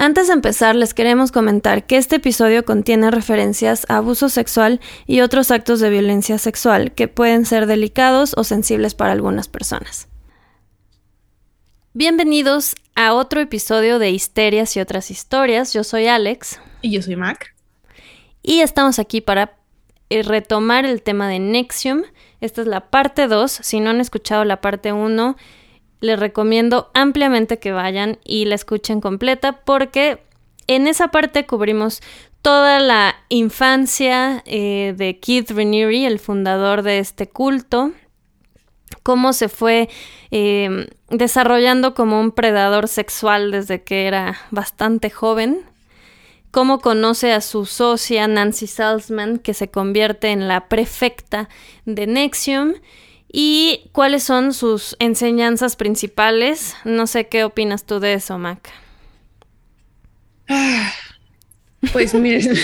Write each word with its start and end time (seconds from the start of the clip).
Antes 0.00 0.28
de 0.28 0.34
empezar, 0.34 0.76
les 0.76 0.94
queremos 0.94 1.32
comentar 1.32 1.84
que 1.84 1.96
este 1.96 2.16
episodio 2.16 2.64
contiene 2.64 3.10
referencias 3.10 3.84
a 3.88 3.96
abuso 3.96 4.28
sexual 4.28 4.80
y 5.08 5.22
otros 5.22 5.50
actos 5.50 5.80
de 5.80 5.90
violencia 5.90 6.38
sexual 6.38 6.92
que 6.92 7.08
pueden 7.08 7.44
ser 7.44 7.66
delicados 7.66 8.32
o 8.36 8.44
sensibles 8.44 8.94
para 8.94 9.10
algunas 9.10 9.48
personas. 9.48 10.06
Bienvenidos 11.94 12.76
a 12.94 13.12
otro 13.12 13.40
episodio 13.40 13.98
de 13.98 14.12
Histerias 14.12 14.76
y 14.76 14.80
otras 14.80 15.10
historias. 15.10 15.72
Yo 15.72 15.82
soy 15.82 16.06
Alex. 16.06 16.60
Y 16.80 16.92
yo 16.92 17.02
soy 17.02 17.16
Mac. 17.16 17.56
Y 18.40 18.60
estamos 18.60 19.00
aquí 19.00 19.20
para 19.20 19.56
eh, 20.10 20.22
retomar 20.22 20.84
el 20.84 21.02
tema 21.02 21.26
de 21.26 21.40
Nexium. 21.40 22.04
Esta 22.40 22.60
es 22.60 22.68
la 22.68 22.88
parte 22.88 23.26
2. 23.26 23.50
Si 23.50 23.80
no 23.80 23.90
han 23.90 24.00
escuchado 24.00 24.44
la 24.44 24.60
parte 24.60 24.92
1, 24.92 25.36
les 26.00 26.18
recomiendo 26.18 26.90
ampliamente 26.94 27.58
que 27.58 27.72
vayan 27.72 28.18
y 28.24 28.44
la 28.44 28.54
escuchen 28.54 29.00
completa 29.00 29.60
porque 29.64 30.22
en 30.66 30.86
esa 30.86 31.08
parte 31.08 31.46
cubrimos 31.46 32.00
toda 32.42 32.80
la 32.80 33.16
infancia 33.28 34.42
eh, 34.46 34.94
de 34.96 35.18
Keith 35.18 35.50
Raniere, 35.50 36.06
el 36.06 36.18
fundador 36.18 36.82
de 36.82 36.98
este 36.98 37.28
culto, 37.28 37.92
cómo 39.02 39.32
se 39.32 39.48
fue 39.48 39.88
em, 40.30 40.86
desarrollando 41.10 41.94
como 41.94 42.20
un 42.20 42.30
predador 42.30 42.88
sexual 42.88 43.50
desde 43.50 43.82
que 43.82 44.06
era 44.06 44.36
bastante 44.50 45.10
joven, 45.10 45.62
cómo 46.50 46.78
conoce 46.78 47.32
a 47.32 47.40
su 47.40 47.66
socia 47.66 48.28
Nancy 48.28 48.66
Salzman, 48.66 49.38
que 49.38 49.54
se 49.54 49.70
convierte 49.70 50.28
en 50.28 50.48
la 50.48 50.68
prefecta 50.68 51.48
de 51.84 52.06
Nexium, 52.06 52.74
¿Y 53.30 53.90
cuáles 53.92 54.22
son 54.22 54.54
sus 54.54 54.96
enseñanzas 54.98 55.76
principales? 55.76 56.74
No 56.84 57.06
sé 57.06 57.28
qué 57.28 57.44
opinas 57.44 57.84
tú 57.84 58.00
de 58.00 58.14
eso, 58.14 58.38
Mac. 58.38 58.70
pues 61.92 62.14
miren, 62.14 62.56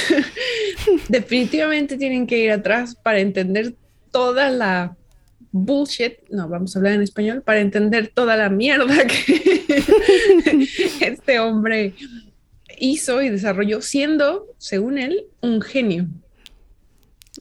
definitivamente 1.09 1.97
tienen 1.97 2.27
que 2.27 2.39
ir 2.39 2.51
atrás 2.51 2.95
para 2.95 3.21
entender 3.21 3.75
toda 4.11 4.49
la 4.49 4.97
bullshit, 5.57 6.15
no, 6.31 6.49
vamos 6.49 6.75
a 6.75 6.81
hablar 6.81 6.95
en 6.95 7.03
español, 7.03 7.43
para 7.43 7.61
entender 7.61 8.11
toda 8.13 8.37
la 8.37 8.49
mierda 8.49 9.07
que 9.07 9.65
este 11.01 11.39
hombre 11.39 11.95
hizo 12.77 13.23
y 13.23 13.31
desarrolló 13.31 13.81
siendo, 13.81 14.47
según 14.59 14.99
él, 14.99 15.27
un 15.43 15.61
genio. 15.63 16.09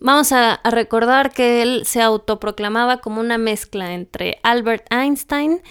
Vamos 0.04 0.34
a, 0.34 0.60
recordar 0.70 1.32
que 1.32 1.62
él 1.62 1.84
se 1.86 2.02
autoproclamaba 2.02 2.98
como 2.98 3.22
una 3.22 3.38
mezcla 3.38 3.94
entre 3.94 4.38
Albert 4.44 4.86
Einstein 4.92 5.62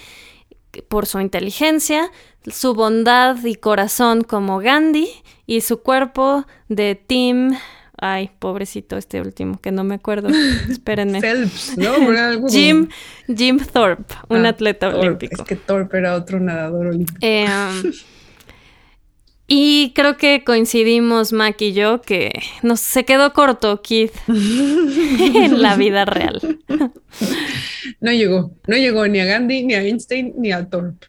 por 0.89 1.05
su 1.05 1.21
inteligencia, 1.21 2.11
su 2.47 2.73
bondad 2.73 3.37
y 3.45 3.57
corazón 3.57 4.23
como 4.23 4.59
Gandhi 4.59 5.09
y 5.47 5.61
su 5.61 5.83
cuerpo 5.83 6.47
de 6.69 6.95
Tim 6.95 7.55
Ay, 8.05 8.31
pobrecito 8.41 8.97
este 8.97 9.21
último, 9.21 9.61
que 9.61 9.71
no 9.71 9.85
me 9.85 9.95
acuerdo. 9.95 10.29
Espérenme. 10.69 11.21
Jim, 12.49 12.89
Jim 13.29 13.59
Thorpe, 13.59 14.15
un 14.29 14.45
ah, 14.45 14.49
atleta 14.49 14.89
olímpico. 14.89 15.43
Es 15.43 15.49
que 15.49 15.55
Thorpe 15.55 15.99
era 15.99 16.17
otro 16.17 16.41
nadador 16.41 16.89
olímpico. 16.89 17.19
Eh, 17.21 17.47
y 19.47 19.93
creo 19.95 20.17
que 20.17 20.45
coincidimos, 20.45 21.33
Mac 21.33 21.61
y 21.61 21.73
yo, 21.73 22.01
que 22.01 22.33
nos 22.63 22.81
se 22.81 23.05
quedó 23.05 23.33
corto 23.33 23.83
Keith 23.83 24.15
en 24.29 25.61
la 25.61 25.77
vida 25.77 26.05
real. 26.05 26.61
No 28.01 28.13
llegó, 28.13 28.57
no 28.67 28.77
llegó 28.77 29.07
ni 29.09 29.21
a 29.21 29.25
Gandhi, 29.25 29.65
ni 29.65 29.75
a 29.75 29.83
Einstein, 29.83 30.35
ni 30.37 30.53
a 30.53 30.69
Thorpe. 30.69 31.07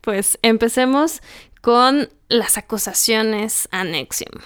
Pues 0.00 0.38
empecemos 0.42 1.20
con 1.60 2.08
las 2.28 2.58
acusaciones 2.58 3.68
a 3.72 3.82
Nexium. 3.82 4.40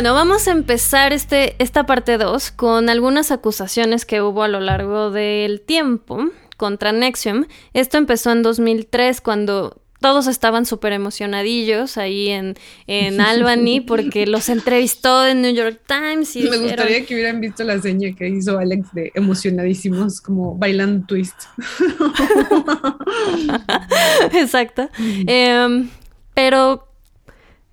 Bueno, 0.00 0.14
vamos 0.14 0.48
a 0.48 0.52
empezar 0.52 1.12
este, 1.12 1.56
esta 1.58 1.84
parte 1.84 2.16
2 2.16 2.52
con 2.52 2.88
algunas 2.88 3.30
acusaciones 3.30 4.06
que 4.06 4.22
hubo 4.22 4.42
a 4.42 4.48
lo 4.48 4.58
largo 4.58 5.10
del 5.10 5.60
tiempo 5.60 6.30
contra 6.56 6.92
Nexium. 6.92 7.44
Esto 7.74 7.98
empezó 7.98 8.32
en 8.32 8.42
2003 8.42 9.20
cuando 9.20 9.82
todos 10.00 10.26
estaban 10.26 10.64
súper 10.64 10.94
emocionadillos 10.94 11.98
ahí 11.98 12.28
en, 12.28 12.54
en 12.86 13.20
Albany 13.20 13.82
porque 13.82 14.26
los 14.26 14.48
entrevistó 14.48 15.26
en 15.26 15.42
New 15.42 15.52
York 15.52 15.82
Times. 15.86 16.34
Y 16.34 16.44
Me 16.44 16.56
gustaría 16.56 17.04
que 17.04 17.16
hubieran 17.16 17.42
visto 17.42 17.62
la 17.62 17.78
seña 17.78 18.16
que 18.16 18.26
hizo 18.26 18.58
Alex 18.58 18.94
de 18.94 19.12
emocionadísimos, 19.14 20.22
como 20.22 20.56
bailando 20.56 21.04
twist. 21.04 21.42
Exacto. 24.32 24.88
Em, 25.26 25.90
pero 26.32 26.88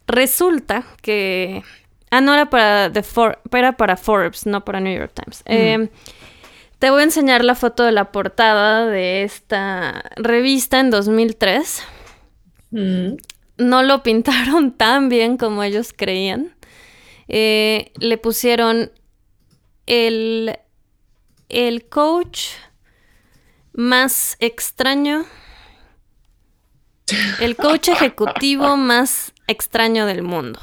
resulta 0.07 0.85
que 1.01 1.63
Ah, 2.09 2.21
no 2.21 2.33
era 2.33 2.49
para, 2.49 2.91
The 2.91 3.03
For 3.03 3.39
era 3.51 3.73
para 3.73 3.97
Forbes, 3.97 4.45
no 4.45 4.63
para 4.63 4.79
New 4.79 4.97
York 4.97 5.11
Times. 5.13 5.41
Em, 5.45 5.89
te 6.79 6.89
voy 6.89 7.01
a 7.01 7.03
enseñar 7.03 7.43
la 7.43 7.55
foto 7.55 7.83
de 7.83 7.91
la 7.91 8.11
portada 8.11 8.85
de 8.85 9.23
esta 9.23 10.03
revista 10.15 10.79
en 10.79 10.89
2003. 10.89 11.83
No 12.71 13.83
lo 13.83 14.03
pintaron 14.03 14.71
tan 14.71 15.09
bien 15.09 15.37
como 15.37 15.63
ellos 15.63 15.93
creían. 15.95 16.53
Eh, 17.27 17.91
le 17.99 18.17
pusieron 18.17 18.91
el, 19.85 20.57
el 21.49 21.89
coach 21.89 22.51
más 23.73 24.37
extraño, 24.39 25.25
el 27.41 27.57
coach 27.57 27.89
ejecutivo 27.89 28.77
más 28.77 29.33
extraño 29.47 30.05
del 30.05 30.23
mundo. 30.23 30.59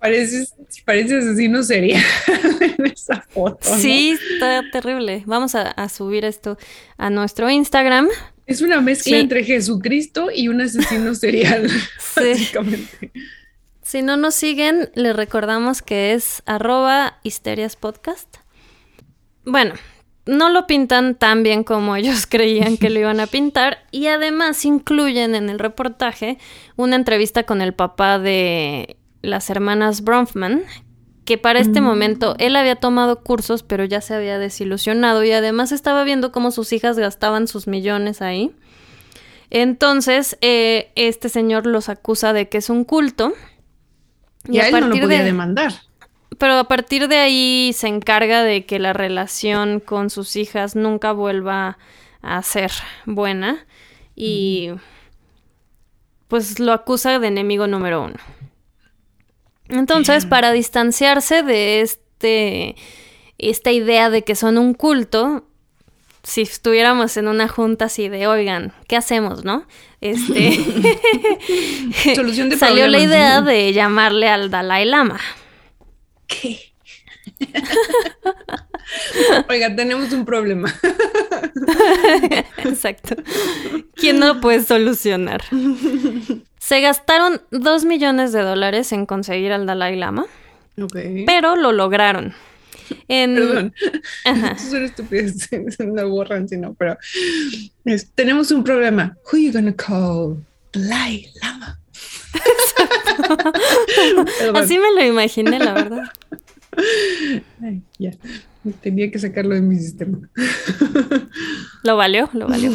Pareces, 0.00 0.54
pareces 0.86 1.24
asesino 1.24 1.62
sería 1.62 2.02
en 2.78 2.86
esa 2.86 3.20
foto. 3.28 3.58
Sí, 3.76 4.16
está 4.32 4.62
terrible. 4.72 5.22
Vamos 5.26 5.54
a, 5.54 5.88
subir 5.90 6.24
esto 6.24 6.56
a 6.96 7.10
nuestro 7.10 7.50
Instagram. 7.50 8.08
Es 8.46 8.62
una 8.62 8.80
mezcla 8.80 9.18
entre 9.18 9.44
Jesucristo 9.44 10.30
y 10.34 10.48
un 10.48 10.62
asesino 10.62 11.14
serial, 11.14 11.70
básicamente. 12.16 13.12
Si 13.82 14.00
no 14.00 14.16
nos 14.16 14.34
siguen, 14.34 14.90
les 14.94 15.14
recordamos 15.14 15.82
que 15.82 16.14
es 16.14 16.42
arroba 16.46 17.18
histeriaspodcast. 17.22 18.38
Bueno, 19.44 19.74
no 20.24 20.48
lo 20.48 20.66
pintan 20.66 21.14
tan 21.14 21.42
bien 21.42 21.62
como 21.62 21.94
ellos 21.96 22.26
creían 22.30 22.78
que 22.78 22.88
lo 22.88 23.00
iban 23.00 23.20
a 23.20 23.26
pintar 23.26 23.84
y 23.90 24.06
además 24.06 24.64
incluyen 24.64 25.34
en 25.34 25.50
el 25.50 25.58
reportaje 25.58 26.38
una 26.76 26.96
entrevista 26.96 27.42
con 27.42 27.60
el 27.60 27.74
papá 27.74 28.18
de 28.18 28.96
las 29.22 29.50
hermanas 29.50 30.02
Bronfman, 30.02 30.62
que 31.24 31.38
para 31.38 31.60
este 31.60 31.80
mm. 31.80 31.84
momento 31.84 32.34
él 32.38 32.56
había 32.56 32.76
tomado 32.76 33.22
cursos, 33.22 33.62
pero 33.62 33.84
ya 33.84 34.00
se 34.00 34.14
había 34.14 34.38
desilusionado 34.38 35.22
y 35.24 35.32
además 35.32 35.72
estaba 35.72 36.04
viendo 36.04 36.32
cómo 36.32 36.50
sus 36.50 36.72
hijas 36.72 36.98
gastaban 36.98 37.46
sus 37.46 37.66
millones 37.66 38.22
ahí. 38.22 38.54
Entonces, 39.50 40.38
eh, 40.40 40.92
este 40.94 41.28
señor 41.28 41.66
los 41.66 41.88
acusa 41.88 42.32
de 42.32 42.48
que 42.48 42.58
es 42.58 42.70
un 42.70 42.84
culto. 42.84 43.32
Y, 44.48 44.58
a, 44.58 44.68
él 44.68 44.80
no 44.80 44.88
lo 44.88 45.00
podía 45.00 45.24
demandar. 45.24 45.72
Pero 46.38 46.54
a 46.54 46.64
partir 46.64 47.08
de 47.08 47.18
ahí 47.18 47.72
se 47.74 47.88
encarga 47.88 48.42
de 48.42 48.64
que 48.64 48.78
la 48.78 48.92
relación 48.92 49.80
con 49.80 50.08
sus 50.08 50.36
hijas 50.36 50.76
nunca 50.76 51.12
vuelva 51.12 51.78
a 52.22 52.42
ser 52.42 52.70
buena. 53.06 53.66
Y 54.14 54.70
pues 56.28 56.60
lo 56.60 56.72
acusa 56.72 57.18
de 57.18 57.26
enemigo 57.26 57.66
número 57.66 58.04
uno. 58.04 58.14
Entonces, 59.70 60.26
para 60.26 60.52
distanciarse 60.52 61.42
de 61.42 61.80
este 61.80 62.76
esta 63.38 63.72
idea 63.72 64.10
de 64.10 64.22
que 64.22 64.34
son 64.34 64.58
un 64.58 64.74
culto, 64.74 65.46
si 66.22 66.42
estuviéramos 66.42 67.16
en 67.16 67.28
una 67.28 67.48
junta 67.48 67.86
así 67.86 68.08
de, 68.08 68.26
oigan, 68.26 68.72
¿qué 68.86 68.96
hacemos, 68.96 69.44
no? 69.44 69.66
Este 70.00 70.52
Solución 72.14 72.50
de 72.50 72.58
salió 72.58 72.86
la 72.88 72.98
idea 72.98 73.40
de 73.40 73.72
llamarle 73.72 74.28
al 74.28 74.50
Dalai 74.50 74.84
Lama. 74.84 75.18
¿Qué? 76.26 76.72
Oiga, 79.48 79.74
tenemos 79.74 80.12
un 80.12 80.24
problema. 80.24 80.72
Exacto. 82.58 83.16
¿Quién 83.94 84.18
no 84.18 84.34
lo 84.34 84.40
puede 84.40 84.62
solucionar? 84.62 85.42
Se 86.70 86.80
gastaron 86.80 87.42
dos 87.50 87.84
millones 87.84 88.30
de 88.30 88.42
dólares 88.42 88.92
en 88.92 89.04
conseguir 89.04 89.50
al 89.50 89.66
Dalai 89.66 89.96
Lama. 89.96 90.26
Pero 91.26 91.56
lo 91.56 91.72
lograron. 91.72 92.32
Perdón. 93.08 93.74
Ajá. 94.24 94.52
Es 94.52 94.72
estupidez. 94.72 95.48
No 95.80 96.08
borran, 96.08 96.48
sino, 96.48 96.74
pero 96.74 96.96
tenemos 98.14 98.52
un 98.52 98.62
problema. 98.62 99.16
Who 99.24 99.38
are 99.38 99.42
you 99.42 99.52
gonna 99.52 99.74
call? 99.74 100.46
Dalai 100.72 101.26
Lama. 101.42 101.80
Así 104.54 104.78
me 104.78 104.92
lo 104.94 105.04
imaginé, 105.04 105.58
la 105.58 105.72
verdad. 105.72 106.04
ya, 107.98 108.12
tenía 108.80 109.10
que 109.10 109.18
sacarlo 109.18 109.54
de 109.54 109.62
mi 109.62 109.76
sistema. 109.76 110.18
Lo 111.82 111.96
valió, 111.96 112.28
lo 112.34 112.46
valió. 112.46 112.70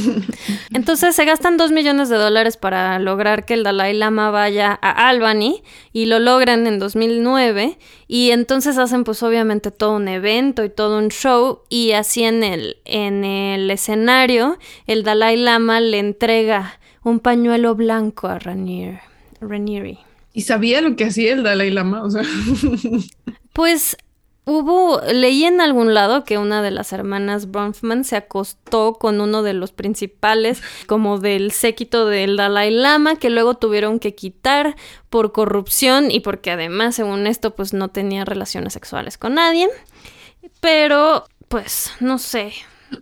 Entonces 0.74 1.16
se 1.16 1.26
gastan 1.26 1.58
dos 1.58 1.72
millones 1.72 2.10
de 2.10 2.16
dólares 2.16 2.58
para 2.58 2.98
lograr 2.98 3.46
que 3.46 3.54
el 3.54 3.64
Dalai 3.64 3.94
Lama 3.94 4.32
vaya 4.32 4.80
a 4.82 5.10
Albany 5.10 5.62
y 5.94 6.08
lo 6.08 6.18
logran 6.18 6.66
en 6.66 6.80
2009 6.80 7.78
y 8.08 8.32
entonces 8.32 8.80
hacen 8.80 9.04
pues 9.04 9.22
obviamente 9.22 9.70
todo 9.70 9.96
un 9.96 10.08
evento 10.08 10.64
y 10.64 10.70
todo 10.70 10.98
un 10.98 11.10
show 11.10 11.62
y 11.70 11.92
así 11.92 12.24
en 12.24 12.44
el, 12.44 12.78
en 12.86 13.24
el 13.24 13.70
escenario 13.70 14.58
el 14.88 15.04
Dalai 15.04 15.38
Lama 15.38 15.80
le 15.82 16.00
entrega 16.00 16.80
un 17.04 17.20
pañuelo 17.20 17.76
blanco 17.76 18.28
a 18.28 18.40
Ranier, 18.40 19.02
Ranieri. 19.40 20.00
¿Y 20.34 20.42
sabía 20.42 20.82
lo 20.82 20.96
que 20.96 21.06
hacía 21.06 21.34
el 21.34 21.44
Dalai 21.44 21.70
Lama? 21.70 22.04
O 22.04 22.10
sea... 22.10 22.24
Pues 23.54 23.96
Hubo, 24.47 25.01
leí 25.12 25.44
en 25.44 25.59
algún 25.59 25.95
lado 25.95 26.24
que 26.24 26.38
una 26.38 26.62
de 26.62 26.69
las 26.69 26.94
hermanas 26.94 27.50
Bronfman 27.50 28.03
se 28.03 28.15
acostó 28.15 28.94
con 28.94 29.19
uno 29.19 29.42
de 29.42 29.53
los 29.53 29.71
principales, 29.71 30.62
como 30.86 31.19
del 31.19 31.51
séquito 31.51 32.06
del 32.06 32.38
Dalai 32.38 32.69
Lama, 32.69 33.15
que 33.15 33.31
luego 33.31 33.56
tuvieron 33.56 34.00
que 34.00 34.13
quitar 34.13 34.75
por 35.09 35.31
corrupción 35.31 36.12
y 36.12 36.19
porque 36.19 36.51
además, 36.51 36.95
según 36.95 37.25
esto, 37.25 37.56
pues 37.56 37.74
no 37.74 37.89
tenía 37.89 38.24
relaciones 38.24 38.74
sexuales 38.74 39.18
con 39.18 39.33
nadie. 39.33 39.68
Pero, 40.59 41.25
pues, 41.48 41.91
no 42.00 42.19
sé. 42.19 42.53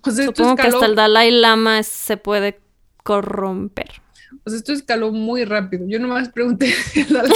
Supongo 0.05 0.55
que 0.55 0.67
hasta 0.67 0.85
el 0.85 0.95
Dalai 0.95 1.29
Lama 1.29 1.83
se 1.83 2.15
puede 2.15 2.61
corromper. 3.03 4.02
Pues 4.43 4.57
esto 4.57 4.73
escaló 4.73 5.11
muy 5.11 5.45
rápido. 5.45 5.85
Yo 5.87 5.99
nomás 5.99 6.27
pregunté 6.29 6.67
si 6.91 7.05
la 7.05 7.23
no 7.23 7.33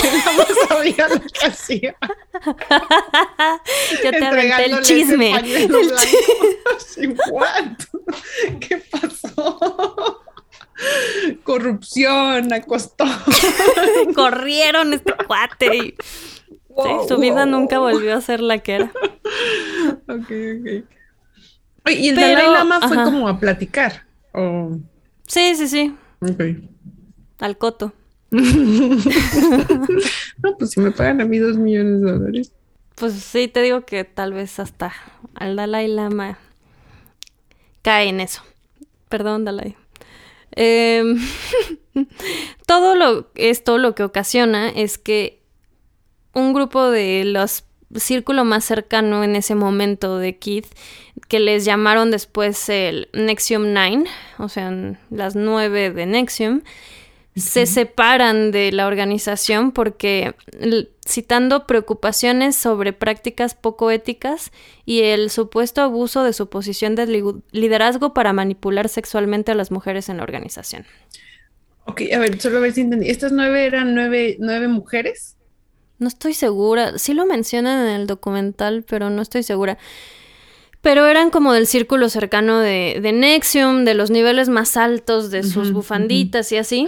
sabía 0.68 1.08
lo 1.08 1.22
que 1.22 1.46
hacía. 1.46 1.96
Yo 4.04 4.12
te 4.12 4.26
aventé 4.26 4.66
el 4.66 4.82
chisme. 4.82 5.32
El 5.38 5.72
chisme. 6.78 7.16
¿Qué 8.60 8.84
pasó? 8.92 10.22
Corrupción, 11.44 12.52
acostó. 12.52 13.06
Corrieron 14.14 14.94
este 14.94 15.14
cuate. 15.26 15.76
Y... 15.78 15.96
su 17.08 17.18
vida 17.18 17.46
nunca 17.46 17.80
volvió 17.80 18.16
a 18.16 18.22
ser 18.22 18.42
la 18.42 18.60
que 18.60 18.76
era. 18.76 18.92
Ok, 20.10 20.30
ok. 20.30 20.86
Y 21.90 22.10
el 22.10 22.16
Dalai 22.16 22.52
Lama 22.52 22.82
fue 22.86 22.98
como 22.98 23.30
a 23.30 23.40
platicar. 23.40 24.06
Sí, 25.26 25.56
sí, 25.56 25.68
sí. 25.70 25.96
Ok 26.22 26.42
al 27.40 27.58
coto. 27.58 27.94
no, 28.32 28.48
pues 30.60 30.72
si 30.72 30.82
me 30.82 30.92
pagan 30.92 31.22
a 31.22 31.26
mí 31.26 31.38
dos 31.38 31.58
millones 31.58 32.02
de 32.02 32.12
dólares. 32.12 32.52
Pues 32.96 33.14
sí, 33.14 33.48
te 33.48 33.62
digo 33.62 33.82
que 33.82 34.04
tal 34.04 34.34
vez 34.34 34.60
hasta 34.60 34.94
al 35.36 35.56
Dalai 35.56 35.88
Lama 35.88 36.40
cae 37.84 38.10
en 38.10 38.20
eso. 38.20 38.42
Perdón, 39.08 39.46
Dalai. 39.46 39.76
Em, 40.52 41.20
todo 42.66 42.96
lo, 42.96 43.30
esto 43.36 43.78
lo 43.78 43.96
que 43.96 44.04
ocasiona 44.04 44.70
es 44.70 44.98
que 44.98 45.42
un 46.34 46.54
grupo 46.54 46.90
de 46.90 47.24
los 47.26 47.64
círculo 47.96 48.44
más 48.44 48.66
cercano 48.66 49.24
en 49.24 49.36
ese 49.36 49.56
momento 49.56 50.18
de 50.18 50.38
Keith, 50.38 50.68
que 51.28 51.40
les 51.40 51.66
llamaron 51.66 52.12
después 52.12 52.70
el 52.70 53.10
Nexium 53.14 53.74
9, 53.74 54.06
o 54.38 54.50
sea, 54.50 54.72
las 55.10 55.36
nueve 55.36 55.92
de 55.92 56.06
Nexium, 56.06 56.62
se 57.38 57.66
separan 57.66 58.52
de 58.52 58.72
la 58.72 58.88
organización 58.88 59.72
porque 59.72 60.36
citando 61.08 61.68
preocupaciones 61.68 62.56
sobre 62.56 62.94
prácticas 62.94 63.54
poco 63.54 63.92
éticas 63.92 64.52
y 64.86 65.02
el 65.02 65.30
supuesto 65.30 65.82
abuso 65.82 66.24
de 66.24 66.34
su 66.34 66.50
posición 66.50 66.96
de 66.96 67.24
liderazgo 67.52 68.14
para 68.14 68.34
manipular 68.34 68.90
sexualmente 68.90 69.52
a 69.52 69.56
las 69.56 69.72
mujeres 69.72 70.10
en 70.10 70.18
la 70.18 70.24
organización. 70.24 70.86
Ok, 71.86 72.02
a 72.14 72.20
ver, 72.20 72.40
solo 72.42 72.58
a 72.58 72.62
ver 72.62 72.74
si 72.74 72.82
entendí. 72.82 73.10
¿Estas 73.10 73.32
nueve 73.32 73.66
eran 73.66 73.96
nueve, 73.96 74.36
nueve 74.40 74.68
mujeres? 74.68 75.38
No 76.00 76.08
estoy 76.08 76.34
segura. 76.34 76.98
Sí 76.98 77.14
lo 77.14 77.26
mencionan 77.26 77.88
en 77.88 77.96
el 78.02 78.08
documental, 78.08 78.84
pero 78.88 79.10
no 79.10 79.22
estoy 79.22 79.44
segura. 79.44 79.78
Pero 80.82 81.08
eran 81.08 81.32
como 81.32 81.54
del 81.54 81.66
círculo 81.66 82.10
cercano 82.10 82.60
de, 82.60 83.00
de 83.02 83.12
Nexium, 83.12 83.84
de 83.84 83.94
los 83.94 84.12
niveles 84.12 84.50
más 84.50 84.78
altos 84.78 85.32
de 85.32 85.44
sus 85.44 85.72
bufanditas 85.72 86.52
y 86.52 86.58
así. 86.58 86.88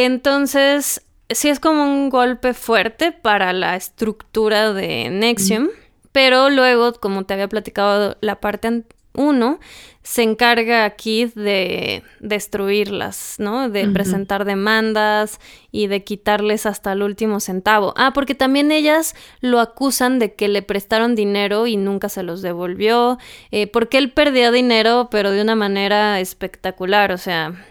Entonces, 0.00 1.04
sí 1.28 1.48
es 1.48 1.58
como 1.58 1.82
un 1.82 2.08
golpe 2.08 2.54
fuerte 2.54 3.10
para 3.10 3.52
la 3.52 3.74
estructura 3.74 4.72
de 4.72 5.10
Nexium, 5.10 5.70
pero 6.12 6.50
luego, 6.50 6.92
como 6.92 7.24
te 7.24 7.34
había 7.34 7.48
platicado 7.48 8.16
la 8.20 8.38
parte 8.40 8.84
1, 9.14 9.58
se 10.04 10.22
encarga 10.22 10.84
aquí 10.84 11.24
de 11.34 12.04
destruirlas, 12.20 13.34
¿no? 13.38 13.68
De 13.70 13.88
presentar 13.88 14.44
demandas 14.44 15.40
y 15.72 15.88
de 15.88 16.04
quitarles 16.04 16.64
hasta 16.64 16.92
el 16.92 17.02
último 17.02 17.40
centavo. 17.40 17.92
Ah, 17.96 18.12
porque 18.14 18.36
también 18.36 18.70
ellas 18.70 19.16
lo 19.40 19.58
acusan 19.58 20.20
de 20.20 20.34
que 20.34 20.46
le 20.46 20.62
prestaron 20.62 21.16
dinero 21.16 21.66
y 21.66 21.76
nunca 21.76 22.08
se 22.08 22.22
los 22.22 22.40
devolvió, 22.40 23.18
eh, 23.50 23.66
porque 23.66 23.98
él 23.98 24.12
perdía 24.12 24.52
dinero, 24.52 25.08
pero 25.10 25.32
de 25.32 25.42
una 25.42 25.56
manera 25.56 26.20
espectacular, 26.20 27.10
o 27.10 27.18
sea, 27.18 27.66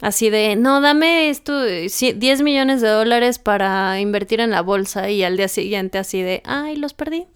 Así 0.00 0.30
de, 0.30 0.56
no, 0.56 0.80
dame 0.80 1.28
esto, 1.28 1.62
10 1.62 2.42
millones 2.42 2.80
de 2.80 2.88
dólares 2.88 3.38
para 3.38 4.00
invertir 4.00 4.40
en 4.40 4.50
la 4.50 4.62
bolsa 4.62 5.10
y 5.10 5.22
al 5.22 5.36
día 5.36 5.48
siguiente 5.48 5.98
así 5.98 6.22
de, 6.22 6.42
ay, 6.44 6.76
los 6.76 6.94
perdí. 6.94 7.26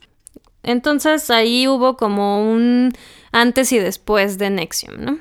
Entonces 0.62 1.28
ahí 1.30 1.68
hubo 1.68 1.96
como 1.96 2.50
un 2.50 2.92
antes 3.32 3.70
y 3.72 3.78
después 3.78 4.38
de 4.38 4.50
Nexium, 4.50 5.04
¿no? 5.04 5.18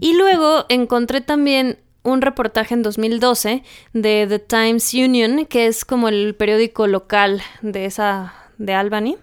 Y 0.00 0.14
luego 0.14 0.66
encontré 0.68 1.22
también 1.22 1.78
un 2.02 2.20
reportaje 2.20 2.74
en 2.74 2.82
2012 2.82 3.62
de 3.94 4.26
The 4.28 4.38
Times 4.38 4.92
Union, 4.92 5.46
que 5.46 5.66
es 5.66 5.86
como 5.86 6.08
el 6.08 6.34
periódico 6.34 6.86
local 6.86 7.40
de 7.62 7.86
esa, 7.86 8.34
de 8.58 8.74
Albany. 8.74 9.16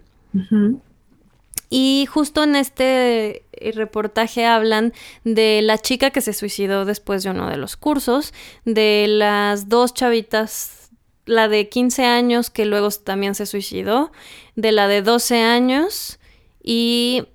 Y 1.69 2.07
justo 2.09 2.43
en 2.43 2.55
este 2.55 3.43
reportaje 3.75 4.45
hablan 4.45 4.93
de 5.23 5.61
la 5.61 5.77
chica 5.77 6.11
que 6.11 6.21
se 6.21 6.33
suicidó 6.33 6.85
después 6.85 7.23
de 7.23 7.29
uno 7.29 7.49
de 7.49 7.57
los 7.57 7.77
cursos, 7.77 8.33
de 8.65 9.05
las 9.07 9.69
dos 9.69 9.93
chavitas, 9.93 10.89
la 11.25 11.47
de 11.47 11.69
15 11.69 12.05
años 12.05 12.49
que 12.49 12.65
luego 12.65 12.89
también 12.89 13.35
se 13.35 13.45
suicidó, 13.45 14.11
de 14.55 14.71
la 14.71 14.87
de 14.87 15.01
12 15.01 15.41
años 15.41 16.19
y 16.63 17.27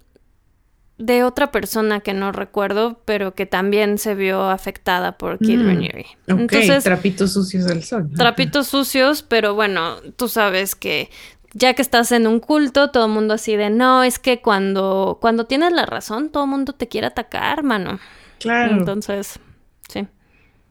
de 0.98 1.24
otra 1.24 1.52
persona 1.52 2.00
que 2.00 2.14
no 2.14 2.32
recuerdo, 2.32 3.02
pero 3.04 3.34
que 3.34 3.44
también 3.44 3.98
se 3.98 4.14
vio 4.14 4.48
afectada 4.48 5.18
por 5.18 5.38
Kid 5.38 5.58
mm. 5.58 5.90
Entonces, 6.26 6.84
trapitos 6.84 7.34
sucios 7.34 7.66
del 7.66 7.82
sol. 7.82 8.08
Trapitos 8.16 8.68
sucios, 8.68 9.22
pero 9.22 9.54
bueno, 9.54 9.96
tú 10.16 10.28
sabes 10.28 10.74
que 10.74 11.10
ya 11.56 11.72
que 11.72 11.80
estás 11.80 12.12
en 12.12 12.26
un 12.26 12.38
culto, 12.38 12.90
todo 12.90 13.06
el 13.06 13.12
mundo 13.12 13.32
así 13.32 13.56
de, 13.56 13.70
no, 13.70 14.02
es 14.02 14.18
que 14.18 14.42
cuando, 14.42 15.16
cuando 15.22 15.46
tienes 15.46 15.72
la 15.72 15.86
razón, 15.86 16.28
todo 16.28 16.44
el 16.44 16.50
mundo 16.50 16.74
te 16.74 16.86
quiere 16.86 17.06
atacar, 17.06 17.62
mano. 17.62 17.98
Claro. 18.38 18.76
Entonces, 18.76 19.40
sí, 19.88 20.06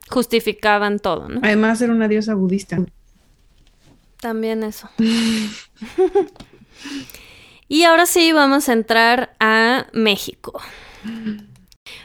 justificaban 0.08 1.00
todo, 1.00 1.27
¿no? 1.27 1.42
Además 1.44 1.82
era 1.82 1.92
una 1.92 2.08
diosa 2.08 2.36
budista. 2.36 2.77
También 4.18 4.63
eso. 4.63 4.88
y 7.68 7.84
ahora 7.84 8.06
sí 8.06 8.32
vamos 8.32 8.70
a 8.70 8.74
entrar 8.74 9.36
a 9.39 9.88
México. 9.92 10.62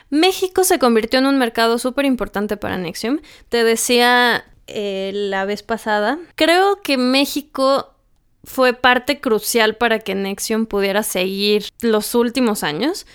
México 0.08 0.64
se 0.64 0.78
convirtió 0.78 1.18
en 1.18 1.26
un 1.26 1.38
mercado 1.38 1.78
súper 1.78 2.06
importante 2.06 2.56
para 2.56 2.78
Nexium. 2.78 3.20
Te 3.50 3.62
decía 3.62 4.46
eh, 4.66 5.10
la 5.12 5.44
vez 5.44 5.62
pasada, 5.62 6.18
creo 6.34 6.80
que 6.80 6.96
México 6.96 7.94
fue 8.44 8.73
parte 8.73 9.20
crucial 9.20 9.76
para 9.76 9.99
que 9.99 10.14
Nexium 10.14 10.66
pudiera 10.66 11.02
seguir 11.02 11.64
los 11.80 12.14
últimos 12.14 12.62
años. 12.62 13.06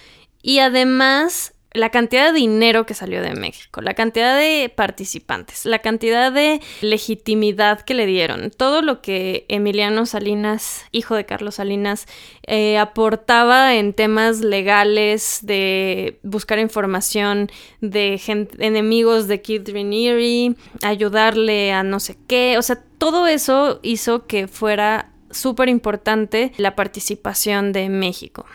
Y 0.42 0.60
además 0.60 1.56
la 1.76 1.90
cantidad 1.90 2.32
de 2.32 2.40
dinero 2.40 2.86
que 2.86 2.94
salió 2.94 3.22
de 3.22 3.34
México, 3.36 3.82
la 3.82 3.94
cantidad 3.94 4.38
de 4.38 4.72
participantes, 4.74 5.66
la 5.66 5.80
cantidad 5.80 6.32
de 6.32 6.62
legitimidad 6.82 7.82
que 7.82 7.94
le 7.94 8.06
dieron, 8.06 8.50
todo 8.50 8.82
lo 8.82 9.02
que 9.02 9.46
Emiliano 9.50 10.06
Salinas, 10.06 10.86
hijo 10.92 11.16
de 11.16 11.26
Carlos 11.26 11.56
Salinas, 11.56 12.08
eh, 12.48 12.78
aportaba 12.78 13.76
en 13.76 13.94
temas 13.94 14.40
legales, 14.40 15.40
de 15.42 16.18
buscar 16.24 16.60
información 16.60 17.52
de 17.82 18.22
enemigos 18.60 19.28
de 19.28 19.42
Kid 19.42 19.70
Raniere, 19.72 20.56
ayudarle 20.82 21.74
a 21.74 21.84
no 21.84 22.00
sé 22.00 22.18
qué, 22.28 22.58
o 22.58 22.62
sea, 22.62 22.82
todo 22.98 23.28
eso 23.28 23.80
hizo 23.84 24.26
que 24.28 24.48
fuera 24.48 25.12
súper 25.36 25.70
importante 25.70 26.52
la 26.58 26.76
participación 26.76 27.72
de 27.72 27.90
México. 27.90 28.46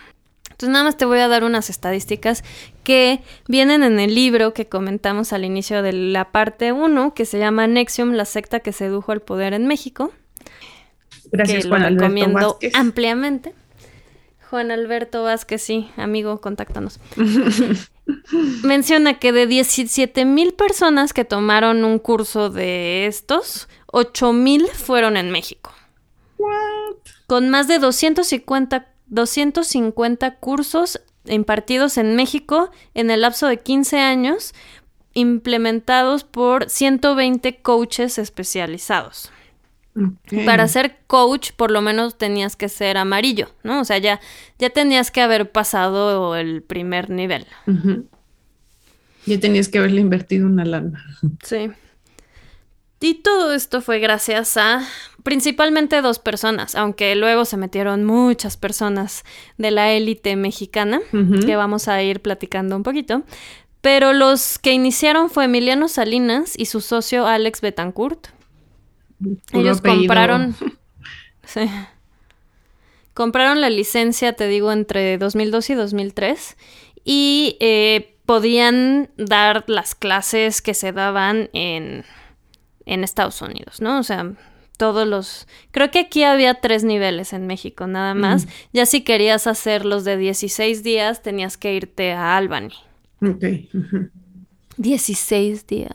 Entonces 0.60 0.72
nada 0.74 0.84
más 0.84 0.96
te 0.98 1.06
voy 1.06 1.20
a 1.20 1.28
dar 1.28 1.42
unas 1.42 1.70
estadísticas 1.70 2.44
que 2.84 3.22
vienen 3.48 3.82
en 3.82 3.98
el 3.98 4.14
libro 4.14 4.52
que 4.52 4.68
comentamos 4.68 5.32
al 5.32 5.46
inicio 5.46 5.82
de 5.82 5.94
la 5.94 6.32
parte 6.32 6.72
1, 6.72 7.14
que 7.14 7.24
se 7.24 7.38
llama 7.38 7.66
Nexium, 7.66 8.12
la 8.12 8.26
secta 8.26 8.60
que 8.60 8.72
sedujo 8.72 9.12
al 9.12 9.22
poder 9.22 9.54
en 9.54 9.66
México. 9.66 10.12
Gracias, 11.32 11.62
que 11.62 11.68
Juan 11.68 11.80
lo 11.80 11.86
Alberto 11.86 12.04
recomiendo 12.04 12.48
Vázquez. 12.48 12.74
ampliamente. 12.74 13.54
Juan 14.50 14.70
Alberto 14.70 15.22
Vázquez, 15.22 15.62
sí, 15.62 15.90
amigo, 15.96 16.40
contáctanos. 16.40 16.98
Menciona 18.62 19.18
que 19.18 19.32
de 19.32 19.46
17 19.46 20.24
mil 20.24 20.52
personas 20.52 21.12
que 21.12 21.24
tomaron 21.24 21.84
un 21.84 21.98
curso 22.00 22.50
de 22.50 23.06
estos, 23.06 23.68
8 23.86 24.32
mil 24.32 24.66
fueron 24.66 25.16
en 25.16 25.30
México. 25.30 25.72
Con 27.26 27.48
más 27.48 27.68
de 27.68 27.78
250, 27.78 28.86
250 29.06 30.36
cursos 30.36 31.00
impartidos 31.26 31.98
en 31.98 32.16
México 32.16 32.70
en 32.94 33.10
el 33.10 33.22
lapso 33.22 33.46
de 33.46 33.58
15 33.58 33.98
años, 33.98 34.54
implementados 35.14 36.24
por 36.24 36.68
120 36.68 37.60
coaches 37.62 38.18
especializados. 38.18 39.30
Para 40.46 40.68
ser 40.68 40.98
coach, 41.06 41.50
por 41.52 41.70
lo 41.70 41.82
menos 41.82 42.16
tenías 42.16 42.56
que 42.56 42.68
ser 42.68 42.96
amarillo, 42.96 43.48
¿no? 43.64 43.80
O 43.80 43.84
sea, 43.84 43.98
ya, 43.98 44.20
ya 44.58 44.70
tenías 44.70 45.10
que 45.10 45.20
haber 45.20 45.50
pasado 45.50 46.36
el 46.36 46.62
primer 46.62 47.10
nivel. 47.10 47.44
Ya 49.26 49.40
tenías 49.40 49.68
que 49.68 49.78
haberle 49.78 50.00
invertido 50.00 50.46
una 50.46 50.64
lana. 50.64 51.04
Sí. 51.42 51.70
Y 53.00 53.14
todo 53.14 53.54
esto 53.54 53.80
fue 53.80 53.98
gracias 53.98 54.58
a 54.58 54.86
principalmente 55.22 56.02
dos 56.02 56.18
personas, 56.18 56.74
aunque 56.74 57.14
luego 57.16 57.46
se 57.46 57.56
metieron 57.56 58.04
muchas 58.04 58.58
personas 58.58 59.24
de 59.56 59.70
la 59.70 59.92
élite 59.92 60.36
mexicana, 60.36 61.00
que 61.10 61.56
vamos 61.56 61.88
a 61.88 62.02
ir 62.02 62.20
platicando 62.20 62.76
un 62.76 62.82
poquito. 62.82 63.22
Pero 63.80 64.12
los 64.12 64.58
que 64.58 64.72
iniciaron 64.72 65.30
fue 65.30 65.46
Emiliano 65.46 65.88
Salinas 65.88 66.52
y 66.58 66.66
su 66.66 66.82
socio 66.82 67.26
Alex 67.26 67.62
Betancourt. 67.62 68.28
Ellos 69.52 69.78
apellido. 69.78 70.00
compraron. 70.00 70.56
Sí. 71.42 71.68
Compraron 73.12 73.60
la 73.60 73.70
licencia, 73.70 74.34
te 74.34 74.46
digo, 74.46 74.70
entre 74.70 75.18
2002 75.18 75.70
y 75.70 75.74
2003. 75.74 76.56
Y 77.02 77.56
eh, 77.58 78.14
podían 78.24 79.10
dar 79.16 79.64
las 79.66 79.96
clases 79.96 80.62
que 80.62 80.74
se 80.74 80.92
daban 80.92 81.50
en, 81.52 82.04
en 82.86 83.04
Estados 83.04 83.40
Unidos, 83.42 83.80
¿no? 83.80 83.98
O 83.98 84.02
sea, 84.02 84.32
todos 84.76 85.06
los. 85.06 85.46
Creo 85.70 85.90
que 85.90 85.98
aquí 86.00 86.22
había 86.24 86.54
tres 86.54 86.84
niveles 86.84 87.32
en 87.32 87.46
México, 87.46 87.86
nada 87.86 88.14
más. 88.14 88.46
Ya 88.72 88.86
si 88.86 89.02
querías 89.02 89.46
hacer 89.46 89.84
los 89.84 90.04
de 90.04 90.16
16 90.16 90.82
días, 90.82 91.22
tenías 91.22 91.56
que 91.58 91.74
irte 91.74 92.12
a 92.12 92.36
Albany. 92.36 92.72
Ok. 93.22 93.44
ujú. 93.74 94.08
16 94.78 95.66
días. 95.66 95.94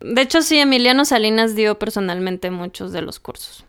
De 0.00 0.22
hecho, 0.22 0.40
sí, 0.40 0.58
Emiliano 0.58 1.04
Salinas 1.04 1.54
dio 1.54 1.78
personalmente 1.78 2.50
muchos 2.50 2.92
de 2.92 3.02
los 3.02 3.20
cursos. 3.20 3.66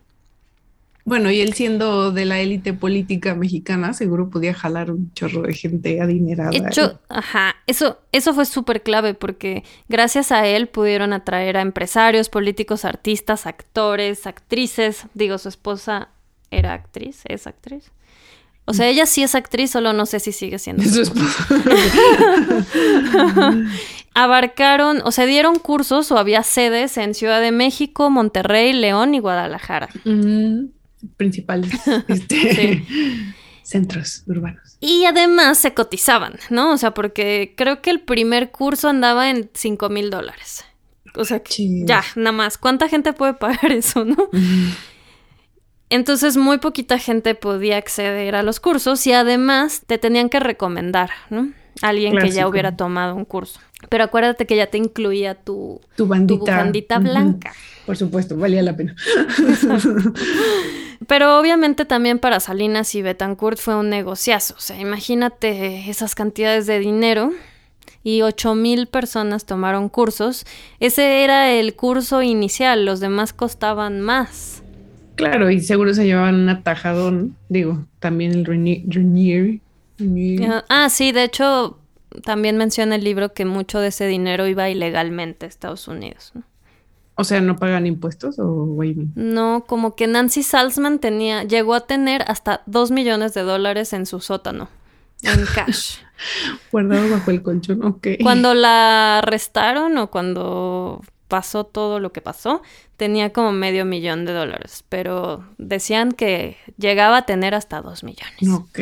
Bueno, 1.04 1.32
y 1.32 1.42
él 1.42 1.54
siendo 1.54 2.12
de 2.12 2.26
la 2.26 2.40
élite 2.40 2.74
política 2.74 3.34
mexicana, 3.34 3.94
seguro 3.94 4.30
podía 4.30 4.54
jalar 4.54 4.92
un 4.92 5.12
chorro 5.14 5.42
de 5.42 5.54
gente 5.54 6.00
adinerada. 6.00 6.52
Hecho, 6.52 7.00
ajá, 7.10 7.56
eso, 7.66 8.00
eso 8.12 8.34
fue 8.34 8.46
súper 8.46 8.84
clave 8.84 9.14
porque 9.14 9.64
gracias 9.90 10.32
a 10.32 10.46
él 10.46 10.68
pudieron 10.68 11.14
atraer 11.14 11.58
a 11.58 11.62
empresarios, 11.62 12.30
políticos, 12.30 12.86
artistas, 12.86 13.48
actores, 13.48 14.28
actrices. 14.28 15.08
Digo, 15.14 15.38
su 15.38 15.50
esposa 15.50 16.10
era 16.52 16.74
actriz, 16.74 17.22
es 17.26 17.48
actriz. 17.48 17.92
O 18.66 18.74
sea, 18.74 18.88
ella 18.88 19.06
sí 19.06 19.24
es 19.24 19.36
actriz, 19.36 19.72
solo 19.72 19.92
no 19.92 20.06
sé 20.06 20.20
si 20.20 20.32
sigue 20.32 20.60
siendo. 20.60 20.84
Su 20.84 21.02
esposo. 21.02 21.44
Abarcaron, 24.14 25.02
o 25.04 25.12
se 25.12 25.26
dieron 25.26 25.58
cursos 25.58 26.12
o 26.12 26.18
había 26.18 26.44
sedes 26.44 26.98
en 26.98 27.14
Ciudad 27.14 27.42
de 27.42 27.52
México, 27.52 28.10
Monterrey, 28.10 28.74
León 28.74 29.16
y 29.16 29.20
Guadalajara. 29.20 29.90
Mm, 30.06 30.66
principales 31.18 31.72
este, 32.08 32.86
centros 33.64 34.24
urbanos. 34.28 34.78
Y 34.80 35.06
además 35.06 35.58
se 35.58 35.74
cotizaban, 35.74 36.40
¿no? 36.50 36.72
O 36.72 36.78
sea, 36.78 36.94
porque 36.94 37.54
creo 37.56 37.82
que 37.82 37.90
el 37.90 38.02
primer 38.02 38.52
curso 38.52 38.90
andaba 38.90 39.30
en 39.30 39.50
5 39.54 39.90
mil 39.90 40.10
dólares. 40.10 40.66
O 41.16 41.26
sea, 41.26 41.40
que 41.40 41.52
Chido. 41.52 41.86
ya, 41.86 42.04
nada 42.16 42.32
más. 42.32 42.58
¿Cuánta 42.58 42.88
gente 42.88 43.14
puede 43.14 43.34
pagar 43.34 43.72
eso, 43.72 44.06
no? 44.06 44.30
Entonces, 45.90 46.38
muy 46.38 46.58
poquita 46.58 46.98
gente 46.98 47.36
podía 47.36 47.78
acceder 47.78 48.36
a 48.36 48.44
los 48.44 48.60
cursos 48.60 49.06
y 49.08 49.12
además 49.12 49.84
te 49.86 49.98
tenían 49.98 50.30
que 50.30 50.40
recomendar, 50.40 51.12
¿no? 51.30 51.52
Alguien 51.82 52.18
que 52.18 52.32
ya 52.32 52.48
hubiera 52.48 52.76
tomado 52.76 53.16
un 53.16 53.26
curso. 53.26 53.60
Pero 53.90 54.04
acuérdate 54.04 54.46
que 54.46 54.56
ya 54.56 54.68
te 54.68 54.78
incluía 54.78 55.36
tu, 55.36 55.82
bandita. 55.98 57.00
blanca. 57.00 57.54
Por 57.86 57.98
supuesto, 57.98 58.38
valía 58.38 58.62
la 58.62 58.76
pena. 58.76 58.96
Pero 61.08 61.40
obviamente 61.40 61.86
también 61.86 62.20
para 62.20 62.40
Salinas 62.40 62.94
y 62.94 63.02
Betancourt 63.02 63.58
fue 63.58 63.76
un 63.76 63.90
negociazo. 63.90 64.54
O 64.56 64.62
sea, 64.62 64.80
imagínate 64.80 65.90
esas 65.90 66.14
cantidades 66.14 66.68
de 66.68 66.80
dinero 66.80 67.32
y 68.04 68.22
8 68.22 68.56
mil 68.56 68.88
personas 68.88 69.46
tomaron 69.46 69.90
cursos. 69.90 70.46
Ese 70.80 71.24
era 71.24 71.52
el 71.52 71.76
curso 71.76 72.22
inicial, 72.22 72.86
los 72.86 73.00
demás 73.00 73.34
costaban 73.34 74.02
más. 74.02 74.64
Claro, 75.16 75.52
y 75.52 75.60
seguro 75.60 75.94
se 75.94 76.06
llevaban 76.06 76.36
un 76.36 76.50
atajadón. 76.50 77.36
Digo, 77.50 77.86
también 78.00 78.32
el 78.32 78.46
Rainier. 78.46 79.60
Ah, 80.70 80.90
sí, 80.90 81.12
de 81.12 81.24
hecho 81.24 81.78
también 82.24 82.58
menciona 82.58 82.96
el 82.96 83.04
libro 83.04 83.34
que 83.34 83.46
mucho 83.46 83.80
de 83.80 83.88
ese 83.88 84.06
dinero 84.08 84.48
iba 84.48 84.70
ilegalmente 84.70 85.46
a 85.46 85.50
Estados 85.50 85.88
Unidos. 85.88 86.32
¿no? 86.36 86.44
O 87.16 87.24
sea, 87.24 87.42
¿no 87.42 87.56
pagan 87.56 87.86
impuestos 87.88 88.40
o 88.40 88.66
güey? 88.66 88.96
No, 89.16 89.66
como 89.68 89.96
que 89.96 90.08
Nancy 90.08 90.44
Salzman 90.44 91.00
tenía, 91.00 91.44
llegó 91.44 91.74
a 91.74 91.82
tener 91.82 92.24
hasta 92.28 92.64
2 92.66 92.92
millones 92.92 93.34
de 93.34 93.42
dólares 93.42 93.94
en 93.94 94.06
su 94.06 94.20
sótano, 94.22 94.70
en 95.22 95.46
cash. 95.54 95.98
Guardado 96.72 97.10
bajo 97.10 97.32
el 97.32 97.42
colchón, 97.42 97.84
ok. 97.84 98.08
Cuando 98.22 98.54
la 98.54 99.20
arrestaron 99.20 99.98
o 99.98 100.10
cuando 100.10 101.02
pasó 101.28 101.64
todo 101.66 102.00
lo 102.00 102.12
que 102.12 102.22
pasó, 102.22 102.62
tenía 102.98 103.32
como 103.32 103.52
medio 103.52 103.86
millón 103.86 104.26
de 104.26 104.34
dólares, 104.34 104.84
pero 104.90 105.46
decían 105.58 106.12
que 106.12 106.58
llegaba 106.78 107.18
a 107.18 107.26
tener 107.26 107.56
hasta 107.56 107.82
dos 107.82 108.04
millones. 108.04 108.50
Ok. 108.52 108.80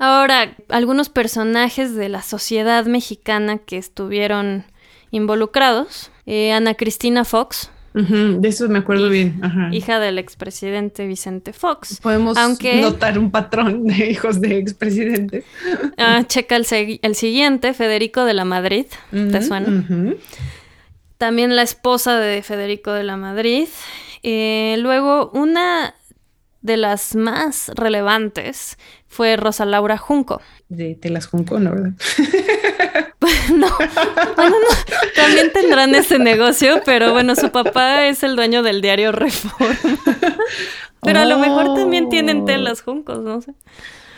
Ahora, 0.00 0.56
algunos 0.68 1.08
personajes 1.10 1.94
de 1.94 2.08
la 2.08 2.22
sociedad 2.22 2.84
mexicana 2.86 3.58
que 3.58 3.76
estuvieron 3.76 4.64
involucrados, 5.12 6.10
eh, 6.26 6.52
Ana 6.52 6.74
Cristina 6.74 7.24
Fox, 7.24 7.70
de 7.92 8.48
eso 8.48 8.68
me 8.68 8.78
acuerdo 8.78 9.08
bien. 9.08 9.40
Ajá. 9.42 9.68
hija 9.72 9.98
del 9.98 10.18
expresidente 10.18 11.06
Vicente 11.06 11.52
Fox. 11.52 11.98
Podemos 12.00 12.38
Aunque- 12.38 12.80
notar 12.80 13.18
un 13.18 13.30
patrón 13.32 13.84
de 13.86 14.10
hijos 14.10 14.40
de 14.40 14.58
expresidentes. 14.58 15.44
Ah, 15.98 16.22
checa 16.26 16.56
el, 16.56 16.64
siguiente, 16.64 17.74
Federico 17.74 18.24
de 18.24 18.34
la 18.34 18.44
Madrid, 18.44 18.86
¿te 19.10 19.42
suena? 19.42 19.84
También 21.18 21.54
la 21.56 21.62
esposa 21.62 22.18
de 22.18 22.42
Federico 22.42 22.92
de 22.92 23.04
la 23.04 23.16
Madrid. 23.16 23.68
Eh, 24.22 24.76
luego, 24.78 25.30
una 25.34 25.94
de 26.62 26.76
las 26.76 27.14
más 27.14 27.70
relevantes 27.74 28.78
fue 29.06 29.36
Rosa 29.36 29.64
Laura 29.64 29.96
Junco. 29.96 30.40
De 30.68 30.94
Telas 30.94 31.26
Junco, 31.26 31.58
¿no? 31.58 31.70
¿Verdad? 31.70 31.92
no, 33.54 33.68
bueno, 34.36 34.56
no, 34.56 35.12
también 35.16 35.52
tendrán 35.52 35.94
ese 35.94 36.18
negocio, 36.18 36.82
pero 36.84 37.12
bueno, 37.12 37.34
su 37.34 37.50
papá 37.50 38.06
es 38.06 38.22
el 38.22 38.36
dueño 38.36 38.62
del 38.62 38.80
diario 38.80 39.12
Reforma. 39.12 39.76
Pero 41.02 41.20
a 41.20 41.24
lo 41.24 41.38
mejor 41.38 41.74
también 41.74 42.10
tienen 42.10 42.44
telas 42.44 42.82
juncos, 42.82 43.20
no 43.20 43.40
sé. 43.40 43.54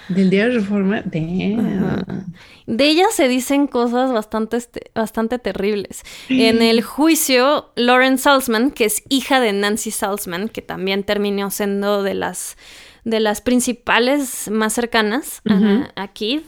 Del 0.09 0.31
diario 0.31 0.61
Reforma. 0.61 1.03
Damn. 1.05 2.33
De 2.67 2.85
ella 2.87 3.07
se 3.13 3.29
dicen 3.29 3.67
cosas 3.67 4.13
bastante, 4.13 4.57
este- 4.57 4.91
bastante 4.95 5.39
terribles. 5.39 6.03
En 6.29 6.63
el 6.63 6.83
juicio, 6.83 7.71
Lauren 7.77 8.19
Salzman, 8.19 8.71
que 8.71 8.85
es 8.85 9.03
hija 9.09 9.41
de 9.41 9.53
Nancy 9.53 9.91
Salzman, 9.91 10.49
que 10.49 10.63
también 10.63 11.05
terminó 11.05 11.51
siendo 11.51 12.03
de 12.03 12.15
las, 12.15 12.57
de 13.05 13.21
las 13.21 13.41
principales 13.41 14.51
más 14.51 14.73
cercanas 14.73 15.41
a- 15.49 16.03
a, 16.03 16.09
Keith, 16.09 16.47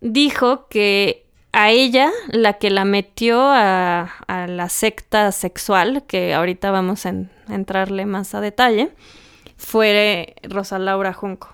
dijo 0.00 0.68
que 0.68 1.26
a 1.52 1.70
ella, 1.70 2.10
la 2.30 2.54
que 2.54 2.70
la 2.70 2.84
metió 2.84 3.40
a, 3.40 4.02
a 4.26 4.46
la 4.46 4.68
secta 4.68 5.32
sexual, 5.32 6.04
que 6.06 6.34
ahorita 6.34 6.70
vamos 6.70 7.06
a 7.06 7.10
en- 7.10 7.30
a 7.48 7.54
entrarle 7.54 8.04
más 8.06 8.34
a 8.34 8.40
detalle, 8.40 8.90
fue 9.56 10.34
Rosa 10.42 10.78
Laura 10.78 11.12
Junco. 11.12 11.48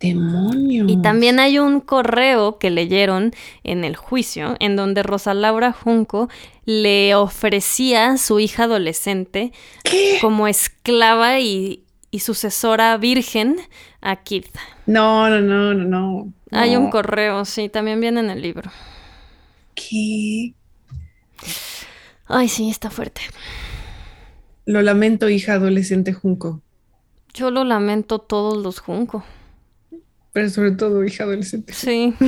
Demonios. 0.00 0.90
Y 0.90 0.96
también 0.98 1.38
hay 1.40 1.58
un 1.58 1.80
correo 1.80 2.58
que 2.58 2.70
leyeron 2.70 3.32
en 3.62 3.84
el 3.84 3.96
juicio 3.96 4.56
en 4.60 4.76
donde 4.76 5.02
Rosa 5.02 5.34
Laura 5.34 5.72
Junco 5.72 6.28
le 6.64 7.14
ofrecía 7.14 8.10
a 8.10 8.18
su 8.18 8.40
hija 8.40 8.64
adolescente 8.64 9.52
¿Qué? 9.82 10.18
como 10.20 10.46
esclava 10.48 11.40
y, 11.40 11.84
y 12.10 12.20
sucesora 12.20 12.96
virgen 12.98 13.56
a 14.00 14.16
Kid. 14.16 14.44
No, 14.86 15.30
no, 15.30 15.40
no, 15.40 15.74
no, 15.74 15.84
no. 15.84 16.32
Hay 16.50 16.76
un 16.76 16.90
correo, 16.90 17.44
sí, 17.44 17.68
también 17.68 18.00
viene 18.00 18.20
en 18.20 18.30
el 18.30 18.42
libro. 18.42 18.70
¿Qué? 19.74 20.54
Ay, 22.26 22.48
sí, 22.48 22.70
está 22.70 22.90
fuerte. 22.90 23.22
Lo 24.66 24.80
lamento, 24.82 25.28
hija 25.28 25.54
adolescente 25.54 26.12
Junco. 26.12 26.62
Yo 27.34 27.50
lo 27.50 27.64
lamento 27.64 28.20
todos 28.20 28.56
los 28.56 28.78
Junco. 28.78 29.24
Pero 30.34 30.50
sobre 30.50 30.72
todo, 30.72 31.02
hija 31.04 31.22
adolescente. 31.22 31.72
Sí. 31.72 32.12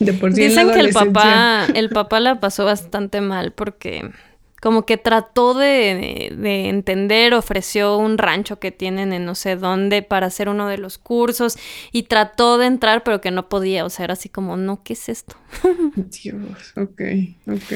De 0.00 0.12
por 0.14 0.34
sí 0.34 0.42
Dicen 0.42 0.72
que 0.72 0.80
el 0.80 0.92
papá, 0.92 1.68
el 1.74 1.90
papá 1.90 2.18
la 2.18 2.40
pasó 2.40 2.64
bastante 2.64 3.20
mal 3.20 3.52
porque 3.52 4.10
como 4.60 4.84
que 4.84 4.96
trató 4.96 5.54
de, 5.54 6.34
de 6.36 6.68
entender, 6.68 7.34
ofreció 7.34 7.98
un 7.98 8.18
rancho 8.18 8.58
que 8.58 8.72
tienen 8.72 9.12
en 9.12 9.24
no 9.24 9.36
sé 9.36 9.54
dónde 9.54 10.02
para 10.02 10.26
hacer 10.26 10.48
uno 10.48 10.66
de 10.66 10.78
los 10.78 10.98
cursos 10.98 11.56
y 11.92 12.02
trató 12.04 12.58
de 12.58 12.66
entrar 12.66 13.04
pero 13.04 13.20
que 13.20 13.30
no 13.30 13.48
podía, 13.48 13.84
o 13.84 13.90
sea, 13.90 14.02
era 14.02 14.14
así 14.14 14.28
como, 14.28 14.56
no, 14.56 14.82
¿qué 14.82 14.94
es 14.94 15.08
esto? 15.08 15.36
Dios, 15.96 16.72
ok, 16.76 17.00
ok. 17.46 17.72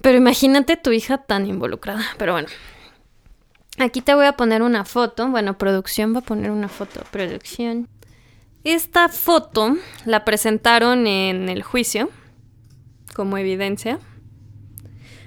Pero 0.00 0.16
imagínate 0.16 0.76
tu 0.76 0.92
hija 0.92 1.18
tan 1.18 1.48
involucrada, 1.48 2.04
pero 2.18 2.34
bueno. 2.34 2.46
Aquí 3.78 4.00
te 4.00 4.14
voy 4.14 4.26
a 4.26 4.32
poner 4.32 4.62
una 4.62 4.84
foto, 4.84 5.28
bueno, 5.28 5.58
producción 5.58 6.14
va 6.14 6.20
a 6.20 6.22
poner 6.22 6.50
una 6.50 6.68
foto, 6.68 7.02
producción. 7.10 7.88
Esta 8.62 9.08
foto 9.08 9.76
la 10.06 10.24
presentaron 10.24 11.06
en 11.06 11.48
el 11.48 11.62
juicio 11.62 12.08
como 13.14 13.36
evidencia 13.36 13.98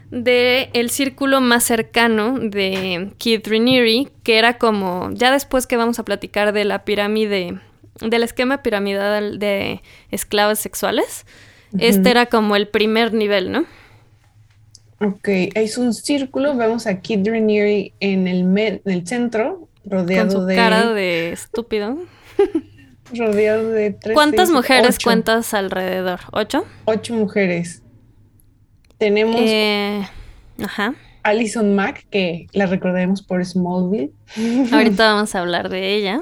de 0.09 0.69
el 0.73 0.89
círculo 0.89 1.41
más 1.41 1.65
cercano 1.65 2.39
de 2.39 3.11
Keith 3.17 3.47
Raniere, 3.47 4.07
que 4.23 4.37
era 4.37 4.57
como, 4.57 5.09
ya 5.11 5.31
después 5.31 5.67
que 5.67 5.77
vamos 5.77 5.99
a 5.99 6.05
platicar 6.05 6.53
de 6.53 6.65
la 6.65 6.85
pirámide, 6.85 7.59
del 7.99 8.23
esquema 8.23 8.63
piramidal 8.63 9.39
de 9.39 9.81
esclavas 10.11 10.59
sexuales, 10.59 11.25
este 11.77 12.09
era 12.09 12.27
como 12.27 12.55
el 12.55 12.69
primer 12.69 13.13
nivel, 13.13 13.51
¿no? 13.51 13.65
Ok, 14.99 15.27
es 15.53 15.77
un 15.77 15.93
círculo. 15.93 16.55
Vemos 16.55 16.87
a 16.87 16.99
Kid 17.01 17.27
Raniere 17.27 17.93
en 17.99 18.27
el, 18.27 18.43
me- 18.43 18.81
en 18.83 18.91
el 18.91 19.07
centro, 19.07 19.67
rodeado 19.85 20.29
Con 20.33 20.41
su 20.41 20.45
de, 20.47 20.55
cara 20.55 20.91
de 20.93 21.31
estúpido. 21.31 21.97
rodeado 23.13 23.69
de 23.69 23.91
tres, 23.91 24.13
¿Cuántas 24.15 24.47
seis, 24.47 24.55
mujeres 24.55 24.95
ocho, 24.95 25.03
cuentas 25.05 25.53
alrededor? 25.53 26.19
¿Ocho? 26.31 26.65
Ocho 26.85 27.13
mujeres. 27.13 27.83
Tenemos 28.97 29.39
Eh, 29.39 30.01
ajá. 30.63 30.95
Alison 31.23 31.75
Mack, 31.75 32.05
que 32.09 32.47
la 32.53 32.65
recordaremos 32.65 33.21
por 33.21 33.45
Smallville. 33.45 34.11
Ahorita 34.71 35.13
vamos 35.13 35.35
a 35.35 35.39
hablar 35.41 35.69
de 35.69 35.93
ella. 35.95 36.21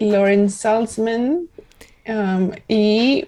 Lauren 0.00 0.50
Salzman 0.50 1.48
um, 2.08 2.50
y 2.68 3.26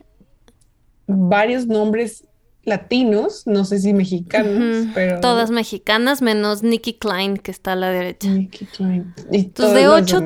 varios 1.06 1.66
nombres 1.66 2.24
latinos, 2.68 3.42
no 3.46 3.64
sé 3.64 3.78
si 3.80 3.92
mexicanos, 3.92 4.86
pero 4.94 5.20
Todas 5.20 5.50
mexicanas, 5.50 6.22
menos 6.22 6.62
Nikki 6.62 6.94
Klein, 6.94 7.36
que 7.38 7.50
está 7.50 7.72
a 7.72 7.76
la 7.76 7.90
derecha. 7.90 8.28
Nikki 8.28 8.66
Klein. 8.66 9.14
Y 9.32 9.38
Entonces, 9.38 9.74
de 9.74 9.88
ocho. 9.88 10.20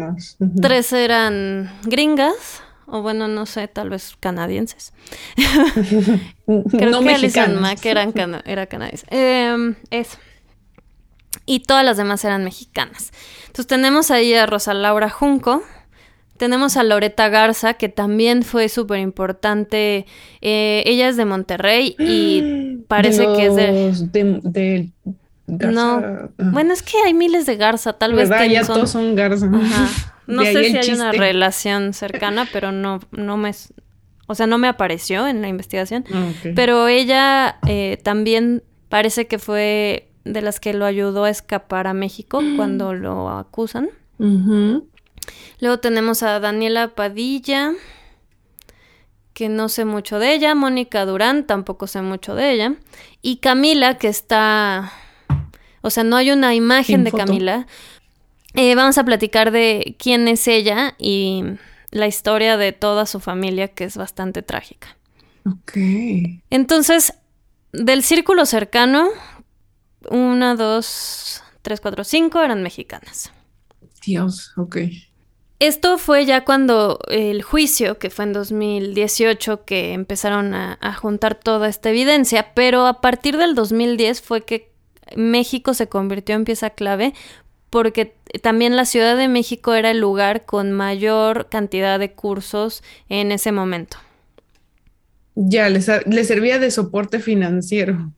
Tres 0.60 0.92
eran 0.92 1.72
gringas, 1.84 2.62
o 2.86 3.00
bueno, 3.02 3.28
no 3.28 3.46
sé, 3.46 3.68
tal 3.68 3.88
vez 3.90 4.14
canadienses. 4.20 4.92
Creo 6.46 6.90
no 6.90 7.00
que 7.00 7.10
Alison. 7.14 7.60
Mack 7.60 7.84
eran 7.86 8.12
cana- 8.12 8.42
era 8.44 8.66
canadiense. 8.66 9.06
Em, 9.10 9.74
eso. 9.90 10.18
Y 11.46 11.60
todas 11.60 11.84
las 11.84 11.96
demás 11.96 12.24
eran 12.24 12.44
mexicanas. 12.44 13.10
Entonces 13.46 13.66
tenemos 13.66 14.10
ahí 14.10 14.34
a 14.34 14.46
Rosa 14.46 14.74
Laura 14.74 15.08
Junco. 15.08 15.62
Tenemos 16.36 16.76
a 16.76 16.82
Loreta 16.82 17.28
Garza, 17.28 17.74
que 17.74 17.88
también 17.88 18.42
fue 18.42 18.68
súper 18.68 18.98
importante. 19.00 20.06
Eh, 20.40 20.82
ella 20.86 21.08
es 21.08 21.16
de 21.16 21.24
Monterrey 21.24 21.94
y 21.98 22.78
parece 22.88 23.26
que 23.36 23.46
es 23.46 23.54
de... 23.56 23.92
de, 24.12 24.40
de 24.42 24.90
Garza. 25.46 26.30
No. 26.38 26.50
Bueno, 26.50 26.72
es 26.72 26.82
que 26.82 26.96
hay 27.04 27.14
miles 27.14 27.46
de 27.46 27.56
Garza, 27.56 27.92
tal 27.94 28.14
vez 28.14 28.28
¿verdad? 28.28 28.44
que 28.46 28.52
Ya 28.52 28.64
son... 28.64 28.76
todos 28.76 28.90
son 28.90 29.14
Garza. 29.14 29.46
Ajá. 29.46 29.88
No 30.28 30.44
sé 30.44 30.64
si 30.70 30.76
hay 30.78 30.90
una 30.94 31.10
relación 31.10 31.92
cercana, 31.94 32.46
pero 32.52 32.70
no, 32.70 33.00
no 33.10 33.36
me... 33.36 33.50
O 34.28 34.34
sea, 34.36 34.46
no 34.46 34.56
me 34.56 34.68
apareció 34.68 35.26
en 35.26 35.42
la 35.42 35.48
investigación. 35.48 36.04
Ah. 36.14 36.30
Pero 36.54 36.86
ella 36.86 37.58
eh, 37.66 37.98
también 38.02 38.62
parece 38.88 39.26
que 39.26 39.38
fue 39.38 40.08
de 40.24 40.40
las 40.40 40.60
que 40.60 40.74
lo 40.74 40.84
ayudó 40.84 41.24
a 41.24 41.30
escapar 41.30 41.88
a 41.88 41.92
México 41.92 42.40
cuando 42.56 42.94
lo 42.94 43.30
acusan. 43.30 43.90
Ujú. 44.18 44.86
Luego 45.60 45.78
tenemos 45.78 46.22
a 46.22 46.40
Daniela 46.40 46.94
Padilla, 46.94 47.72
que 49.32 49.48
no 49.48 49.68
sé 49.68 49.84
mucho 49.84 50.18
de 50.18 50.34
ella. 50.34 50.54
Mónica 50.54 51.04
Durán, 51.06 51.46
tampoco 51.46 51.86
sé 51.86 52.02
mucho 52.02 52.34
de 52.34 52.52
ella. 52.52 52.74
Y 53.22 53.36
Camila, 53.36 53.98
que 53.98 54.08
está... 54.08 54.92
O 55.80 55.90
sea, 55.90 56.04
no 56.04 56.16
hay 56.16 56.30
una 56.30 56.54
imagen 56.54 57.04
de 57.04 57.10
foto. 57.10 57.24
Camila. 57.24 57.66
Eh, 58.54 58.74
vamos 58.74 58.98
a 58.98 59.04
platicar 59.04 59.50
de 59.50 59.96
quién 59.98 60.28
es 60.28 60.46
ella 60.46 60.94
y 60.98 61.42
la 61.90 62.06
historia 62.06 62.56
de 62.56 62.72
toda 62.72 63.06
su 63.06 63.20
familia, 63.20 63.68
que 63.68 63.84
es 63.84 63.96
bastante 63.96 64.42
trágica. 64.42 64.96
Ok. 65.46 65.72
Entonces, 66.50 67.14
del 67.72 68.02
círculo 68.02 68.46
cercano, 68.46 69.08
una, 70.10 70.54
dos, 70.54 71.42
tres, 71.62 71.80
cuatro, 71.80 72.04
cinco 72.04 72.42
eran 72.42 72.62
mexicanas. 72.62 73.32
Dios, 74.04 74.52
ok. 74.56 74.76
Esto 75.64 75.96
fue 75.96 76.26
ya 76.26 76.44
cuando 76.44 76.98
el 77.08 77.42
juicio, 77.42 77.96
que 77.98 78.10
fue 78.10 78.24
en 78.24 78.32
2018, 78.32 79.64
que 79.64 79.92
empezaron 79.92 80.54
a, 80.54 80.76
a 80.80 80.92
juntar 80.92 81.36
toda 81.36 81.68
esta 81.68 81.90
evidencia, 81.90 82.52
pero 82.54 82.86
a 82.88 83.00
partir 83.00 83.36
del 83.36 83.54
2010 83.54 84.22
fue 84.22 84.44
que 84.44 84.72
México 85.14 85.72
se 85.72 85.88
convirtió 85.88 86.34
en 86.34 86.44
pieza 86.44 86.70
clave 86.70 87.14
porque 87.70 88.16
también 88.42 88.74
la 88.76 88.84
Ciudad 88.86 89.16
de 89.16 89.28
México 89.28 89.74
era 89.74 89.92
el 89.92 90.00
lugar 90.00 90.44
con 90.46 90.72
mayor 90.72 91.48
cantidad 91.48 91.98
de 92.00 92.12
cursos 92.12 92.82
en 93.08 93.30
ese 93.30 93.52
momento. 93.52 93.98
Ya, 95.36 95.68
le, 95.68 95.80
sa- 95.80 96.02
le 96.06 96.24
servía 96.24 96.58
de 96.58 96.70
soporte 96.72 97.20
financiero. 97.20 98.12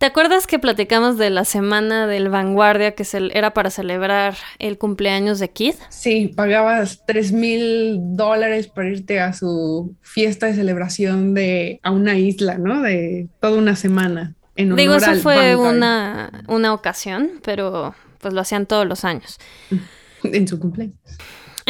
¿Te 0.00 0.06
acuerdas 0.06 0.46
que 0.46 0.58
platicamos 0.58 1.18
de 1.18 1.28
la 1.28 1.44
semana 1.44 2.06
del 2.06 2.30
Vanguardia 2.30 2.94
que 2.94 3.04
se- 3.04 3.36
era 3.36 3.52
para 3.52 3.68
celebrar 3.68 4.34
el 4.58 4.78
cumpleaños 4.78 5.38
de 5.40 5.50
Kid? 5.50 5.74
Sí, 5.90 6.32
pagabas 6.34 7.02
tres 7.06 7.32
mil 7.32 7.98
dólares 8.16 8.66
para 8.68 8.88
irte 8.88 9.20
a 9.20 9.34
su 9.34 9.94
fiesta 10.00 10.46
de 10.46 10.54
celebración 10.54 11.34
de 11.34 11.80
a 11.82 11.90
una 11.90 12.14
isla, 12.16 12.56
¿no? 12.56 12.80
De 12.80 13.28
toda 13.42 13.58
una 13.58 13.76
semana. 13.76 14.36
En 14.56 14.74
Digo, 14.74 14.94
eso 14.94 15.16
fue 15.16 15.54
una, 15.54 16.44
una 16.48 16.72
ocasión, 16.72 17.32
pero 17.44 17.94
pues 18.20 18.32
lo 18.32 18.40
hacían 18.40 18.64
todos 18.64 18.86
los 18.86 19.04
años. 19.04 19.38
En 20.22 20.46
su 20.48 20.58
cumpleaños. 20.58 20.96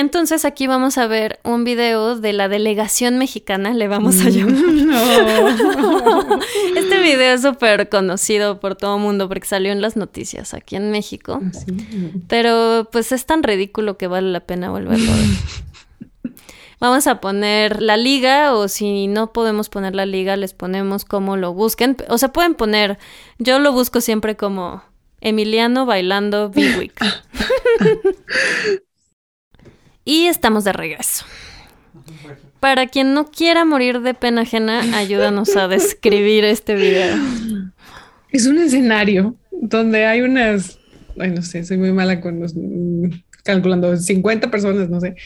Entonces 0.01 0.47
aquí 0.47 0.67
vamos 0.67 0.97
a 0.97 1.07
ver 1.07 1.41
un 1.45 1.63
video 1.63 2.19
de 2.19 2.33
la 2.33 2.49
delegación 2.49 3.19
mexicana, 3.19 3.75
le 3.75 3.87
vamos 3.87 4.25
a 4.25 4.31
llamar. 4.31 4.65
No. 4.73 6.41
Este 6.75 7.03
video 7.03 7.35
es 7.35 7.43
súper 7.43 7.91
conocido 7.91 8.61
por 8.61 8.77
todo 8.77 8.97
el 8.97 9.03
mundo 9.03 9.29
porque 9.29 9.47
salió 9.47 9.73
en 9.73 9.83
las 9.83 9.99
noticias 9.99 10.55
aquí 10.55 10.77
en 10.77 10.91
México. 10.91 11.43
Sí. 11.53 12.15
Pero 12.29 12.89
pues 12.91 13.13
es 13.13 13.27
tan 13.27 13.43
ridículo 13.43 13.99
que 13.99 14.07
vale 14.07 14.31
la 14.31 14.41
pena 14.41 14.71
volverlo 14.71 15.13
a 15.13 15.17
ver. 15.17 15.27
Vamos 16.81 17.07
a 17.07 17.21
poner 17.21 17.83
la 17.83 17.99
liga 17.99 18.55
o 18.55 18.69
si 18.69 19.07
no 19.07 19.35
podemos 19.35 19.69
poner 19.69 19.95
la 19.95 20.07
liga 20.07 20.35
les 20.37 20.55
ponemos 20.55 21.05
como 21.05 21.37
lo 21.37 21.53
busquen. 21.53 21.99
O 22.09 22.17
sea, 22.17 22.33
pueden 22.33 22.55
poner, 22.55 22.99
yo 23.39 23.59
lo 23.59 23.73
busco 23.73 24.01
siempre 24.01 24.35
como 24.35 24.83
Emiliano 25.21 25.85
bailando 25.85 26.49
Big 26.49 26.79
Week. 26.79 26.95
y 30.05 30.27
estamos 30.27 30.65
de 30.65 30.73
regreso. 30.73 31.25
Para 32.61 32.87
quien 32.87 33.15
no 33.15 33.31
quiera 33.31 33.65
morir 33.65 34.01
de 34.01 34.15
pena 34.15 34.43
ajena, 34.43 34.81
ayúdanos 34.99 35.57
a 35.57 35.69
describir 35.69 36.45
este 36.45 36.75
video. 36.75 37.17
Es 38.31 38.47
un 38.47 38.59
escenario 38.59 39.35
donde 39.51 40.05
hay 40.05 40.21
unas, 40.21 40.79
ay, 41.19 41.31
no 41.31 41.43
sé, 41.43 41.65
soy 41.65 41.79
muy 41.79 41.93
mala 41.93 42.21
con 42.21 42.41
los, 42.41 42.55
mm, 42.55 43.07
calculando, 43.43 43.97
50 43.97 44.51
personas, 44.51 44.89
no 44.89 45.01
sé, 45.01 45.17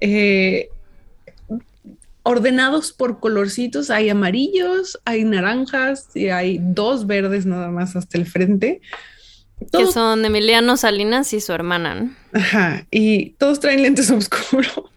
eh, 0.00 0.68
ordenados 2.22 2.92
por 2.92 3.20
colorcitos, 3.20 3.90
hay 3.90 4.08
amarillos, 4.08 4.98
hay 5.04 5.24
naranjas 5.24 6.08
y 6.14 6.28
hay 6.28 6.58
dos 6.60 7.06
verdes 7.06 7.46
nada 7.46 7.70
más 7.70 7.96
hasta 7.96 8.18
el 8.18 8.26
frente. 8.26 8.80
Que 9.72 9.86
son 9.86 10.24
Emiliano 10.24 10.76
Salinas 10.76 11.32
y 11.32 11.40
su 11.40 11.52
hermana. 11.52 11.94
¿no? 11.94 12.10
ajá, 12.32 12.86
y 12.90 13.30
todos 13.38 13.60
traen 13.60 13.82
lentes 13.82 14.10
oscuros 14.10 14.90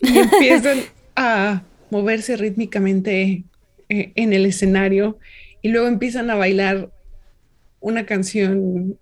y 0.00 0.18
empiezan 0.18 0.80
a 1.16 1.62
moverse 1.90 2.36
rítmicamente 2.36 3.44
eh, 3.88 4.12
en 4.14 4.32
el 4.32 4.46
escenario 4.46 5.18
y 5.62 5.68
luego 5.68 5.86
empiezan 5.86 6.30
a 6.30 6.34
bailar 6.34 6.90
una 7.80 8.06
canción 8.06 8.96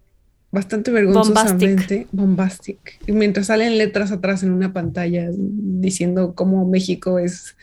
bastante 0.51 0.91
vergonzosamente 0.91 2.07
bombastic. 2.11 2.99
Y 3.07 3.13
mientras 3.13 3.47
salen 3.47 3.79
letras 3.79 4.11
atrás 4.11 4.43
en 4.43 4.51
una 4.51 4.73
pantalla 4.73 5.29
diciendo 5.33 6.35
cómo 6.35 6.67
México 6.67 7.19
es 7.19 7.57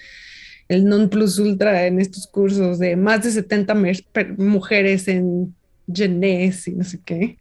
el 0.70 0.86
non 0.86 1.10
plus 1.10 1.40
ultra 1.40 1.88
en 1.88 2.00
estos 2.00 2.28
cursos 2.28 2.80
de 2.80 2.96
más 2.96 3.24
de 3.24 3.32
70 3.32 3.76
mujeres 4.38 5.08
en 5.08 5.56
Genés 5.92 6.68
y 6.68 6.72
no 6.72 6.84
sé 6.84 7.00
qué. 7.04 7.38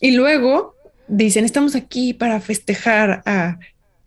Y 0.00 0.12
luego 0.12 0.74
dicen, 1.08 1.44
estamos 1.44 1.74
aquí 1.74 2.14
para 2.14 2.40
festejar 2.40 3.22
a 3.26 3.58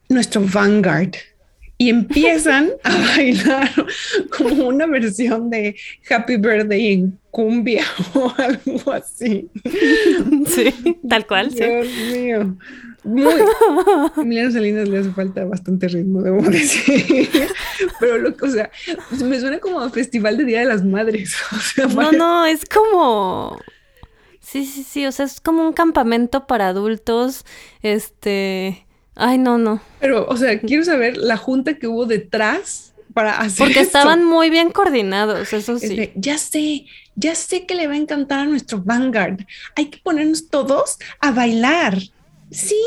nuestro 0.09 0.41
Vanguard. 0.41 1.15
Y 1.77 1.89
empiezan 1.89 2.69
a 2.83 2.95
bailar 3.15 3.71
como 4.37 4.67
una 4.67 4.85
versión 4.85 5.49
de 5.49 5.75
Happy 6.09 6.37
Birthday 6.37 6.93
en 6.93 7.19
cumbia 7.31 7.83
o 8.13 8.31
algo 8.37 8.91
así. 8.91 9.49
Sí, 10.45 10.97
tal 11.09 11.25
cual. 11.25 11.49
Dios 11.49 11.87
mío. 12.11 12.57
Muy. 13.03 13.33
Emiliano 14.17 14.51
Salinas 14.51 14.87
le 14.87 14.99
hace 14.99 15.11
falta 15.11 15.43
bastante 15.45 15.87
ritmo, 15.87 16.21
debo 16.21 16.41
decir. 16.43 17.29
Pero, 17.99 18.17
lo, 18.17 18.35
o 18.41 18.47
sea, 18.47 18.69
me 19.23 19.39
suena 19.39 19.59
como 19.59 19.81
a 19.81 19.89
Festival 19.89 20.37
de 20.37 20.45
Día 20.45 20.59
de 20.59 20.65
las 20.65 20.83
Madres. 20.83 21.35
no, 21.95 22.11
no, 22.11 22.45
es 22.45 22.65
como. 22.65 23.59
Sí, 24.39 24.65
sí, 24.65 24.83
sí. 24.83 25.05
O 25.05 25.11
sea, 25.11 25.25
es 25.25 25.41
como 25.41 25.65
un 25.65 25.73
campamento 25.73 26.45
para 26.45 26.69
adultos. 26.69 27.45
Este. 27.81 28.85
Ay, 29.15 29.37
no, 29.37 29.57
no. 29.57 29.81
Pero, 29.99 30.25
o 30.27 30.37
sea, 30.37 30.59
quiero 30.59 30.83
saber 30.83 31.17
la 31.17 31.37
junta 31.37 31.75
que 31.75 31.87
hubo 31.87 32.05
detrás 32.05 32.93
para 33.13 33.39
hacer. 33.39 33.65
Porque 33.65 33.81
estaban 33.81 34.23
muy 34.23 34.49
bien 34.49 34.71
coordinados, 34.71 35.51
eso 35.53 35.77
sí. 35.77 36.11
ya 36.15 36.37
sé, 36.37 36.85
ya 37.15 37.35
sé 37.35 37.65
que 37.65 37.75
le 37.75 37.87
va 37.87 37.93
a 37.93 37.97
encantar 37.97 38.39
a 38.39 38.45
nuestro 38.45 38.81
Vanguard. 38.81 39.41
Hay 39.75 39.87
que 39.87 39.99
ponernos 39.99 40.49
todos 40.49 40.97
a 41.19 41.31
bailar. 41.31 41.97
Sí, 42.51 42.83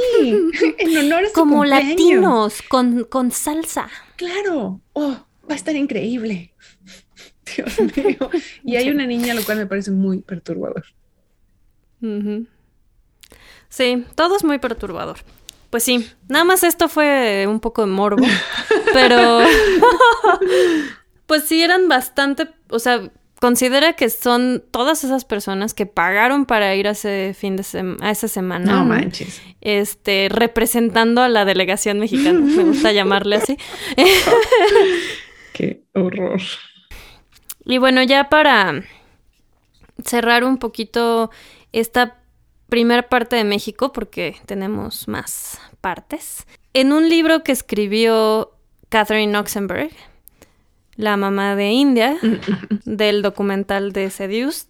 en 0.79 0.99
honor 0.99 1.25
a 1.25 1.29
su 1.29 1.33
Como 1.33 1.65
latinos, 1.65 2.63
con, 2.69 3.05
con 3.05 3.31
salsa. 3.31 3.89
Claro. 4.17 4.81
Oh, 4.93 5.17
va 5.49 5.55
a 5.55 5.55
estar 5.55 5.75
increíble. 5.75 6.55
Dios 7.57 7.81
mío. 7.97 8.31
Y 8.63 8.77
hay 8.77 8.91
una 8.91 9.07
niña, 9.07 9.35
lo 9.35 9.43
cual 9.43 9.59
me 9.59 9.67
parece 9.67 9.91
muy 9.91 10.21
perturbador. 10.21 10.85
Sí, 13.69 14.05
todo 14.15 14.37
es 14.37 14.45
muy 14.45 14.59
perturbador. 14.59 15.19
Pues 15.71 15.83
sí, 15.83 16.09
nada 16.29 16.45
más 16.45 16.63
esto 16.63 16.89
fue 16.89 17.47
un 17.49 17.59
poco 17.59 17.81
de 17.83 17.89
morbo, 17.89 18.25
pero 18.93 19.41
pues 21.27 21.45
sí 21.45 21.63
eran 21.63 21.89
bastante, 21.89 22.49
o 22.69 22.79
sea, 22.79 23.11
considera 23.45 23.93
que 23.93 24.09
son 24.09 24.65
todas 24.71 25.05
esas 25.05 25.27
personas 25.27 25.75
que 25.75 25.85
pagaron 25.85 26.47
para 26.47 26.75
ir 26.77 26.89
a 26.89 26.93
ese 26.93 27.35
fin 27.39 27.57
de 27.57 27.97
a 28.01 28.11
esa 28.11 28.27
semana. 28.27 28.73
No 28.73 28.87
manches. 28.87 29.43
Este, 29.61 30.31
representando 30.31 31.21
a 31.21 31.29
la 31.29 31.45
delegación 31.45 31.99
mexicana, 31.99 32.41
me 32.41 32.63
gusta 32.65 32.93
llamarle 32.93 33.37
así. 33.37 33.59
Qué 35.53 35.83
horror. 35.93 36.41
Y 37.67 37.77
bueno, 37.77 38.03
ya 38.03 38.31
para 38.31 38.83
cerrar 40.03 40.43
un 40.43 40.57
poquito 40.57 41.31
esta 41.73 42.17
primera 42.71 43.11
parte 43.11 43.37
de 43.37 43.45
México, 43.45 43.93
porque 43.93 44.37
tenemos 44.47 45.07
más 45.07 45.61
partes. 45.83 46.47
En 46.73 46.95
un 46.95 47.11
libro 47.11 47.45
que 47.45 47.53
escribió 47.53 48.57
Catherine 48.89 49.37
Oxenberg, 49.37 49.91
la 50.97 51.17
mamá 51.17 51.57
de 51.57 51.71
India, 51.71 52.17
del 52.85 53.23
documental 53.23 53.93
de 53.93 54.11
Seduced, 54.11 54.69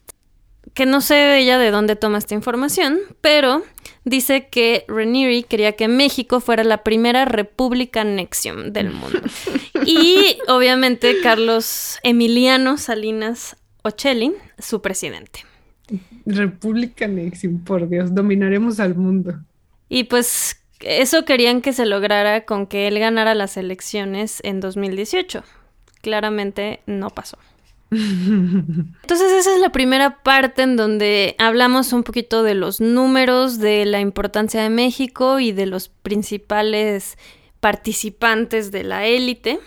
que 0.72 0.86
no 0.86 1.00
sé 1.00 1.38
ella 1.38 1.58
de 1.58 1.70
dónde 1.70 1.96
toma 1.96 2.18
esta 2.18 2.34
información, 2.34 2.98
pero 3.20 3.62
dice 4.04 4.48
que 4.48 4.84
Ranieri 4.88 5.42
quería 5.42 5.72
que 5.72 5.88
México 5.88 6.40
fuera 6.40 6.64
la 6.64 6.82
primera 6.82 7.24
república 7.24 8.02
nexium 8.04 8.72
del 8.72 8.90
mundo. 8.90 9.20
y 9.86 10.38
obviamente 10.48 11.20
Carlos 11.22 11.98
Emiliano 12.02 12.78
Salinas 12.78 13.56
Ocelli, 13.82 14.32
su 14.58 14.80
presidente. 14.80 15.44
República 16.24 17.06
nexium, 17.06 17.62
por 17.62 17.88
Dios, 17.88 18.14
dominaremos 18.14 18.80
al 18.80 18.94
mundo. 18.94 19.38
Y 19.90 20.04
pues 20.04 20.62
eso 20.80 21.26
querían 21.26 21.60
que 21.60 21.74
se 21.74 21.84
lograra 21.84 22.46
con 22.46 22.66
que 22.66 22.88
él 22.88 22.98
ganara 22.98 23.34
las 23.34 23.58
elecciones 23.58 24.40
en 24.42 24.60
2018 24.60 25.44
claramente 26.04 26.80
no 26.86 27.08
pasó. 27.08 27.38
Entonces 27.90 29.32
esa 29.32 29.54
es 29.54 29.60
la 29.60 29.72
primera 29.72 30.22
parte 30.22 30.62
en 30.62 30.76
donde 30.76 31.34
hablamos 31.38 31.92
un 31.92 32.02
poquito 32.02 32.42
de 32.42 32.54
los 32.54 32.80
números, 32.80 33.58
de 33.58 33.86
la 33.86 34.00
importancia 34.00 34.62
de 34.62 34.68
México 34.68 35.40
y 35.40 35.52
de 35.52 35.66
los 35.66 35.88
principales 35.88 37.16
participantes 37.60 38.70
de 38.70 38.84
la 38.84 39.06
élite. 39.06 39.58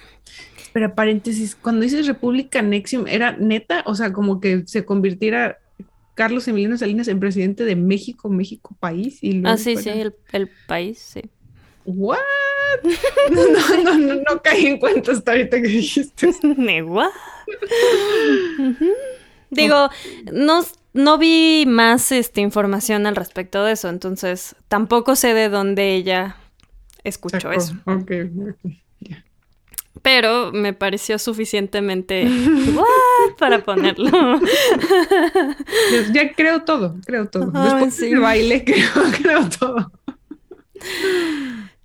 Pero 0.73 0.93
paréntesis, 0.93 1.55
cuando 1.55 1.81
dices 1.81 2.05
República 2.05 2.61
Nexium, 2.61 3.07
¿era 3.07 3.31
neta? 3.31 3.83
O 3.87 3.95
sea, 3.95 4.13
como 4.13 4.39
que 4.39 4.63
se 4.67 4.85
convirtiera 4.85 5.57
Carlos 6.13 6.47
Emiliano 6.47 6.77
Salinas 6.77 7.07
en 7.07 7.19
presidente 7.19 7.63
de 7.63 7.75
México, 7.75 8.29
México 8.29 8.75
país. 8.79 9.19
Y 9.23 9.41
ah, 9.45 9.57
sí, 9.57 9.77
sí, 9.77 9.89
el, 9.89 10.13
el 10.33 10.49
país, 10.67 10.99
sí. 10.99 11.21
¿What? 11.87 12.19
No, 13.31 13.83
no, 13.83 13.97
no, 13.97 14.15
no, 14.15 14.41
caí 14.41 14.67
en 14.67 14.77
cuenta 14.77 15.11
hasta 15.13 15.31
ahorita 15.31 15.61
que 15.61 15.67
dijiste. 15.67 16.29
¿What? 16.83 17.09
Digo, 19.49 19.89
no, 20.31 20.63
no 20.93 21.17
vi 21.17 21.65
más 21.65 22.11
este, 22.11 22.41
información 22.41 23.07
al 23.07 23.15
respecto 23.15 23.63
de 23.63 23.73
eso, 23.73 23.89
entonces 23.89 24.55
tampoco 24.67 25.15
sé 25.15 25.33
de 25.33 25.49
dónde 25.49 25.95
ella 25.95 26.35
escuchó 27.03 27.51
eso. 27.51 27.75
Ok, 27.85 28.11
Pero 30.01 30.51
me 30.51 30.73
pareció 30.73 31.17
suficientemente 31.19 32.27
¿what? 32.75 33.37
para 33.37 33.63
ponerlo. 33.63 34.41
ya 36.11 36.33
creo 36.35 36.63
todo, 36.63 36.97
creo 37.05 37.27
todo. 37.29 37.51
Después 37.51 37.97
del 37.97 38.19
baile 38.19 38.63
creo, 38.65 38.89
creo 39.21 39.49
todo. 39.49 39.91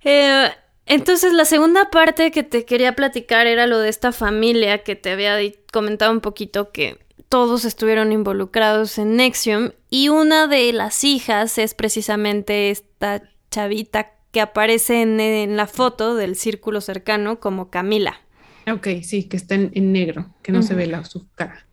Eh, 0.03 0.49
entonces, 0.85 1.33
la 1.33 1.45
segunda 1.45 1.89
parte 1.89 2.31
que 2.31 2.43
te 2.43 2.65
quería 2.65 2.95
platicar 2.95 3.47
era 3.47 3.67
lo 3.67 3.79
de 3.79 3.89
esta 3.89 4.11
familia 4.11 4.83
que 4.83 4.95
te 4.95 5.11
había 5.11 5.37
comentado 5.71 6.11
un 6.11 6.19
poquito 6.19 6.71
que 6.71 6.99
todos 7.29 7.65
estuvieron 7.65 8.11
involucrados 8.11 8.97
en 8.97 9.15
Nexium 9.15 9.71
y 9.89 10.09
una 10.09 10.47
de 10.47 10.71
las 10.73 11.03
hijas 11.03 11.57
es 11.57 11.73
precisamente 11.73 12.69
esta 12.69 13.23
chavita 13.49 14.11
que 14.31 14.41
aparece 14.41 15.01
en, 15.01 15.55
la 15.55 15.67
foto 15.67 16.15
del 16.15 16.35
círculo 16.35 16.81
cercano 16.81 17.39
como 17.39 17.69
Camila. 17.69 18.19
Ok, 18.71 18.87
sí, 19.03 19.23
que 19.23 19.37
está 19.37 19.55
en, 19.55 19.91
negro, 19.91 20.33
que 20.41 20.51
no 20.51 20.63
se 20.63 20.73
ve 20.75 20.87
la, 20.87 21.03
su 21.05 21.27
cara. 21.33 21.65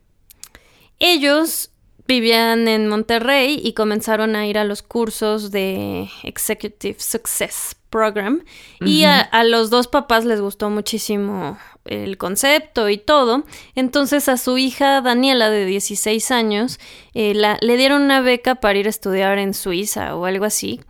Ellos 0.99 1.73
vivían 2.07 2.69
en 2.69 2.89
Monterrey 2.89 3.61
y 3.63 3.73
comenzaron 3.73 4.37
a 4.37 4.47
ir 4.47 4.59
a 4.59 4.65
los 4.65 4.83
cursos 4.83 5.51
de 5.51 6.09
Executive 6.23 7.01
Success 7.01 7.77
Program 7.91 8.45
y 8.81 9.05
a, 9.05 9.29
los 9.45 9.69
dos 9.69 9.89
papás 9.89 10.25
les 10.25 10.41
gustó 10.41 10.71
muchísimo 10.71 11.59
el 11.85 12.17
concepto 12.17 12.89
y 12.89 12.99
todo. 12.99 13.45
Entonces 13.75 14.29
a 14.29 14.37
su 14.37 14.57
hija 14.59 15.01
Daniela 15.01 15.51
de 15.51 15.67
16 15.67 16.31
años 16.31 16.79
eh, 17.15 17.35
le 17.35 17.77
dieron 17.77 18.03
una 18.03 18.21
beca 18.21 18.55
para 18.57 18.79
ir 18.79 18.87
a 18.87 18.91
estudiar 18.91 19.39
en 19.39 19.55
Suiza 19.55 20.17
o 20.17 20.25
algo 20.25 20.45
así. 20.45 20.81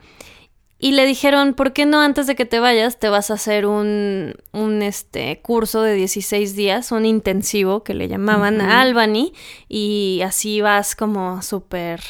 Y 0.82 0.92
le 0.92 1.04
dijeron, 1.04 1.52
¿por 1.52 1.74
qué 1.74 1.84
no 1.84 2.00
antes 2.00 2.26
de 2.26 2.34
que 2.34 2.46
te 2.46 2.58
vayas 2.58 2.98
te 2.98 3.10
vas 3.10 3.30
a 3.30 3.34
hacer 3.34 3.66
un, 3.66 4.34
un 4.52 4.80
este, 4.80 5.40
curso 5.42 5.82
de 5.82 5.92
16 5.92 6.56
días, 6.56 6.90
un 6.90 7.04
intensivo 7.04 7.84
que 7.84 7.92
le 7.92 8.08
llamaban 8.08 8.62
a 8.62 8.80
Albany 8.80 9.34
y 9.68 10.22
así 10.24 10.62
vas 10.62 10.96
como 10.96 11.42
súper 11.42 12.00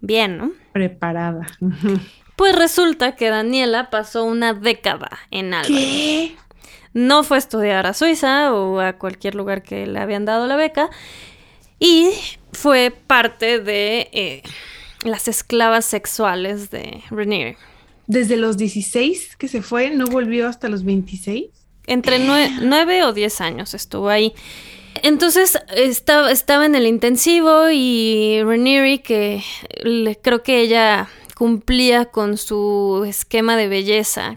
bien, 0.00 0.36
¿no? 0.36 0.50
Preparada. 0.72 1.46
Pues 2.36 2.54
resulta 2.54 3.16
que 3.16 3.30
Daniela 3.30 3.90
pasó 3.90 4.24
una 4.24 4.52
década 4.52 5.10
en 5.30 5.54
Albany. 5.54 5.76
¿Qué? 5.76 6.36
No 6.92 7.24
fue 7.24 7.36
a 7.36 7.38
estudiar 7.38 7.86
a 7.86 7.94
Suiza 7.94 8.54
o 8.54 8.80
a 8.80 8.94
cualquier 8.94 9.34
lugar 9.34 9.62
que 9.62 9.86
le 9.86 9.98
habían 9.98 10.24
dado 10.24 10.46
la 10.46 10.56
beca 10.56 10.90
y 11.78 12.10
fue 12.52 12.90
parte 12.90 13.60
de 13.60 14.08
eh, 14.12 14.42
las 15.04 15.28
esclavas 15.28 15.84
sexuales 15.84 16.70
de 16.70 17.02
Renier. 17.10 17.56
Desde 18.06 18.36
los 18.36 18.56
16 18.56 19.36
que 19.36 19.48
se 19.48 19.62
fue, 19.62 19.90
no 19.90 20.06
volvió 20.06 20.48
hasta 20.48 20.68
los 20.68 20.84
26. 20.84 21.46
Entre 21.86 22.18
9 22.18 23.04
o 23.04 23.12
10 23.12 23.40
años 23.40 23.74
estuvo 23.74 24.08
ahí. 24.08 24.32
Entonces 25.02 25.58
estaba, 25.74 26.30
estaba 26.30 26.64
en 26.66 26.74
el 26.74 26.86
intensivo 26.86 27.68
y 27.70 28.40
Renieri, 28.42 29.00
que 29.00 29.42
creo 30.22 30.42
que 30.42 30.60
ella 30.60 31.08
cumplía 31.36 32.06
con 32.06 32.38
su 32.38 33.04
esquema 33.06 33.56
de 33.56 33.68
belleza 33.68 34.36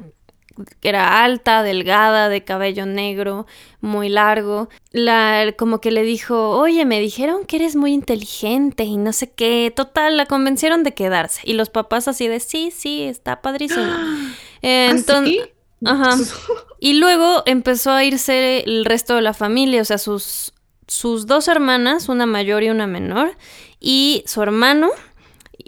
era 0.81 1.23
alta, 1.23 1.63
delgada, 1.63 2.29
de 2.29 2.43
cabello 2.43 2.85
negro, 2.85 3.47
muy 3.81 4.09
largo. 4.09 4.69
La, 4.91 5.53
como 5.57 5.79
que 5.79 5.91
le 5.91 6.03
dijo, 6.03 6.49
oye, 6.51 6.85
me 6.85 6.99
dijeron 6.99 7.45
que 7.45 7.57
eres 7.57 7.75
muy 7.75 7.93
inteligente 7.93 8.83
y 8.83 8.97
no 8.97 9.13
sé 9.13 9.31
qué. 9.31 9.71
Total, 9.75 10.17
la 10.17 10.25
convencieron 10.25 10.83
de 10.83 10.93
quedarse. 10.93 11.41
Y 11.43 11.53
los 11.53 11.69
papás 11.69 12.07
así 12.07 12.27
de, 12.27 12.39
sí, 12.39 12.71
sí, 12.75 13.03
está 13.03 13.41
padrísimo. 13.41 13.83
¿Ah, 13.91 14.33
Entonces, 14.61 15.49
ajá. 15.85 16.17
Y 16.81 16.93
luego 16.93 17.43
empezó 17.45 17.91
a 17.91 18.05
irse 18.05 18.63
el 18.65 18.85
resto 18.85 19.15
de 19.15 19.21
la 19.21 19.33
familia, 19.33 19.81
o 19.81 19.85
sea, 19.85 19.97
sus, 19.97 20.53
sus 20.87 21.27
dos 21.27 21.49
hermanas, 21.49 22.07
una 22.07 22.25
mayor 22.25 22.63
y 22.63 22.69
una 22.69 22.87
menor, 22.87 23.35
y 23.81 24.23
su 24.25 24.41
hermano 24.41 24.89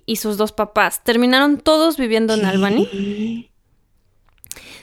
y 0.05 0.17
sus 0.17 0.37
dos 0.37 0.51
papás. 0.51 1.03
Terminaron 1.03 1.57
todos 1.57 1.97
viviendo 1.97 2.33
en 2.33 2.45
Albany. 2.45 3.49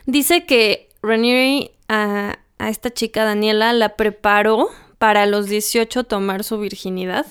Dice 0.07 0.47
que 0.47 0.89
Ranieri 1.03 1.71
a, 1.89 2.39
a, 2.59 2.69
esta 2.69 2.91
chica 2.91 3.25
Daniela 3.25 3.73
la 3.73 3.97
preparó 3.97 4.69
para 4.99 5.27
los 5.27 5.47
18 5.47 6.05
tomar 6.05 6.45
su 6.45 6.59
virginidad. 6.59 7.27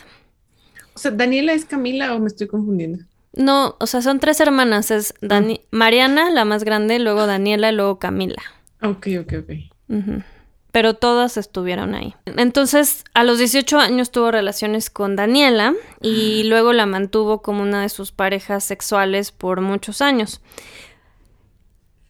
O 0.94 1.00
sea, 1.00 1.12
¿Daniela 1.12 1.54
es 1.54 1.66
Camila 1.66 2.14
o 2.16 2.20
me 2.20 2.28
estoy 2.28 2.48
confundiendo? 2.48 3.04
No, 3.34 3.76
o 3.80 3.86
sea, 3.88 4.02
son 4.02 4.20
tres 4.20 4.40
hermanas. 4.40 4.90
Es 4.90 5.14
Dani 5.22 5.62
Mariana, 5.70 6.32
la 6.32 6.44
más 6.44 6.64
grande, 6.64 6.98
luego 6.98 7.28
Daniela 7.28 7.72
y 7.72 7.76
luego 7.76 8.00
Camila. 8.00 8.42
Ok, 8.82 9.08
ok, 9.22 9.34
ok. 9.44 9.50
Uh 9.90 9.96
-huh. 9.96 10.24
Pero 10.78 10.94
todas 10.94 11.38
estuvieron 11.38 11.96
ahí. 11.96 12.14
Entonces, 12.28 13.04
a 13.16 13.24
los 13.24 13.40
18 13.40 13.80
años 13.80 14.12
tuvo 14.12 14.30
relaciones 14.30 14.92
con 14.92 15.16
Daniela 15.16 15.74
y 16.04 16.44
luego 16.44 16.72
la 16.72 16.86
mantuvo 16.86 17.42
como 17.42 17.64
una 17.64 17.82
de 17.82 17.90
sus 17.90 18.12
parejas 18.12 18.64
sexuales 18.64 19.32
por 19.32 19.62
muchos 19.62 20.02
años. 20.02 20.40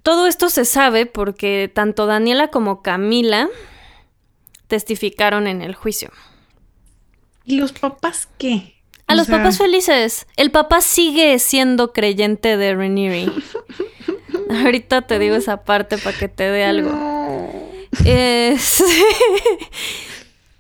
Todo 0.03 0.27
esto 0.27 0.49
se 0.49 0.65
sabe 0.65 1.05
porque 1.05 1.71
tanto 1.73 2.07
Daniela 2.07 2.49
como 2.49 2.81
Camila 2.81 3.47
testificaron 4.67 5.47
en 5.47 5.61
el 5.61 5.73
juicio. 5.73 6.11
¿Y 7.45 7.55
los 7.61 7.71
papás 7.71 8.27
qué? 8.37 8.81
A 9.07 9.13
o 9.13 9.15
los 9.15 9.27
sea... 9.27 9.37
papás 9.37 9.59
felices. 9.59 10.27
El 10.35 10.51
papá 10.51 10.81
sigue 10.81 11.39
siendo 11.39 11.93
creyente 11.93 12.57
de 12.57 12.75
Ranieri. 12.75 13.31
Ahorita 14.49 15.03
te 15.03 15.19
digo 15.19 15.37
esa 15.37 15.63
parte 15.63 15.97
para 15.97 16.17
que 16.17 16.27
te 16.27 16.43
dé 16.43 16.65
algo. 16.65 16.91
No. 16.91 17.16
Es... 18.05 18.83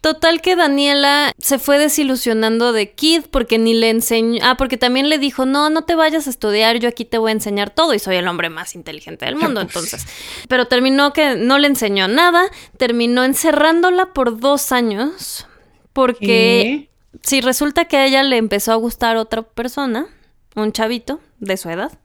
Total 0.01 0.41
que 0.41 0.55
Daniela 0.55 1.33
se 1.37 1.59
fue 1.59 1.79
desilusionando 1.79 2.71
de 2.71 2.91
Kid 2.91 3.23
porque 3.29 3.57
ni 3.57 3.73
le 3.73 3.89
enseñó. 3.89 4.39
Ah, 4.41 4.55
porque 4.55 4.77
también 4.77 5.09
le 5.09 5.17
dijo: 5.17 5.45
No, 5.45 5.69
no 5.69 5.83
te 5.83 5.95
vayas 5.95 6.27
a 6.27 6.29
estudiar, 6.29 6.77
yo 6.77 6.87
aquí 6.87 7.03
te 7.03 7.17
voy 7.17 7.29
a 7.29 7.33
enseñar 7.33 7.71
todo 7.71 7.93
y 7.93 7.99
soy 7.99 8.15
el 8.15 8.27
hombre 8.27 8.49
más 8.49 8.75
inteligente 8.75 9.25
del 9.25 9.35
mundo. 9.35 9.59
Entonces. 9.59 10.05
Pero 10.47 10.67
terminó 10.67 11.11
que 11.13 11.35
no 11.35 11.57
le 11.57 11.67
enseñó 11.67 12.07
nada, 12.07 12.43
terminó 12.77 13.23
encerrándola 13.23 14.13
por 14.13 14.39
dos 14.39 14.71
años 14.71 15.47
porque. 15.91 16.25
¿Qué? 16.25 16.89
Si 17.23 17.41
resulta 17.41 17.85
que 17.85 17.97
a 17.97 18.05
ella 18.05 18.23
le 18.23 18.37
empezó 18.37 18.71
a 18.71 18.75
gustar 18.75 19.17
otra 19.17 19.41
persona, 19.41 20.07
un 20.55 20.71
chavito 20.71 21.19
de 21.39 21.57
su 21.57 21.69
edad, 21.69 21.97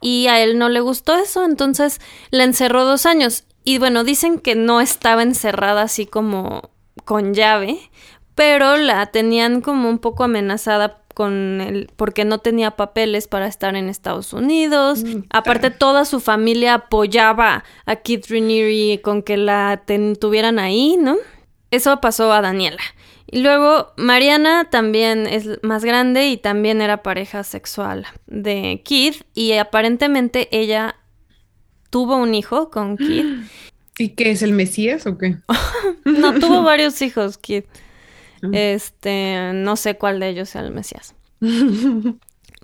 y 0.00 0.26
a 0.28 0.40
él 0.40 0.58
no 0.58 0.68
le 0.68 0.80
gustó 0.80 1.14
eso, 1.16 1.44
entonces 1.44 2.00
la 2.30 2.44
encerró 2.44 2.84
dos 2.84 3.04
años. 3.06 3.44
Y 3.68 3.76
bueno, 3.76 4.02
dicen 4.02 4.38
que 4.38 4.54
no 4.54 4.80
estaba 4.80 5.22
encerrada 5.22 5.82
así 5.82 6.06
como 6.06 6.70
con 7.04 7.34
llave, 7.34 7.78
pero 8.34 8.78
la 8.78 9.04
tenían 9.04 9.60
como 9.60 9.90
un 9.90 9.98
poco 9.98 10.24
amenazada 10.24 11.02
con 11.12 11.60
el 11.60 11.90
porque 11.94 12.24
no 12.24 12.38
tenía 12.38 12.70
papeles 12.70 13.28
para 13.28 13.46
estar 13.46 13.76
en 13.76 13.90
Estados 13.90 14.32
Unidos. 14.32 15.04
Mm, 15.04 15.24
Aparte 15.28 15.70
toda 15.70 16.06
su 16.06 16.18
familia 16.18 16.72
apoyaba 16.72 17.62
a 17.84 17.96
Kid 17.96 18.24
Raniere 18.30 19.02
con 19.02 19.22
que 19.22 19.36
la 19.36 19.82
ten, 19.84 20.16
tuvieran 20.16 20.58
ahí, 20.58 20.96
¿no? 20.98 21.18
Eso 21.70 22.00
pasó 22.00 22.32
a 22.32 22.40
Daniela. 22.40 22.80
Y 23.26 23.40
luego 23.40 23.92
Mariana 23.98 24.70
también 24.70 25.26
es 25.26 25.62
más 25.62 25.84
grande 25.84 26.28
y 26.28 26.38
también 26.38 26.80
era 26.80 27.02
pareja 27.02 27.44
sexual 27.44 28.06
de 28.26 28.80
Kid 28.82 29.16
y 29.34 29.52
aparentemente 29.52 30.48
ella 30.52 30.96
tuvo 31.90 32.16
un 32.16 32.34
hijo 32.34 32.70
con 32.70 32.96
Kid. 32.96 33.24
¿Y 33.98 34.10
qué 34.10 34.30
es 34.30 34.42
el 34.42 34.52
Mesías 34.52 35.06
o 35.06 35.18
qué? 35.18 35.36
no, 36.04 36.38
tuvo 36.38 36.62
varios 36.64 37.00
hijos, 37.02 37.38
Kid. 37.38 37.64
Este, 38.52 39.50
no 39.52 39.74
sé 39.74 39.96
cuál 39.96 40.20
de 40.20 40.28
ellos 40.28 40.48
sea 40.48 40.60
el 40.62 40.72
Mesías. 40.72 41.16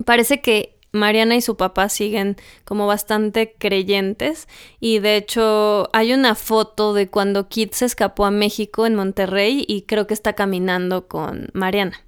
Parece 0.05 0.41
que 0.41 0.75
Mariana 0.95 1.35
y 1.35 1.41
su 1.41 1.57
papá 1.57 1.89
siguen 1.89 2.37
como 2.63 2.87
bastante 2.87 3.53
creyentes 3.57 4.47
y 4.79 4.99
de 4.99 5.17
hecho 5.17 5.89
hay 5.93 6.13
una 6.13 6.35
foto 6.35 6.93
de 6.93 7.09
cuando 7.09 7.47
Kid 7.49 7.71
se 7.71 7.85
escapó 7.85 8.25
a 8.25 8.31
México 8.31 8.85
en 8.85 8.95
Monterrey 8.95 9.65
y 9.67 9.83
creo 9.83 10.07
que 10.07 10.13
está 10.13 10.33
caminando 10.33 11.07
con 11.07 11.49
Mariana. 11.53 11.99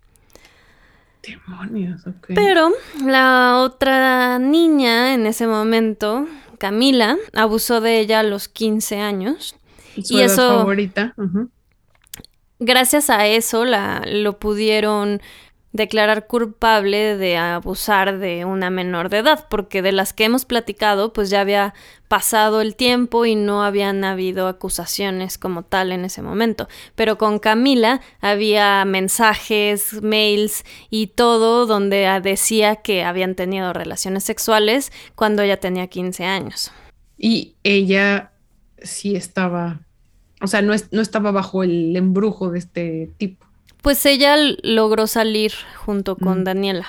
Demonios, 1.21 2.07
ok. 2.07 2.27
Pero 2.33 2.71
la 3.03 3.59
otra 3.61 4.39
niña 4.39 5.13
en 5.13 5.25
ese 5.25 5.45
momento 5.45 6.25
Camila 6.57 7.17
abusó 7.33 7.81
de 7.81 7.99
ella 7.99 8.19
a 8.19 8.23
los 8.23 8.47
15 8.47 8.99
años. 8.99 9.55
Su 10.03 10.17
y 10.17 10.21
eso 10.21 10.59
favorita. 10.59 11.13
Uh 11.17 11.23
-huh. 11.23 11.49
Gracias 12.59 13.09
a 13.09 13.27
eso 13.27 13.65
la 13.65 14.03
lo 14.05 14.39
pudieron 14.39 15.21
declarar 15.77 16.27
culpable 16.27 17.15
de 17.15 17.37
abusar 17.37 18.19
de 18.19 18.43
una 18.43 18.69
menor 18.69 19.07
de 19.07 19.19
edad, 19.19 19.47
porque 19.49 19.81
de 19.81 19.93
las 19.93 20.11
que 20.11 20.25
hemos 20.25 20.43
platicado, 20.43 21.13
pues 21.13 21.29
ya 21.29 21.39
había 21.39 21.73
pasado 22.09 22.59
el 22.61 22.75
tiempo 22.75 23.25
y 23.25 23.35
no 23.35 23.63
habían 23.63 24.03
habido 24.03 24.47
acusaciones 24.47 25.37
como 25.37 25.63
tal 25.63 25.91
en 25.91 26.03
ese 26.03 26.21
momento. 26.21 26.67
Pero 26.95 27.17
con 27.17 27.39
Camila 27.39 28.01
había 28.19 28.83
mensajes, 28.85 30.01
mails 30.01 30.65
y 30.89 31.07
todo 31.07 31.65
donde 31.65 32.19
decía 32.21 32.77
que 32.77 33.03
habían 33.03 33.35
tenido 33.35 33.71
relaciones 33.71 34.23
sexuales 34.25 34.91
cuando 35.15 35.43
ella 35.43 35.59
tenía 35.59 35.87
15 35.87 36.25
años. 36.25 36.71
Y 37.17 37.55
ella 37.63 38.31
sí 38.81 39.15
estaba, 39.15 39.81
o 40.41 40.47
sea, 40.47 40.61
no, 40.61 40.73
no 40.91 41.01
estaba 41.01 41.31
bajo 41.31 41.63
el 41.63 41.95
embrujo 41.95 42.51
de 42.51 42.59
este 42.59 43.09
tipo. 43.17 43.46
Pues 43.81 44.05
ella 44.05 44.35
logró 44.63 45.07
salir 45.07 45.53
junto 45.77 46.15
con 46.15 46.41
mm. 46.41 46.43
Daniela. 46.43 46.87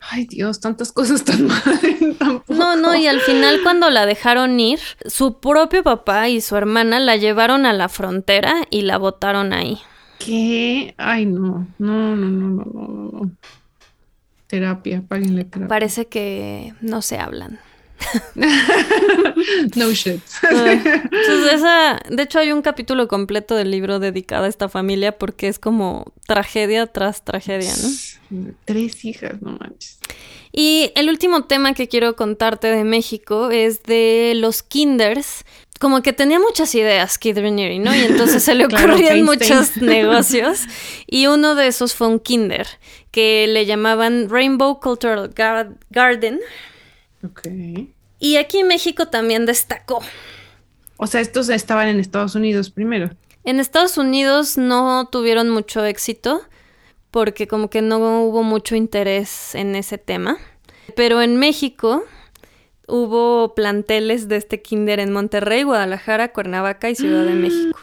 Ay 0.00 0.24
Dios, 0.24 0.60
tantas 0.60 0.92
cosas 0.92 1.24
tan 1.24 1.46
mal. 1.46 2.16
Tampoco. 2.18 2.54
No, 2.54 2.76
no, 2.76 2.96
y 2.96 3.06
al 3.06 3.20
final 3.20 3.60
cuando 3.62 3.90
la 3.90 4.06
dejaron 4.06 4.58
ir, 4.58 4.80
su 5.04 5.40
propio 5.40 5.82
papá 5.82 6.28
y 6.28 6.40
su 6.40 6.56
hermana 6.56 6.98
la 7.00 7.16
llevaron 7.16 7.66
a 7.66 7.72
la 7.72 7.88
frontera 7.88 8.54
y 8.70 8.82
la 8.82 8.96
botaron 8.98 9.52
ahí. 9.52 9.78
¿Qué? 10.18 10.94
Ay, 10.98 11.26
no, 11.26 11.66
no, 11.78 12.16
no, 12.16 12.28
no, 12.28 12.48
no, 12.48 12.64
no. 12.64 13.10
no. 13.12 13.30
Terapia, 14.46 15.02
páguenle 15.06 15.44
terapia. 15.44 15.68
Parece 15.68 16.06
que 16.06 16.74
no 16.80 17.02
se 17.02 17.18
hablan. 17.18 17.60
no 19.76 19.92
shit. 19.92 20.20
Entonces 20.42 21.54
esa, 21.54 22.00
de 22.08 22.22
hecho 22.22 22.38
hay 22.38 22.52
un 22.52 22.62
capítulo 22.62 23.08
completo 23.08 23.54
del 23.54 23.70
libro 23.70 23.98
dedicado 23.98 24.44
a 24.44 24.48
esta 24.48 24.68
familia 24.68 25.18
porque 25.18 25.48
es 25.48 25.58
como 25.58 26.12
tragedia 26.26 26.86
tras 26.86 27.24
tragedia, 27.24 27.72
¿no? 27.76 28.52
Tres 28.64 29.04
hijas, 29.04 29.40
no 29.42 29.52
manches. 29.52 29.98
Y 30.52 30.92
el 30.96 31.08
último 31.08 31.44
tema 31.44 31.74
que 31.74 31.88
quiero 31.88 32.16
contarte 32.16 32.68
de 32.68 32.84
México 32.84 33.50
es 33.50 33.82
de 33.84 34.32
los 34.36 34.62
kinders. 34.62 35.44
Como 35.78 36.02
que 36.02 36.12
tenía 36.12 36.38
muchas 36.38 36.74
ideas 36.74 37.16
Kid 37.16 37.38
¿no? 37.38 37.94
Y 37.94 38.00
entonces 38.00 38.42
se 38.42 38.54
le 38.54 38.64
ocurrían 38.66 38.96
claro, 38.96 39.24
muchos 39.24 39.76
negocios. 39.80 40.60
Y 41.06 41.26
uno 41.26 41.54
de 41.54 41.68
esos 41.68 41.94
fue 41.94 42.08
un 42.08 42.18
kinder 42.18 42.66
que 43.10 43.46
le 43.48 43.64
llamaban 43.64 44.28
Rainbow 44.28 44.80
Cultural 44.80 45.32
Garden. 45.90 46.40
Ok. 47.24 47.48
Y 48.18 48.36
aquí 48.36 48.58
en 48.58 48.68
México 48.68 49.08
también 49.08 49.46
destacó. 49.46 50.02
O 50.96 51.06
sea, 51.06 51.20
estos 51.20 51.48
estaban 51.48 51.88
en 51.88 51.98
Estados 52.00 52.34
Unidos 52.34 52.70
primero. 52.70 53.10
En 53.44 53.58
Estados 53.58 53.96
Unidos 53.96 54.58
no 54.58 55.08
tuvieron 55.10 55.48
mucho 55.48 55.84
éxito 55.84 56.42
porque 57.10 57.48
como 57.48 57.70
que 57.70 57.82
no 57.82 58.22
hubo 58.22 58.42
mucho 58.42 58.76
interés 58.76 59.54
en 59.54 59.74
ese 59.74 59.98
tema. 59.98 60.38
Pero 60.94 61.22
en 61.22 61.36
México 61.36 62.04
hubo 62.86 63.54
planteles 63.54 64.28
de 64.28 64.36
este 64.36 64.60
kinder 64.60 65.00
en 65.00 65.12
Monterrey, 65.12 65.62
Guadalajara, 65.62 66.32
Cuernavaca 66.32 66.90
y 66.90 66.94
Ciudad 66.94 67.24
de 67.24 67.34
México. 67.34 67.78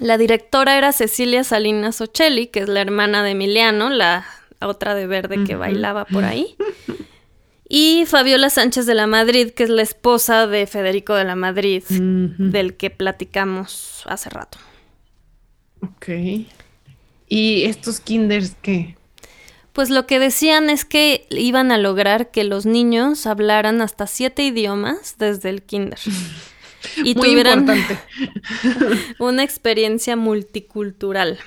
La 0.00 0.18
directora 0.18 0.78
era 0.78 0.92
Cecilia 0.92 1.44
Salinas 1.44 2.00
Ocelli, 2.00 2.46
que 2.46 2.60
es 2.60 2.68
la 2.68 2.80
hermana 2.80 3.22
de 3.22 3.30
Emiliano, 3.30 3.90
la 3.90 4.24
otra 4.60 4.94
de 4.94 5.06
verde 5.06 5.44
que 5.44 5.56
bailaba 5.56 6.04
por 6.04 6.24
ahí. 6.24 6.56
Y 7.72 8.04
Fabiola 8.06 8.50
Sánchez 8.50 8.84
de 8.84 8.94
la 8.94 9.06
Madrid, 9.06 9.52
que 9.52 9.62
es 9.62 9.70
la 9.70 9.82
esposa 9.82 10.48
de 10.48 10.66
Federico 10.66 11.14
de 11.14 11.22
la 11.22 11.36
Madrid, 11.36 11.84
uh 11.88 11.94
-huh. 11.94 12.50
del 12.50 12.76
que 12.76 12.90
platicamos 12.90 14.02
hace 14.06 14.28
rato. 14.28 14.58
Ok. 15.80 16.08
¿Y 17.28 17.62
estos 17.62 18.00
kinders 18.00 18.56
qué? 18.60 18.96
Pues 19.72 19.88
lo 19.88 20.08
que 20.08 20.18
decían 20.18 20.68
es 20.68 20.84
que 20.84 21.28
iban 21.30 21.70
a 21.70 21.78
lograr 21.78 22.32
que 22.32 22.42
los 22.42 22.66
niños 22.66 23.24
hablaran 23.26 23.82
hasta 23.82 24.08
siete 24.08 24.42
idiomas 24.42 25.14
desde 25.18 25.48
el 25.50 25.62
kinder. 25.62 26.00
y 27.04 27.14
tuvieran 27.14 27.68
una 29.20 29.44
experiencia 29.44 30.16
multicultural. 30.16 31.38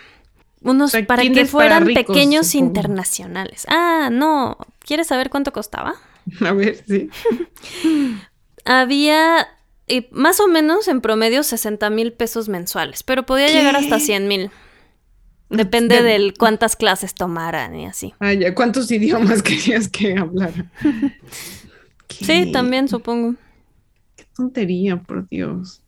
Unos 0.62 0.94
para 1.06 1.24
que 1.24 1.46
fueran 1.46 1.84
pequeños 1.88 2.56
internacionales. 2.56 3.66
Ah, 3.68 4.08
no. 4.10 4.56
¿Quieres 4.86 5.08
saber 5.08 5.30
cuánto 5.30 5.52
costaba? 5.52 5.96
A 6.42 6.54
ver, 6.54 6.84
sí. 6.88 7.10
Había 8.66 9.48
eh, 9.88 10.08
más 10.12 10.40
o 10.40 10.48
menos 10.48 10.88
en 10.88 11.02
promedio 11.02 11.44
60 11.44 11.90
mil 11.90 12.14
pesos 12.14 12.50
mensuales, 12.50 13.04
pero 13.04 13.26
podía 13.26 13.48
llegar 13.48 13.76
hasta 13.76 14.00
100 14.00 14.28
mil. 14.28 14.52
Depende 15.50 16.02
de... 16.02 16.34
cuántas 16.38 16.76
clases 16.76 17.14
tomaran 17.14 17.76
y 17.76 17.86
así. 17.86 18.14
Ah, 18.20 18.34
ya. 18.34 18.56
¿Cuántos 18.56 18.90
idiomas 18.92 19.44
querías 19.44 19.88
que 19.88 20.18
hablara? 20.18 20.72
sí, 22.10 22.52
también 22.52 22.88
supongo. 22.88 23.36
Qué 24.16 24.26
tontería, 24.36 24.98
por 24.98 25.28
Dios. 25.28 25.82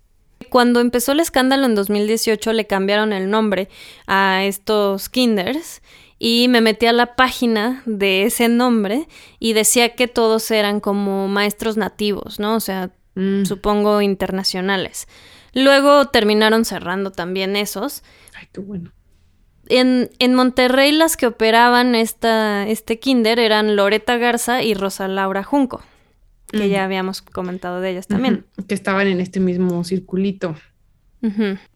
Cuando 0.50 0.82
empezó 0.82 1.14
el 1.14 1.20
escándalo 1.20 1.66
en 1.66 1.76
2018 1.76 2.54
le 2.54 2.68
cambiaron 2.68 3.14
el 3.14 3.30
nombre 3.30 3.70
a 4.06 4.44
estos 4.44 5.10
kinders 5.10 5.82
y 6.18 6.48
me 6.48 6.62
metí 6.62 6.86
a 6.86 6.94
la 6.94 7.16
página 7.16 7.84
de 7.86 8.24
ese 8.24 8.48
nombre 8.48 9.08
y 9.40 9.54
decía 9.54 9.96
que 9.96 10.08
todos 10.08 10.50
eran 10.52 10.80
como 10.80 11.28
maestros 11.28 11.78
nativos, 11.78 12.40
¿no? 12.40 12.56
O 12.56 12.60
sea, 12.60 12.92
mm. 13.16 13.46
supongo 13.46 14.02
internacionales. 14.02 15.08
Luego 15.54 16.08
terminaron 16.08 16.66
cerrando 16.66 17.12
también 17.12 17.56
esos. 17.56 18.04
Ay, 18.34 18.48
qué 18.52 18.62
bueno. 18.62 18.92
En, 19.68 20.10
en 20.20 20.36
Monterrey 20.36 20.92
las 20.92 21.18
que 21.18 21.28
operaban 21.28 21.96
esta, 21.96 22.68
este 22.68 23.00
kinder 23.00 23.40
eran 23.40 23.76
Loreta 23.76 24.18
Garza 24.18 24.64
y 24.64 24.74
Rosa 24.74 25.08
Laura 25.08 25.44
Junco 25.44 25.82
que 26.52 26.70
ya 26.70 26.84
habíamos 26.84 27.22
comentado 27.22 27.82
de 27.82 27.92
ellas 27.92 28.08
también. 28.08 28.46
Que 28.68 28.76
estaban 28.76 29.08
en 29.08 29.20
este 29.20 29.40
mismo 29.40 29.84
circulito. 29.84 30.56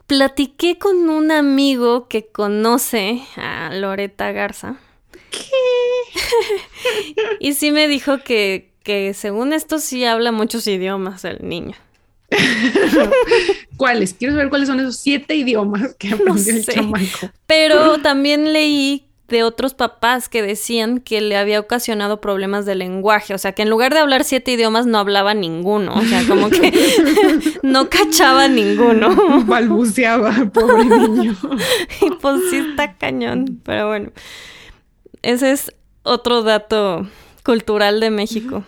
Platiqué 0.09 0.79
con 0.79 1.07
un 1.07 1.31
amigo 1.31 2.07
que 2.07 2.25
conoce 2.25 3.21
a 3.35 3.69
Loreta 3.71 4.31
Garza. 4.31 4.77
¿Qué? 5.29 6.17
y 7.39 7.53
sí 7.53 7.69
me 7.69 7.87
dijo 7.87 8.23
que, 8.23 8.71
que 8.81 9.13
según 9.13 9.53
esto 9.53 9.77
sí 9.77 10.05
habla 10.05 10.31
muchos 10.31 10.65
idiomas 10.65 11.25
el 11.25 11.47
niño. 11.47 11.75
¿Cuáles? 13.77 14.15
Quiero 14.15 14.33
saber 14.33 14.49
cuáles 14.49 14.67
son 14.67 14.79
esos 14.79 14.95
siete 14.97 15.35
idiomas 15.35 15.93
que 15.99 16.09
aprendió 16.09 16.55
el 16.55 16.65
chamaco. 16.65 17.29
Pero 17.45 17.99
también 17.99 18.51
leí 18.51 19.08
de 19.29 19.43
otros 19.43 19.73
papás 19.73 20.29
que 20.29 20.41
decían 20.41 20.99
que 20.99 21.21
le 21.21 21.37
había 21.37 21.59
ocasionado 21.59 22.19
problemas 22.19 22.65
de 22.65 22.75
lenguaje, 22.75 23.33
o 23.33 23.37
sea, 23.37 23.53
que 23.53 23.61
en 23.61 23.69
lugar 23.69 23.93
de 23.93 23.99
hablar 23.99 24.23
siete 24.23 24.51
idiomas 24.51 24.85
no 24.85 24.97
hablaba 24.97 25.33
ninguno, 25.33 25.93
o 25.93 26.01
sea, 26.01 26.25
como 26.27 26.49
que 26.49 26.71
no 27.63 27.89
cachaba 27.89 28.47
ninguno. 28.47 29.43
Balbuceaba, 29.45 30.49
pobre 30.53 30.85
niño. 30.85 31.37
y 32.01 32.11
pues 32.21 32.41
sí 32.49 32.57
está 32.57 32.95
cañón, 32.97 33.61
pero 33.63 33.87
bueno, 33.87 34.11
ese 35.21 35.51
es 35.51 35.73
otro 36.03 36.43
dato 36.43 37.07
cultural 37.43 37.99
de 37.99 38.09
México. 38.09 38.63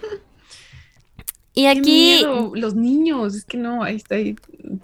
Y 1.53 1.65
aquí... 1.65 2.23
Los 2.53 2.75
niños, 2.75 3.35
es 3.35 3.45
que 3.45 3.57
no, 3.57 3.83
ahí 3.83 3.97
está, 3.97 4.15
ahí, 4.15 4.35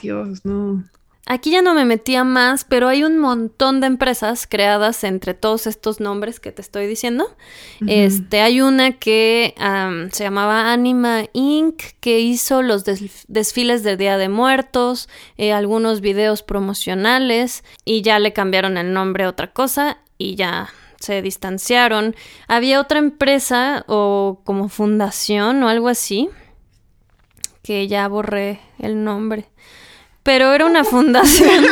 Dios, 0.02 0.44
no. 0.44 0.84
Aquí 1.30 1.52
ya 1.52 1.62
no 1.62 1.74
me 1.74 1.84
metía 1.84 2.24
más, 2.24 2.63
pero 2.63 2.88
hay 2.88 3.04
un 3.04 3.20
montón 3.20 3.82
de 3.82 3.88
empresas 3.88 4.48
creadas 4.48 5.04
entre 5.04 5.34
todos 5.34 5.68
estos 5.68 6.00
nombres 6.00 6.40
que 6.40 6.54
te 6.54 6.62
estoy 6.62 6.88
diciendo. 6.88 7.36
Este, 7.86 8.40
hay 8.40 8.62
una 8.62 8.94
que 8.94 9.54
se 10.12 10.24
llamaba 10.24 10.72
Anima 10.72 11.26
Inc., 11.34 11.82
que 12.00 12.22
hizo 12.22 12.62
los 12.62 12.86
desfiles 13.28 13.84
de 13.84 13.98
Día 13.98 14.18
de 14.18 14.30
Muertos, 14.30 15.10
eh, 15.36 15.52
algunos 15.52 16.00
videos 16.00 16.44
promocionales, 16.44 17.66
y 17.84 18.04
ya 18.04 18.20
le 18.20 18.32
cambiaron 18.32 18.78
el 18.78 18.94
nombre 18.94 19.26
a 19.26 19.30
otra 19.30 19.52
cosa, 19.52 19.98
y 20.18 20.36
ya 20.36 20.70
se 20.98 21.22
distanciaron. 21.22 22.16
Había 22.48 22.80
otra 22.80 23.00
empresa 23.00 23.84
o 23.88 24.40
como 24.46 24.70
fundación 24.70 25.62
o 25.62 25.68
algo 25.68 25.90
así, 25.90 26.30
que 27.63 27.90
ya 27.90 28.08
borré 28.08 28.62
el 28.80 29.04
nombre 29.04 29.50
pero 30.28 30.52
era 30.54 30.66
una 30.66 30.84
fundación. 30.84 31.63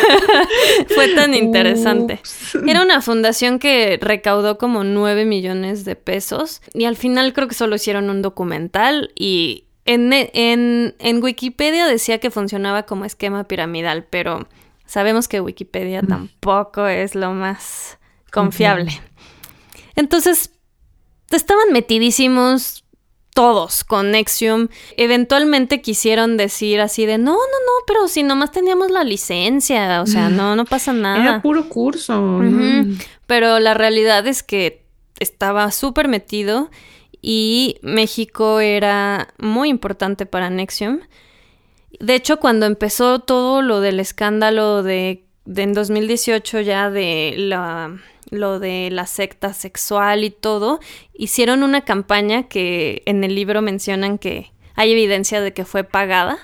Fue 0.94 1.14
tan 1.14 1.32
interesante. 1.32 2.20
Era 2.66 2.82
una 2.82 3.00
fundación 3.00 3.58
que 3.58 3.98
recaudó 3.98 4.58
como 4.58 4.84
9 4.84 5.24
millones 5.24 5.86
de 5.86 5.96
pesos 5.96 6.60
y 6.74 6.84
al 6.84 6.96
final 6.96 7.32
creo 7.32 7.48
que 7.48 7.54
solo 7.54 7.76
hicieron 7.76 8.10
un 8.10 8.20
documental 8.20 9.12
y 9.14 9.64
en, 9.86 10.12
en, 10.12 10.94
en 10.98 11.22
Wikipedia 11.22 11.86
decía 11.86 12.18
que 12.18 12.30
funcionaba 12.30 12.82
como 12.82 13.06
esquema 13.06 13.44
piramidal, 13.44 14.04
pero 14.04 14.46
sabemos 14.84 15.26
que 15.26 15.40
Wikipedia 15.40 16.02
mm. 16.02 16.06
tampoco 16.06 16.86
es 16.86 17.14
lo 17.14 17.32
más 17.32 17.96
confiable. 18.30 19.00
Entonces, 19.96 20.50
estaban 21.30 21.72
metidísimos 21.72 22.84
todos 23.34 23.84
con 23.84 24.10
Nexium. 24.10 24.68
Eventualmente 24.96 25.80
quisieron 25.80 26.36
decir 26.36 26.80
así 26.80 27.06
de, 27.06 27.18
no, 27.18 27.32
no, 27.32 27.36
no, 27.36 27.72
pero 27.86 28.08
si 28.08 28.22
nomás 28.22 28.50
teníamos 28.50 28.90
la 28.90 29.04
licencia, 29.04 30.02
o 30.02 30.06
sea, 30.06 30.28
no, 30.28 30.56
no 30.56 30.64
pasa 30.64 30.92
nada. 30.94 31.22
Era 31.22 31.42
puro 31.42 31.68
curso. 31.68 32.40
Pero 33.26 33.60
la 33.60 33.74
realidad 33.74 34.26
es 34.26 34.42
que 34.42 34.84
estaba 35.18 35.70
súper 35.70 36.08
metido 36.08 36.70
y 37.22 37.76
México 37.82 38.60
era 38.60 39.28
muy 39.38 39.68
importante 39.68 40.26
para 40.26 40.50
Nexium. 40.50 41.00
De 41.98 42.14
hecho, 42.14 42.38
cuando 42.40 42.66
empezó 42.66 43.18
todo 43.20 43.62
lo 43.62 43.80
del 43.80 44.00
escándalo 44.00 44.82
de, 44.82 45.24
de 45.44 45.62
en 45.62 45.74
2018 45.74 46.60
ya 46.60 46.90
de 46.90 47.34
la 47.36 48.00
lo 48.30 48.58
de 48.58 48.88
la 48.90 49.06
secta 49.06 49.52
sexual 49.52 50.24
y 50.24 50.30
todo, 50.30 50.80
hicieron 51.12 51.62
una 51.62 51.82
campaña 51.84 52.44
que 52.44 53.02
en 53.06 53.24
el 53.24 53.34
libro 53.34 53.62
mencionan 53.62 54.18
que 54.18 54.52
hay 54.74 54.92
evidencia 54.92 55.40
de 55.40 55.52
que 55.52 55.64
fue 55.64 55.84
pagada 55.84 56.38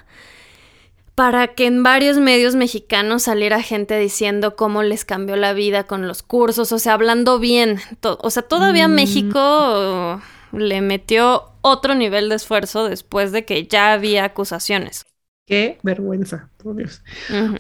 para 1.17 1.55
que 1.55 1.65
en 1.65 1.83
varios 1.83 2.19
medios 2.19 2.55
mexicanos 2.57 3.23
saliera 3.23 3.63
gente 3.63 3.99
diciendo 3.99 4.55
cómo 4.55 4.83
les 4.83 5.07
cambió 5.07 5.35
la 5.37 5.55
vida 5.55 5.85
con 5.85 6.07
los 6.07 6.23
cursos, 6.23 6.73
o 6.73 6.79
sea, 6.79 6.93
hablando 6.93 7.39
bien. 7.39 7.81
o 8.03 8.31
sea, 8.31 8.43
todavía 8.43 8.87
mm. 8.87 8.93
México 8.93 10.21
le 10.53 10.81
metió 10.83 11.53
otro 11.63 11.95
nivel 11.95 12.29
de 12.29 12.35
esfuerzo 12.37 12.87
después 12.87 13.33
de 13.33 13.47
que 13.47 13.67
ya 13.67 13.95
había 13.95 14.25
acusaciones. 14.25 15.07
Qué 15.47 15.79
vergüenza, 15.85 16.51
por 16.57 16.75
Dios. 16.75 17.03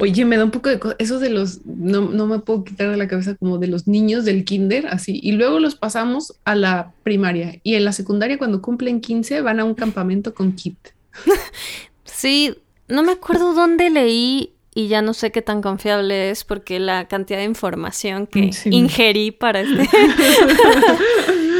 Oye, 0.00 0.24
me 0.24 0.36
da 0.36 0.44
un 0.44 0.50
poco 0.50 0.70
de 0.70 0.80
eso 0.98 1.20
de 1.20 1.30
los, 1.30 1.64
no, 1.64 2.00
no, 2.00 2.26
me 2.26 2.40
puedo 2.40 2.64
quitar 2.64 2.90
de 2.90 2.96
la 2.96 3.06
cabeza 3.06 3.36
como 3.36 3.58
de 3.58 3.68
los 3.68 3.86
niños 3.86 4.24
del 4.24 4.44
kinder, 4.44 4.88
así, 4.88 5.20
y 5.22 5.32
luego 5.32 5.60
los 5.60 5.76
pasamos 5.76 6.34
a 6.44 6.56
la 6.56 6.92
primaria 7.04 7.60
y 7.62 7.76
en 7.76 7.84
la 7.84 7.92
secundaria 7.92 8.38
cuando 8.38 8.60
cumplen 8.60 9.00
15 9.00 9.40
van 9.40 9.60
a 9.60 9.64
un 9.64 9.74
campamento 9.74 10.34
con 10.34 10.52
kit. 10.52 10.76
sí, 12.04 12.56
no 12.88 13.04
me 13.04 13.12
acuerdo 13.12 13.54
dónde 13.54 13.88
leí 13.88 14.52
y 14.74 14.88
ya 14.88 15.00
no 15.00 15.14
sé 15.14 15.30
qué 15.30 15.40
tan 15.40 15.62
confiable 15.62 16.30
es 16.30 16.42
porque 16.42 16.80
la 16.80 17.06
cantidad 17.06 17.38
de 17.38 17.44
información 17.44 18.26
que 18.26 18.50
ingerí 18.64 19.30
para 19.30 19.60
este... 19.60 19.88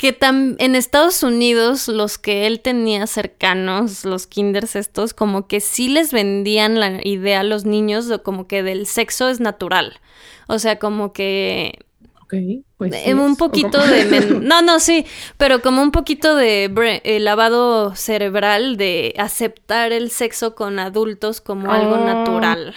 que 0.00 0.16
en 0.22 0.74
Estados 0.76 1.22
Unidos 1.22 1.86
los 1.86 2.16
que 2.16 2.46
él 2.46 2.60
tenía 2.60 3.06
cercanos, 3.06 4.06
los 4.06 4.26
kinders 4.26 4.74
estos, 4.74 5.12
como 5.12 5.46
que 5.46 5.60
sí 5.60 5.90
les 5.90 6.10
vendían 6.10 6.80
la 6.80 7.06
idea 7.06 7.40
a 7.40 7.44
los 7.44 7.66
niños 7.66 8.08
de 8.08 8.18
como 8.18 8.46
que 8.46 8.62
del 8.62 8.86
sexo 8.86 9.28
es 9.28 9.40
natural. 9.40 10.00
O 10.48 10.58
sea, 10.58 10.78
como 10.78 11.12
que... 11.12 11.80
Ok, 12.22 12.32
pues 12.78 12.94
un 13.08 13.36
poquito 13.36 13.78
de... 13.86 14.40
No, 14.42 14.62
no, 14.62 14.80
sí, 14.80 15.04
pero 15.36 15.60
como 15.60 15.82
un 15.82 15.90
poquito 15.90 16.34
de 16.34 16.72
eh, 17.04 17.20
lavado 17.20 17.94
cerebral 17.94 18.78
de 18.78 19.14
aceptar 19.18 19.92
el 19.92 20.10
sexo 20.10 20.54
con 20.54 20.78
adultos 20.78 21.42
como 21.42 21.70
algo 21.70 21.96
oh. 21.96 22.04
natural. 22.06 22.74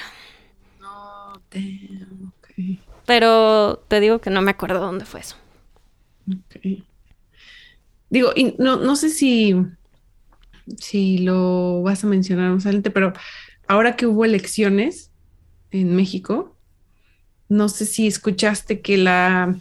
No, 0.81 1.41
damn, 1.51 2.33
Pero 3.05 3.81
te 3.87 4.01
digo 4.01 4.19
que 4.19 4.29
no 4.29 4.41
me 4.41 4.51
acuerdo 4.51 4.81
dónde 4.81 5.05
fue 5.05 5.21
eso. 5.21 5.37
Ok. 6.27 6.83
Digo, 8.13 8.29
y 8.35 8.53
no, 8.59 8.77
no 8.77 8.95
sé 8.95 9.09
si, 9.09 9.55
si 10.77 11.17
lo 11.17 11.81
vas 11.81 12.03
a 12.03 12.07
mencionar 12.07 12.51
más 12.51 12.63
adelante, 12.67 12.91
pero 12.91 13.11
ahora 13.67 13.95
que 13.95 14.05
hubo 14.05 14.23
elecciones 14.23 15.09
en 15.71 15.95
México, 15.95 16.55
no 17.49 17.69
sé 17.69 17.87
si 17.87 18.05
escuchaste 18.05 18.81
que 18.81 18.97
la, 18.97 19.55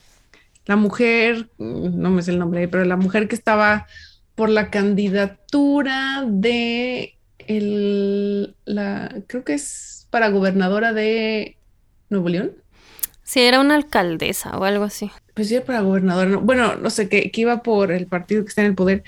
la 0.66 0.76
mujer, 0.76 1.48
no 1.56 2.10
me 2.10 2.20
sé 2.20 2.32
el 2.32 2.40
nombre, 2.40 2.68
pero 2.68 2.84
la 2.84 2.98
mujer 2.98 3.26
que 3.26 3.36
estaba 3.36 3.86
por 4.34 4.50
la 4.50 4.68
candidatura 4.68 6.22
de 6.28 7.16
el, 7.38 8.54
la, 8.66 9.22
creo 9.28 9.44
que 9.44 9.54
es 9.54 10.08
para 10.10 10.28
gobernadora 10.28 10.92
de 10.92 11.56
Nuevo 12.10 12.28
León. 12.28 12.61
Sí, 13.24 13.40
era 13.40 13.60
una 13.60 13.74
alcaldesa 13.74 14.56
o 14.58 14.64
algo 14.64 14.84
así 14.84 15.10
pues 15.34 15.48
sí, 15.48 15.58
para 15.60 15.80
gobernador, 15.80 16.38
bueno, 16.42 16.76
no 16.76 16.90
sé, 16.90 17.08
que, 17.08 17.30
que, 17.30 17.40
iba 17.40 17.62
por 17.62 17.90
el 17.90 18.06
partido 18.06 18.44
que 18.44 18.50
está 18.50 18.60
en 18.62 18.68
el 18.68 18.74
poder, 18.74 19.02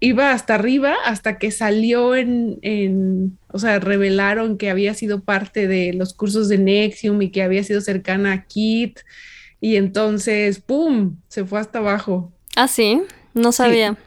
iba 0.00 0.32
hasta 0.32 0.54
arriba 0.54 0.94
hasta 1.04 1.38
que 1.38 1.50
salió 1.50 2.16
en, 2.16 2.58
en, 2.62 3.38
o 3.48 3.58
sea, 3.58 3.78
revelaron 3.78 4.56
que 4.56 4.70
había 4.70 4.94
sido 4.94 5.20
parte 5.20 5.68
de 5.68 5.92
los 5.92 6.14
cursos 6.14 6.48
de 6.48 6.56
Nexium 6.56 7.20
y 7.20 7.30
que 7.30 7.42
había 7.42 7.62
sido 7.62 7.82
cercana 7.82 8.32
a 8.32 8.44
Kit. 8.44 9.00
Y 9.60 9.76
entonces, 9.76 10.58
¡pum!, 10.60 11.16
se 11.28 11.44
fue 11.44 11.60
hasta 11.60 11.80
abajo. 11.80 12.32
Ah, 12.56 12.66
sí, 12.66 13.02
no 13.34 13.52
sabía. 13.52 13.98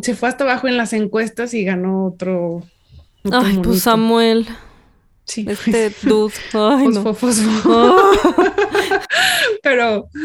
Se 0.00 0.14
fue 0.14 0.28
hasta 0.28 0.44
abajo 0.44 0.68
en 0.68 0.76
las 0.76 0.92
encuestas 0.92 1.54
y 1.54 1.64
ganó 1.64 2.06
otro. 2.06 2.62
otro 3.24 3.40
Ay, 3.40 3.58
pues. 3.64 3.80
Samuel, 3.82 4.46
Sí, 5.26 5.44
este 5.48 5.90
dude. 6.02 6.32
Ay, 6.54 6.88
no. 6.88 7.02
fosfo, 7.02 7.14
fosfo. 7.14 7.60
Oh. 7.68 8.12
pero. 9.62 10.08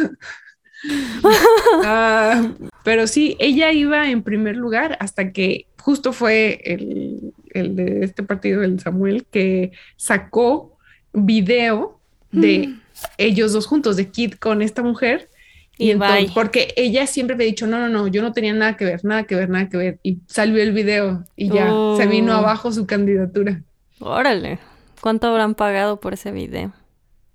Ah, 1.84 2.52
pero 2.84 3.06
sí, 3.06 3.36
ella 3.40 3.72
iba 3.72 4.10
en 4.10 4.24
primer 4.24 4.56
lugar 4.58 4.98
hasta 5.00 5.32
que 5.32 5.68
justo 5.80 6.12
fue 6.12 6.60
el, 6.66 7.34
el 7.54 7.76
de 7.76 8.04
este 8.04 8.24
partido, 8.24 8.64
el 8.64 8.80
Samuel, 8.80 9.26
que 9.30 9.72
sacó 9.98 10.78
video 11.14 12.00
de 12.32 12.68
Mm. 12.70 12.82
ellos 13.18 13.54
dos 13.54 13.68
juntos, 13.68 13.96
de 13.98 14.10
Kid 14.10 14.34
con 14.40 14.62
esta 14.64 14.82
mujer. 14.82 15.30
Y, 15.78 15.88
Y 15.88 15.92
entonces, 15.92 16.26
bye. 16.26 16.32
porque 16.34 16.74
ella 16.78 17.06
siempre 17.06 17.36
me 17.36 17.44
ha 17.44 17.48
dicho, 17.48 17.68
no, 17.68 17.78
no, 17.80 17.88
no, 17.90 18.08
yo 18.08 18.22
no 18.24 18.32
tenía 18.34 18.54
nada 18.54 18.76
que 18.78 18.86
ver, 18.86 19.04
nada 19.06 19.24
que 19.26 19.36
ver, 19.36 19.50
nada 19.50 19.70
que 19.70 19.78
ver. 19.78 20.00
Y 20.02 20.20
salió 20.28 20.62
el 20.64 20.72
video 20.72 21.26
y 21.36 21.50
ya 21.50 21.72
se 21.98 22.08
vino 22.08 22.34
Oh. 22.34 22.38
abajo 22.38 22.72
su 22.72 22.86
candidatura. 22.88 23.62
Órale, 24.00 24.58
¿cuánto 25.02 25.28
habrán 25.28 25.56
pagado 25.56 26.00
por 26.00 26.14
ese 26.14 26.32
video? 26.32 26.74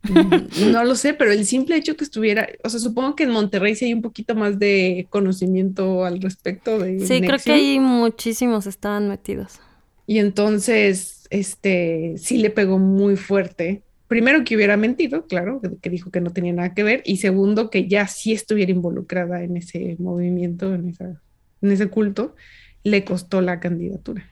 Mm, 0.02 0.70
No 0.72 0.84
lo 0.84 0.94
sé, 0.94 1.14
pero 1.14 1.32
el 1.32 1.44
simple 1.46 1.76
hecho 1.76 1.96
que 1.96 2.04
estuviera, 2.04 2.48
o 2.64 2.68
sea, 2.68 2.80
supongo 2.80 3.16
que 3.16 3.24
en 3.24 3.30
Monterrey 3.30 3.74
sí 3.74 3.86
hay 3.86 3.94
un 3.94 4.02
poquito 4.02 4.34
más 4.34 4.58
de 4.58 5.08
conocimiento 5.10 6.04
al 6.04 6.20
respecto 6.20 6.78
de 6.78 7.00
Sí, 7.06 7.20
creo 7.22 7.38
que 7.38 7.52
ahí 7.52 7.80
muchísimos 7.80 8.66
estaban 8.66 9.08
metidos. 9.08 9.60
Y 10.06 10.18
entonces, 10.18 11.26
este, 11.30 12.14
sí 12.18 12.38
le 12.38 12.50
pegó 12.50 12.78
muy 12.78 13.16
fuerte. 13.16 13.84
Primero 14.06 14.44
que 14.44 14.54
hubiera 14.56 14.76
mentido, 14.76 15.26
claro, 15.26 15.60
que, 15.60 15.78
que 15.80 15.90
dijo 15.90 16.10
que 16.12 16.20
no 16.20 16.32
tenía 16.32 16.52
nada 16.52 16.74
que 16.74 16.84
ver. 16.84 17.02
Y 17.04 17.16
segundo, 17.18 17.70
que 17.70 17.88
ya 17.88 18.06
sí 18.06 18.32
estuviera 18.32 18.70
involucrada 18.72 19.42
en 19.42 19.56
ese 19.56 19.96
movimiento, 19.98 20.74
en 20.74 20.88
esa, 20.90 21.22
en 21.60 21.72
ese 21.72 21.88
culto, 21.90 22.36
le 22.84 23.04
costó 23.04 23.40
la 23.40 23.58
candidatura. 23.60 24.30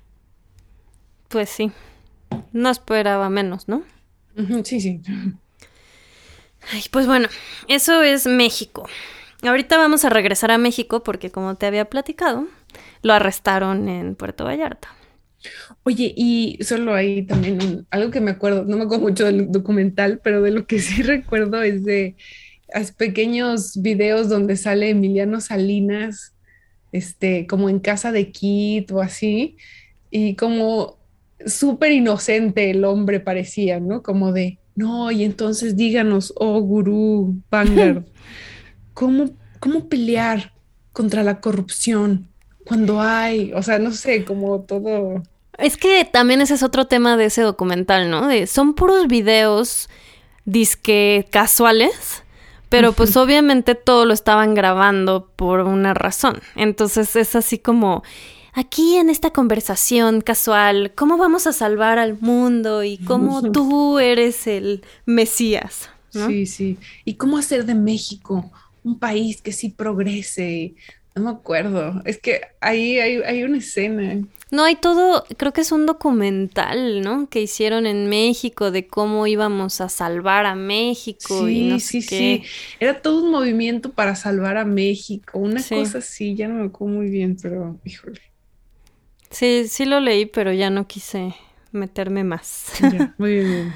Pues 1.28 1.50
sí, 1.50 1.72
no 2.52 2.70
esperaba 2.70 3.30
menos, 3.30 3.68
¿no? 3.68 3.84
Sí, 4.64 4.80
sí. 4.80 5.00
Ay, 6.72 6.82
pues 6.90 7.06
bueno, 7.06 7.28
eso 7.68 8.02
es 8.02 8.26
México. 8.26 8.88
Ahorita 9.42 9.76
vamos 9.76 10.04
a 10.04 10.10
regresar 10.10 10.50
a 10.50 10.58
México 10.58 11.02
porque 11.02 11.30
como 11.30 11.56
te 11.56 11.66
había 11.66 11.84
platicado, 11.90 12.46
lo 13.02 13.12
arrestaron 13.12 13.88
en 13.88 14.14
Puerto 14.14 14.44
Vallarta. 14.44 14.88
Oye, 15.84 16.12
y 16.16 16.58
solo 16.62 16.94
hay 16.94 17.26
también 17.26 17.62
un- 17.62 17.86
algo 17.90 18.10
que 18.10 18.20
me 18.20 18.30
acuerdo, 18.30 18.64
no 18.64 18.76
me 18.76 18.84
acuerdo 18.84 19.02
mucho 19.04 19.24
del 19.26 19.50
documental, 19.52 20.20
pero 20.22 20.42
de 20.42 20.50
lo 20.50 20.66
que 20.66 20.78
sí 20.80 21.02
recuerdo 21.02 21.62
es 21.62 21.84
de 21.84 22.16
pequeños 22.96 23.80
videos 23.82 24.28
donde 24.28 24.56
sale 24.56 24.90
Emiliano 24.90 25.40
Salinas, 25.40 26.34
este, 26.92 27.46
como 27.46 27.68
en 27.68 27.80
casa 27.80 28.12
de 28.12 28.32
Kit 28.32 28.90
o 28.92 29.00
así, 29.02 29.56
y 30.10 30.36
como 30.36 30.98
súper 31.46 31.92
inocente 31.92 32.70
el 32.70 32.84
hombre 32.84 33.20
parecía, 33.20 33.80
¿no? 33.80 34.02
Como 34.02 34.32
de, 34.32 34.58
no, 34.74 35.10
y 35.10 35.24
entonces 35.24 35.76
díganos, 35.76 36.32
oh 36.36 36.60
gurú 36.60 37.36
Vanguard, 37.50 38.04
¿cómo, 38.94 39.30
cómo 39.60 39.88
pelear 39.88 40.52
contra 40.92 41.22
la 41.22 41.40
corrupción 41.40 42.28
cuando 42.64 43.00
hay, 43.00 43.52
o 43.52 43.62
sea, 43.62 43.78
no 43.78 43.92
sé, 43.92 44.24
como 44.24 44.60
todo... 44.60 45.22
Es 45.58 45.76
que 45.76 46.04
también 46.04 46.40
ese 46.40 46.54
es 46.54 46.62
otro 46.62 46.86
tema 46.86 47.16
de 47.16 47.26
ese 47.26 47.42
documental, 47.42 48.10
¿no? 48.10 48.26
De, 48.26 48.46
son 48.46 48.74
puros 48.74 49.06
videos 49.06 49.88
disque 50.44 51.26
casuales, 51.30 52.24
pero 52.68 52.92
pues 52.92 53.16
obviamente 53.16 53.74
todo 53.74 54.04
lo 54.04 54.14
estaban 54.14 54.54
grabando 54.54 55.30
por 55.36 55.60
una 55.60 55.94
razón. 55.94 56.40
Entonces 56.56 57.14
es 57.14 57.36
así 57.36 57.58
como, 57.58 58.02
aquí 58.54 58.96
en 58.96 59.10
esta 59.10 59.30
conversación 59.30 60.20
casual, 60.20 60.92
¿cómo 60.94 61.16
vamos 61.18 61.46
a 61.46 61.52
salvar 61.52 61.98
al 61.98 62.18
mundo 62.20 62.82
y 62.84 62.98
cómo 62.98 63.42
tú 63.52 63.98
eres 63.98 64.46
el 64.46 64.82
Mesías? 65.06 65.90
¿no? 66.12 66.28
Sí, 66.28 66.46
sí. 66.46 66.78
¿Y 67.04 67.14
cómo 67.14 67.38
hacer 67.38 67.64
de 67.66 67.74
México 67.74 68.50
un 68.84 68.98
país 68.98 69.42
que 69.42 69.52
sí 69.52 69.68
progrese? 69.70 70.74
No 71.16 71.22
me 71.24 71.30
acuerdo. 71.30 72.02
Es 72.04 72.18
que 72.18 72.40
ahí 72.60 72.98
hay, 72.98 73.16
hay 73.18 73.42
una 73.44 73.58
escena. 73.58 74.24
No, 74.50 74.64
hay 74.64 74.76
todo, 74.76 75.24
creo 75.36 75.52
que 75.52 75.62
es 75.62 75.72
un 75.72 75.86
documental, 75.86 77.00
¿no? 77.02 77.28
Que 77.28 77.42
hicieron 77.42 77.86
en 77.86 78.08
México 78.08 78.70
de 78.70 78.86
cómo 78.86 79.26
íbamos 79.26 79.80
a 79.80 79.88
salvar 79.88 80.46
a 80.46 80.54
México 80.54 81.48
y 81.48 81.54
Sí, 81.54 81.68
no 81.68 81.78
sí, 81.80 82.02
sé 82.02 82.08
qué. 82.08 82.42
sí. 82.44 82.76
Era 82.80 83.00
todo 83.02 83.24
un 83.24 83.30
movimiento 83.32 83.90
para 83.92 84.14
salvar 84.16 84.56
a 84.56 84.64
México. 84.64 85.38
Una 85.38 85.60
Sí. 85.60 85.74
cosa 85.74 85.98
así, 85.98 86.34
ya 86.36 86.46
no 86.48 86.54
me 86.56 86.66
acuerdo 86.66 86.94
muy 86.96 87.10
bien, 87.10 87.36
pero 87.40 87.80
híjole. 87.84 88.20
Sí, 89.34 89.66
sí 89.68 89.84
lo 89.84 90.00
leí, 90.00 90.26
pero 90.26 90.52
ya 90.52 90.70
no 90.70 90.86
quise 90.86 91.34
meterme 91.72 92.24
más. 92.24 92.72
Ya, 92.80 93.14
muy 93.18 93.34
bien. 93.40 93.74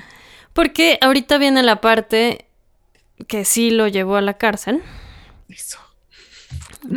Porque 0.53 0.99
ahorita 1.01 1.37
viene 1.39 1.63
la 1.63 1.81
parte 1.81 2.47
que 3.27 3.45
sí 3.45 3.71
lo 3.71 3.89
llevó 3.89 4.17
a 4.17 4.21
la 4.21 4.35
cárcel, 4.39 4.83
Eso. 5.49 5.79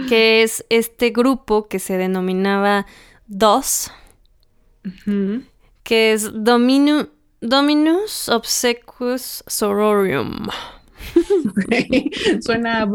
que 0.07 0.43
es 0.43 0.64
este 0.70 1.09
grupo 1.09 1.68
que 1.68 1.80
se 1.80 1.97
denominaba 1.97 2.86
DOS, 3.28 3.91
Ujú. 4.86 5.43
que 5.84 6.14
es 6.14 6.32
Dominu- 6.32 7.09
Dominus 7.41 8.30
Obsequus 8.30 9.43
Sororium. 9.47 10.47
Suena 12.41 12.87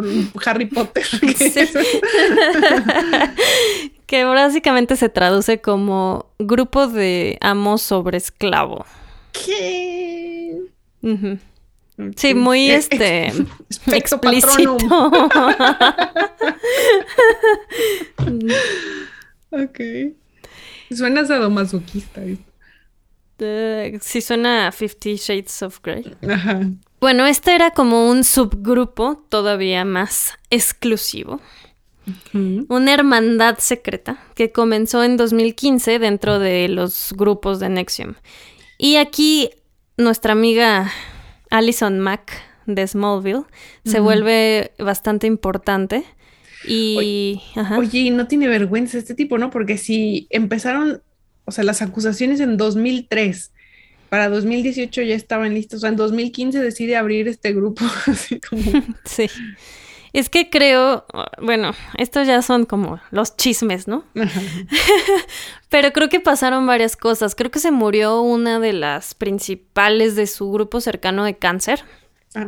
Harry 0.44 0.66
Potter. 0.66 1.04
Sí. 1.36 1.60
que 4.06 4.24
básicamente 4.24 4.96
se 4.96 5.08
traduce 5.08 5.60
como 5.60 6.26
grupo 6.38 6.86
de 6.86 7.38
amos 7.40 7.82
sobre 7.82 8.18
esclavo. 8.18 8.84
Sí, 12.16 12.34
muy 12.34 12.70
Eh, 12.70 12.76
este 12.76 13.32
explícito. 13.86 14.76
Ok. 19.50 19.80
Suena 20.94 21.24
sadomasoquista. 21.24 22.22
Eh, 23.38 23.98
sí 24.00 24.20
suena 24.20 24.68
a 24.68 24.72
Fifty 24.72 25.16
Shades 25.16 25.62
of 25.62 25.80
Grey. 25.82 26.04
Ajá. 26.28 26.60
Bueno, 27.00 27.26
este 27.26 27.54
era 27.54 27.70
como 27.70 28.08
un 28.08 28.24
subgrupo 28.24 29.24
todavía 29.28 29.84
más 29.84 30.32
exclusivo, 30.50 31.40
una 32.68 32.94
hermandad 32.94 33.58
secreta 33.58 34.18
que 34.34 34.52
comenzó 34.52 35.02
en 35.04 35.16
2015 35.16 35.98
dentro 35.98 36.38
de 36.38 36.68
los 36.68 37.12
grupos 37.16 37.60
de 37.60 37.68
Nexium. 37.68 38.14
Y 38.78 38.96
aquí 38.96 39.50
nuestra 39.96 40.32
amiga 40.32 40.90
Alison 41.50 42.00
Mack 42.00 42.32
de 42.66 42.86
Smallville 42.86 43.44
se 43.84 44.00
vuelve 44.00 44.72
bastante 44.78 45.26
importante 45.26 46.04
y 46.66 47.42
ajá. 47.54 47.78
Oye, 47.78 48.00
y 48.00 48.10
no 48.10 48.26
tiene 48.26 48.48
vergüenza 48.48 48.98
este 48.98 49.14
tipo, 49.14 49.38
¿no? 49.38 49.50
Porque 49.50 49.78
si 49.78 50.26
empezaron, 50.30 51.02
o 51.44 51.52
sea, 51.52 51.64
las 51.64 51.82
acusaciones 51.82 52.40
en 52.40 52.56
2003, 52.56 53.52
para 54.08 54.28
2018 54.28 55.02
ya 55.02 55.14
estaban 55.14 55.54
listos, 55.54 55.78
o 55.78 55.80
sea, 55.80 55.90
en 55.90 55.96
2015 55.96 56.60
decide 56.60 56.96
abrir 56.96 57.28
este 57.28 57.52
grupo, 57.52 57.84
así 58.06 58.40
como... 58.40 58.62
Sí. 59.04 59.28
Es 60.12 60.30
que 60.30 60.48
creo, 60.48 61.04
bueno, 61.42 61.72
estos 61.98 62.26
ya 62.26 62.40
son 62.40 62.64
como 62.64 63.00
los 63.10 63.36
chismes, 63.36 63.86
¿no? 63.86 64.04
Pero 65.68 65.92
creo 65.92 66.08
que 66.08 66.20
pasaron 66.20 66.66
varias 66.66 66.96
cosas. 66.96 67.34
Creo 67.34 67.50
que 67.50 67.58
se 67.58 67.70
murió 67.70 68.22
una 68.22 68.58
de 68.58 68.72
las 68.72 69.12
principales 69.12 70.16
de 70.16 70.26
su 70.26 70.50
grupo 70.50 70.80
cercano 70.80 71.24
de 71.24 71.36
cáncer. 71.36 71.84
Ah. 72.34 72.46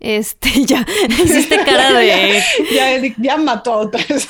Este, 0.00 0.64
ya, 0.66 0.84
hiciste 1.08 1.56
cara 1.64 1.92
de... 1.92 2.42
ya, 2.74 2.98
ya, 2.98 3.14
ya 3.16 3.36
mató 3.36 3.74
a 3.74 3.76
otras. 3.76 4.26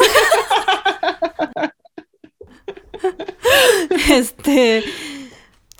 Este, 4.10 4.84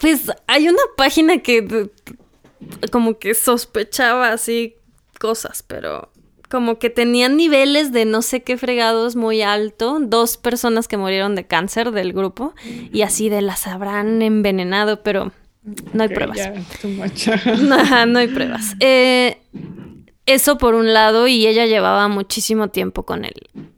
pues 0.02 0.32
hay 0.48 0.68
una 0.68 0.82
página 0.96 1.38
que 1.38 1.88
como 2.90 3.20
que 3.20 3.34
sospechaba 3.34 4.32
así 4.32 4.74
cosas, 5.20 5.62
pero 5.64 6.10
como 6.50 6.80
que 6.80 6.90
tenían 6.90 7.36
niveles 7.36 7.92
de 7.92 8.04
no 8.04 8.20
sé 8.20 8.42
qué 8.42 8.58
fregados 8.58 9.14
muy 9.14 9.42
alto, 9.42 9.98
dos 10.00 10.36
personas 10.36 10.88
que 10.88 10.96
murieron 10.96 11.36
de 11.36 11.46
cáncer 11.46 11.92
del 11.92 12.12
grupo 12.12 12.52
y 12.92 13.02
así 13.02 13.28
de 13.28 13.42
las 13.42 13.68
habrán 13.68 14.20
envenenado, 14.22 15.04
pero 15.04 15.30
no 15.92 16.02
hay 16.02 16.08
pruebas. 16.08 16.50
no 18.08 18.18
hay 18.18 18.26
pruebas. 18.26 18.74
Eh, 18.80 19.38
eso 20.26 20.58
por 20.58 20.74
un 20.74 20.92
lado, 20.92 21.28
y 21.28 21.46
ella 21.46 21.66
llevaba 21.66 22.08
muchísimo 22.08 22.68
tiempo 22.68 23.04
con 23.04 23.24
él. 23.24 23.34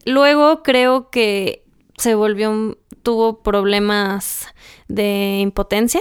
Luego 0.06 0.62
creo 0.62 1.10
que 1.10 1.64
se 1.98 2.14
volvió, 2.14 2.78
tuvo 3.04 3.42
problemas 3.42 4.48
de 4.88 5.38
impotencia. 5.40 6.00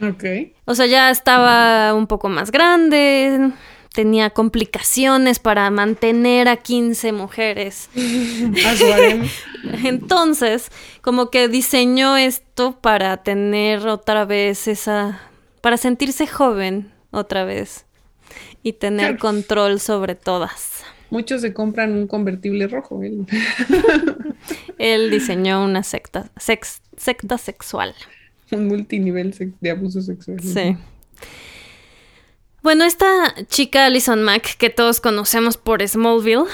Ok. 0.00 0.24
O 0.66 0.74
sea, 0.74 0.86
ya 0.86 1.10
estaba 1.10 1.94
un 1.94 2.06
poco 2.06 2.28
más 2.28 2.52
grande, 2.52 3.52
tenía 3.92 4.30
complicaciones 4.30 5.38
para 5.38 5.70
mantener 5.70 6.48
a 6.48 6.56
15 6.56 7.12
mujeres. 7.12 7.90
Entonces, 9.84 10.70
como 11.00 11.30
que 11.30 11.48
diseñó 11.48 12.16
esto 12.16 12.78
para 12.80 13.16
tener 13.22 13.86
otra 13.86 14.24
vez 14.24 14.68
esa, 14.68 15.20
para 15.60 15.76
sentirse 15.76 16.26
joven 16.26 16.92
otra 17.10 17.44
vez 17.44 17.86
y 18.62 18.72
tener 18.74 19.18
control 19.18 19.78
sobre 19.78 20.16
todas. 20.16 20.84
Muchos 21.14 21.42
se 21.42 21.54
compran 21.54 21.92
un 21.92 22.08
convertible 22.08 22.66
rojo. 22.66 23.00
él. 23.04 23.24
Él 24.78 25.10
diseñó 25.12 25.64
una 25.64 25.84
secta, 25.84 26.28
sex- 26.36 26.82
secta 26.96 27.38
sexual. 27.38 27.94
un 28.50 28.66
multinivel 28.66 29.32
de 29.60 29.70
abuso 29.70 30.02
sexual. 30.02 30.40
Sí. 30.42 30.76
Bueno, 32.64 32.84
esta 32.84 33.32
chica 33.46 33.86
Alison 33.86 34.24
Mack, 34.24 34.56
que 34.56 34.70
todos 34.70 35.00
conocemos 35.00 35.56
por 35.56 35.86
Smallville, 35.86 36.46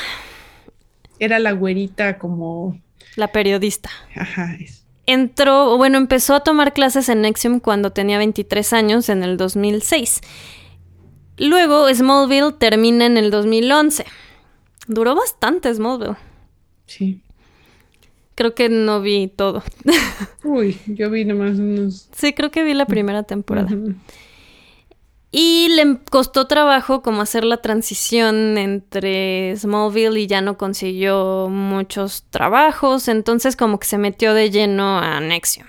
Era 1.19 1.39
la 1.39 1.53
güerita 1.53 2.19
como... 2.19 2.79
la 3.17 3.33
periodista, 3.33 3.89
Ajá, 4.15 4.57
es- 4.61 4.85
entró, 5.07 5.79
bueno, 5.79 5.97
empezó 5.97 6.35
a 6.35 6.41
tomar 6.45 6.75
clases 6.75 7.09
en 7.09 7.23
Nexium 7.23 7.61
cuando 7.61 7.93
tenía 7.93 8.19
23 8.19 8.75
años, 8.75 9.09
en 9.09 9.23
el 9.23 9.39
2006. 9.39 10.21
Luego 11.39 11.89
Smallville 11.95 12.53
termina 12.59 13.07
en 13.07 13.17
el 13.17 13.31
2011. 13.31 14.05
Duró 14.91 15.15
bastante 15.15 15.73
Smallville. 15.73 16.17
sí. 16.87 17.23
Creo 18.35 18.55
que 18.55 18.71
no 18.71 19.03
vi 19.03 19.29
todo. 19.29 19.63
Uy, 20.45 20.79
yo 20.87 21.11
vi 21.11 21.27
nomás 21.27 21.59
unos... 21.59 22.09
sí, 22.13 22.33
creo 22.33 22.51
que 22.51 22.65
vi 22.65 22.73
la 22.73 22.87
primera 22.87 23.23
temporada. 23.23 23.69
Y 25.31 25.69
le 25.69 25.99
costó 26.11 26.47
trabajo 26.47 27.03
como 27.03 27.21
hacer 27.21 27.45
la 27.45 27.59
transición 27.59 28.57
entre 28.57 29.55
Smallville 29.57 30.19
y 30.19 30.27
ya 30.27 30.41
no 30.41 30.57
consiguió 30.57 31.49
muchos 31.51 32.25
trabajos, 32.31 33.09
entonces 33.09 33.57
como 33.57 33.79
que 33.79 33.87
se 33.87 33.99
metió 33.99 34.33
de 34.33 34.51
lleno 34.51 34.99
a 34.99 35.21
Nexium. 35.21 35.67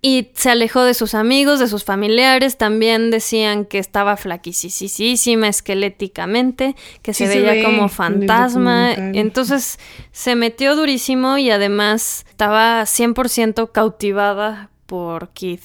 Y 0.00 0.28
se 0.34 0.50
alejó 0.50 0.84
de 0.84 0.94
sus 0.94 1.14
amigos, 1.14 1.58
de 1.58 1.66
sus 1.66 1.82
familiares, 1.82 2.56
también 2.56 3.10
decían 3.10 3.64
que 3.64 3.78
estaba 3.78 4.16
flaquisísima 4.16 5.48
esqueléticamente, 5.48 6.76
que 7.02 7.12
Sí 7.12 7.26
se 7.26 7.32
se 7.32 7.38
veía 7.40 7.52
ve 7.54 7.62
como 7.64 7.88
fantasma. 7.88 8.92
Entonces 8.94 9.78
se 10.12 10.36
metió 10.36 10.76
durísimo 10.76 11.36
y 11.36 11.50
además 11.50 12.24
estaba 12.28 12.82
100% 12.82 13.72
cautivada 13.72 14.70
por 14.86 15.30
Keith 15.30 15.62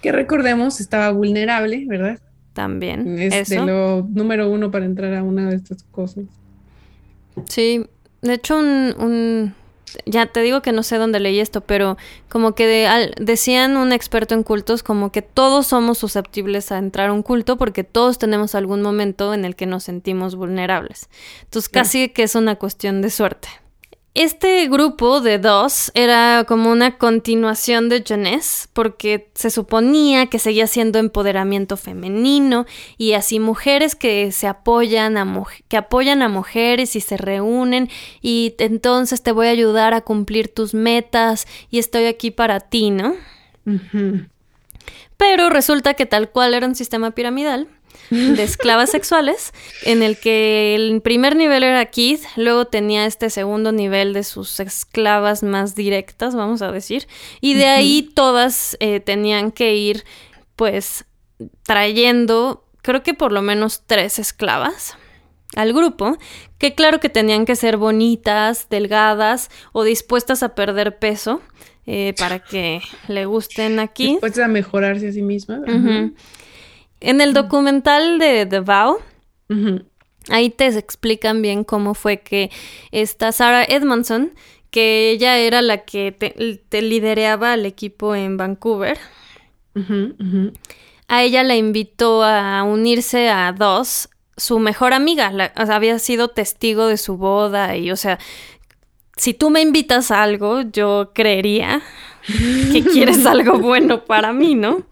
Que 0.00 0.12
recordemos, 0.12 0.80
estaba 0.80 1.10
vulnerable, 1.10 1.84
¿verdad? 1.86 2.20
también. 2.52 3.18
Es 3.18 3.48
de 3.48 3.56
Eso. 3.56 3.66
lo 3.66 4.06
número 4.08 4.48
uno 4.48 4.70
para 4.70 4.84
entrar 4.84 5.12
a 5.14 5.24
una 5.24 5.50
de 5.50 5.56
estas 5.56 5.82
cosas. 5.90 6.22
Sí, 7.48 7.84
de 8.22 8.34
hecho 8.34 8.56
un, 8.56 8.94
un- 8.98 9.54
ya 10.06 10.26
te 10.26 10.40
digo 10.40 10.60
que 10.62 10.72
no 10.72 10.82
sé 10.82 10.96
dónde 10.98 11.20
leí 11.20 11.38
esto, 11.40 11.60
pero 11.60 11.96
como 12.28 12.54
que 12.54 12.66
de- 12.66 12.86
al- 12.86 13.14
decían 13.20 13.76
un 13.76 13.92
experto 13.92 14.34
en 14.34 14.42
cultos 14.42 14.82
como 14.82 15.12
que 15.12 15.22
todos 15.22 15.66
somos 15.68 15.98
susceptibles 15.98 16.72
a 16.72 16.78
entrar 16.78 17.10
a 17.10 17.12
un 17.12 17.22
culto 17.22 17.56
porque 17.56 17.84
todos 17.84 18.18
tenemos 18.18 18.54
algún 18.54 18.82
momento 18.82 19.32
en 19.34 19.44
el 19.44 19.54
que 19.56 19.66
nos 19.66 19.84
sentimos 19.84 20.34
vulnerables. 20.34 21.08
Entonces 21.42 21.68
casi 21.68 22.08
que 22.08 22.24
es 22.24 22.34
una 22.34 22.56
cuestión 22.56 23.02
de 23.02 23.10
suerte. 23.10 23.48
Este 24.14 24.68
grupo 24.68 25.20
de 25.20 25.40
dos 25.40 25.90
era 25.96 26.44
como 26.46 26.70
una 26.70 26.98
continuación 26.98 27.88
de 27.88 28.04
Jeunesse, 28.06 28.68
porque 28.72 29.28
se 29.34 29.50
suponía 29.50 30.26
que 30.26 30.38
seguía 30.38 30.68
siendo 30.68 31.00
empoderamiento 31.00 31.76
femenino 31.76 32.64
y 32.96 33.14
así 33.14 33.40
mujeres 33.40 33.96
que 33.96 34.30
se 34.30 34.46
apoyan 34.46 35.16
a 35.16 35.26
que 35.66 35.76
apoyan 35.76 36.22
a 36.22 36.28
mujeres 36.28 36.94
y 36.94 37.00
se 37.00 37.16
reúnen 37.16 37.90
y 38.22 38.54
entonces 38.58 39.20
te 39.20 39.32
voy 39.32 39.48
a 39.48 39.50
ayudar 39.50 39.94
a 39.94 40.02
cumplir 40.02 40.46
tus 40.46 40.74
metas 40.74 41.48
y 41.68 41.80
estoy 41.80 42.04
aquí 42.04 42.30
para 42.30 42.60
ti, 42.60 42.90
¿no? 42.90 43.16
Pero 45.16 45.50
resulta 45.50 45.94
que 45.94 46.06
tal 46.06 46.30
cual 46.30 46.54
era 46.54 46.68
un 46.68 46.76
sistema 46.76 47.10
piramidal 47.10 47.66
de 48.14 48.42
esclavas 48.42 48.90
sexuales, 48.90 49.52
en 49.82 50.02
el 50.02 50.18
que 50.18 50.74
el 50.74 51.00
primer 51.02 51.36
nivel 51.36 51.62
era 51.62 51.84
Keith, 51.86 52.22
luego 52.36 52.66
tenía 52.66 53.06
este 53.06 53.30
segundo 53.30 53.72
nivel 53.72 54.12
de 54.12 54.24
sus 54.24 54.60
esclavas 54.60 55.42
más 55.42 55.74
directas, 55.74 56.34
vamos 56.34 56.62
a 56.62 56.70
decir, 56.70 57.06
y 57.40 57.54
de 57.54 57.66
ahí 57.66 58.02
todas 58.14 58.76
eh, 58.80 59.00
tenían 59.00 59.50
que 59.50 59.74
ir, 59.74 60.04
pues, 60.56 61.04
trayendo, 61.64 62.64
creo 62.82 63.02
que 63.02 63.14
por 63.14 63.32
lo 63.32 63.42
menos 63.42 63.82
tres 63.86 64.18
esclavas 64.18 64.96
al 65.56 65.72
grupo, 65.72 66.16
que 66.58 66.74
claro 66.74 67.00
que 67.00 67.08
tenían 67.08 67.44
que 67.44 67.56
ser 67.56 67.76
bonitas, 67.76 68.68
delgadas 68.68 69.50
o 69.72 69.84
dispuestas 69.84 70.42
a 70.42 70.54
perder 70.54 70.98
peso 70.98 71.42
eh, 71.86 72.14
para 72.18 72.38
que 72.38 72.80
le 73.08 73.26
gusten 73.26 73.78
aquí. 73.78 74.12
Después 74.12 74.38
a 74.38 74.48
mejorarse 74.48 75.08
a 75.08 75.12
sí 75.12 75.22
misma. 75.22 75.60
En 77.00 77.20
el 77.20 77.34
documental 77.34 78.18
de 78.18 78.46
The 78.46 78.60
Vow, 78.60 78.98
ahí 80.30 80.50
te 80.50 80.66
explican 80.66 81.42
bien 81.42 81.64
cómo 81.64 81.94
fue 81.94 82.20
que 82.20 82.50
esta 82.92 83.30
Sarah 83.32 83.64
Edmondson, 83.64 84.32
que 84.70 85.10
ella 85.10 85.36
era 85.38 85.60
la 85.62 85.84
que 85.84 86.12
te, 86.12 86.60
te 86.68 86.82
lidereaba 86.82 87.52
al 87.52 87.66
equipo 87.66 88.14
en 88.14 88.36
Vancouver, 88.36 88.98
a 91.08 91.22
ella 91.22 91.42
la 91.44 91.56
invitó 91.56 92.22
a 92.24 92.62
unirse 92.62 93.28
a 93.28 93.52
dos, 93.52 94.08
su 94.36 94.58
mejor 94.58 94.94
amiga, 94.94 95.30
la- 95.30 95.52
o 95.60 95.66
sea, 95.66 95.76
había 95.76 95.98
sido 95.98 96.28
testigo 96.28 96.86
de 96.86 96.96
su 96.96 97.16
boda 97.16 97.76
y, 97.76 97.90
o 97.90 97.96
sea, 97.96 98.18
si 99.16 99.34
tú 99.34 99.50
me 99.50 99.60
invitas 99.60 100.10
a 100.10 100.22
algo, 100.22 100.62
yo 100.62 101.12
creería 101.14 101.82
que 102.26 102.84
quieres 102.84 103.26
algo 103.26 103.58
bueno 103.58 104.04
para 104.04 104.32
mí, 104.32 104.54
¿no? 104.54 104.86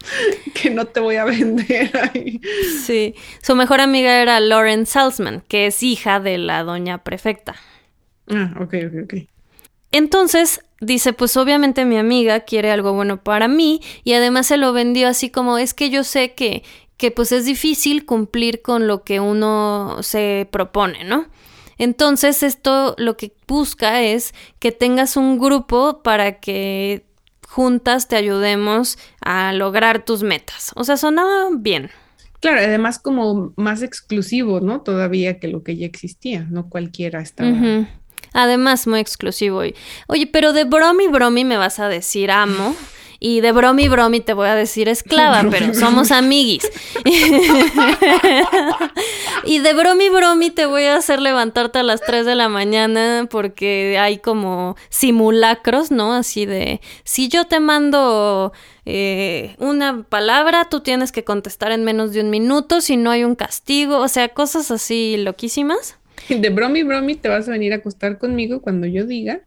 Que 0.53 0.69
no 0.69 0.85
te 0.85 0.99
voy 0.99 1.15
a 1.15 1.25
vender 1.25 1.91
ahí. 1.97 2.41
Sí, 2.85 3.15
su 3.41 3.55
mejor 3.55 3.81
amiga 3.81 4.21
era 4.21 4.39
Lauren 4.39 4.85
Salzman, 4.85 5.43
que 5.47 5.67
es 5.67 5.83
hija 5.83 6.19
de 6.19 6.37
la 6.37 6.63
doña 6.63 7.03
prefecta. 7.03 7.55
Ah, 8.29 8.53
ok, 8.59 8.73
ok, 8.87 8.93
ok. 9.03 9.13
Entonces 9.91 10.61
dice, 10.81 11.13
pues 11.13 11.37
obviamente 11.37 11.85
mi 11.85 11.97
amiga 11.97 12.41
quiere 12.41 12.71
algo 12.71 12.93
bueno 12.93 13.23
para 13.23 13.47
mí 13.47 13.81
y 14.03 14.13
además 14.13 14.47
se 14.47 14.57
lo 14.57 14.73
vendió 14.73 15.07
así 15.07 15.29
como 15.29 15.57
es 15.57 15.73
que 15.73 15.89
yo 15.89 16.03
sé 16.03 16.33
que, 16.33 16.63
que 16.97 17.11
pues 17.11 17.31
es 17.31 17.45
difícil 17.45 18.05
cumplir 18.05 18.61
con 18.61 18.87
lo 18.87 19.03
que 19.03 19.19
uno 19.19 19.97
se 20.01 20.47
propone, 20.51 21.03
¿no? 21.03 21.27
Entonces 21.77 22.43
esto 22.43 22.95
lo 22.97 23.17
que 23.17 23.33
busca 23.47 24.01
es 24.01 24.33
que 24.59 24.71
tengas 24.71 25.17
un 25.17 25.37
grupo 25.37 26.01
para 26.03 26.39
que 26.39 27.05
juntas 27.53 28.07
te 28.07 28.15
ayudemos 28.15 28.97
a 29.21 29.53
lograr 29.53 30.03
tus 30.03 30.23
metas. 30.23 30.71
O 30.75 30.83
sea, 30.83 30.97
sonaba 30.97 31.49
bien. 31.55 31.91
Claro, 32.39 32.57
además 32.57 32.97
como 32.97 33.53
más 33.55 33.83
exclusivo, 33.83 34.59
¿no? 34.59 34.81
Todavía 34.81 35.39
que 35.39 35.47
lo 35.47 35.61
que 35.61 35.77
ya 35.77 35.85
existía, 35.85 36.47
no 36.49 36.67
cualquiera 36.67 37.21
estaba. 37.21 37.51
Además, 38.33 38.87
muy 38.87 38.99
exclusivo. 38.99 39.61
Oye, 40.07 40.27
pero 40.31 40.51
de 40.51 40.63
bromi 40.63 41.07
bromi 41.07 41.45
me 41.45 41.57
vas 41.57 41.79
a 41.79 41.87
decir 41.89 42.31
amo. 42.31 42.75
Y 43.25 43.39
de 43.39 43.53
bromi 43.53 43.87
bromi 43.87 44.19
te 44.19 44.33
voy 44.33 44.49
a 44.49 44.53
decir 44.53 44.89
esclava, 44.89 45.45
pero 45.49 45.73
somos 45.73 46.11
amiguis. 46.11 46.69
y 49.45 49.59
de 49.59 49.73
bromi 49.73 50.09
bromi 50.09 50.49
te 50.49 50.65
voy 50.65 50.83
a 50.83 50.97
hacer 50.97 51.21
levantarte 51.21 51.79
a 51.79 51.83
las 51.83 52.01
3 52.01 52.25
de 52.25 52.35
la 52.35 52.49
mañana 52.49 53.25
porque 53.31 53.97
hay 53.97 54.17
como 54.17 54.75
simulacros, 54.89 55.89
¿no? 55.89 56.13
Así 56.13 56.45
de, 56.45 56.81
si 57.05 57.29
yo 57.29 57.45
te 57.45 57.61
mando 57.61 58.51
eh, 58.85 59.55
una 59.57 60.03
palabra, 60.03 60.67
tú 60.69 60.81
tienes 60.81 61.13
que 61.13 61.23
contestar 61.23 61.71
en 61.71 61.85
menos 61.85 62.11
de 62.11 62.19
un 62.19 62.29
minuto, 62.29 62.81
si 62.81 62.97
no 62.97 63.09
hay 63.09 63.23
un 63.23 63.35
castigo, 63.35 63.99
o 63.99 64.09
sea, 64.09 64.27
cosas 64.27 64.69
así 64.69 65.15
loquísimas. 65.15 65.97
De 66.27 66.49
bromi, 66.49 66.83
bromi, 66.83 67.15
te 67.15 67.29
vas 67.29 67.47
a 67.47 67.51
venir 67.51 67.71
a 67.71 67.77
acostar 67.77 68.17
conmigo 68.17 68.61
cuando 68.61 68.85
yo 68.85 69.05
diga. 69.05 69.43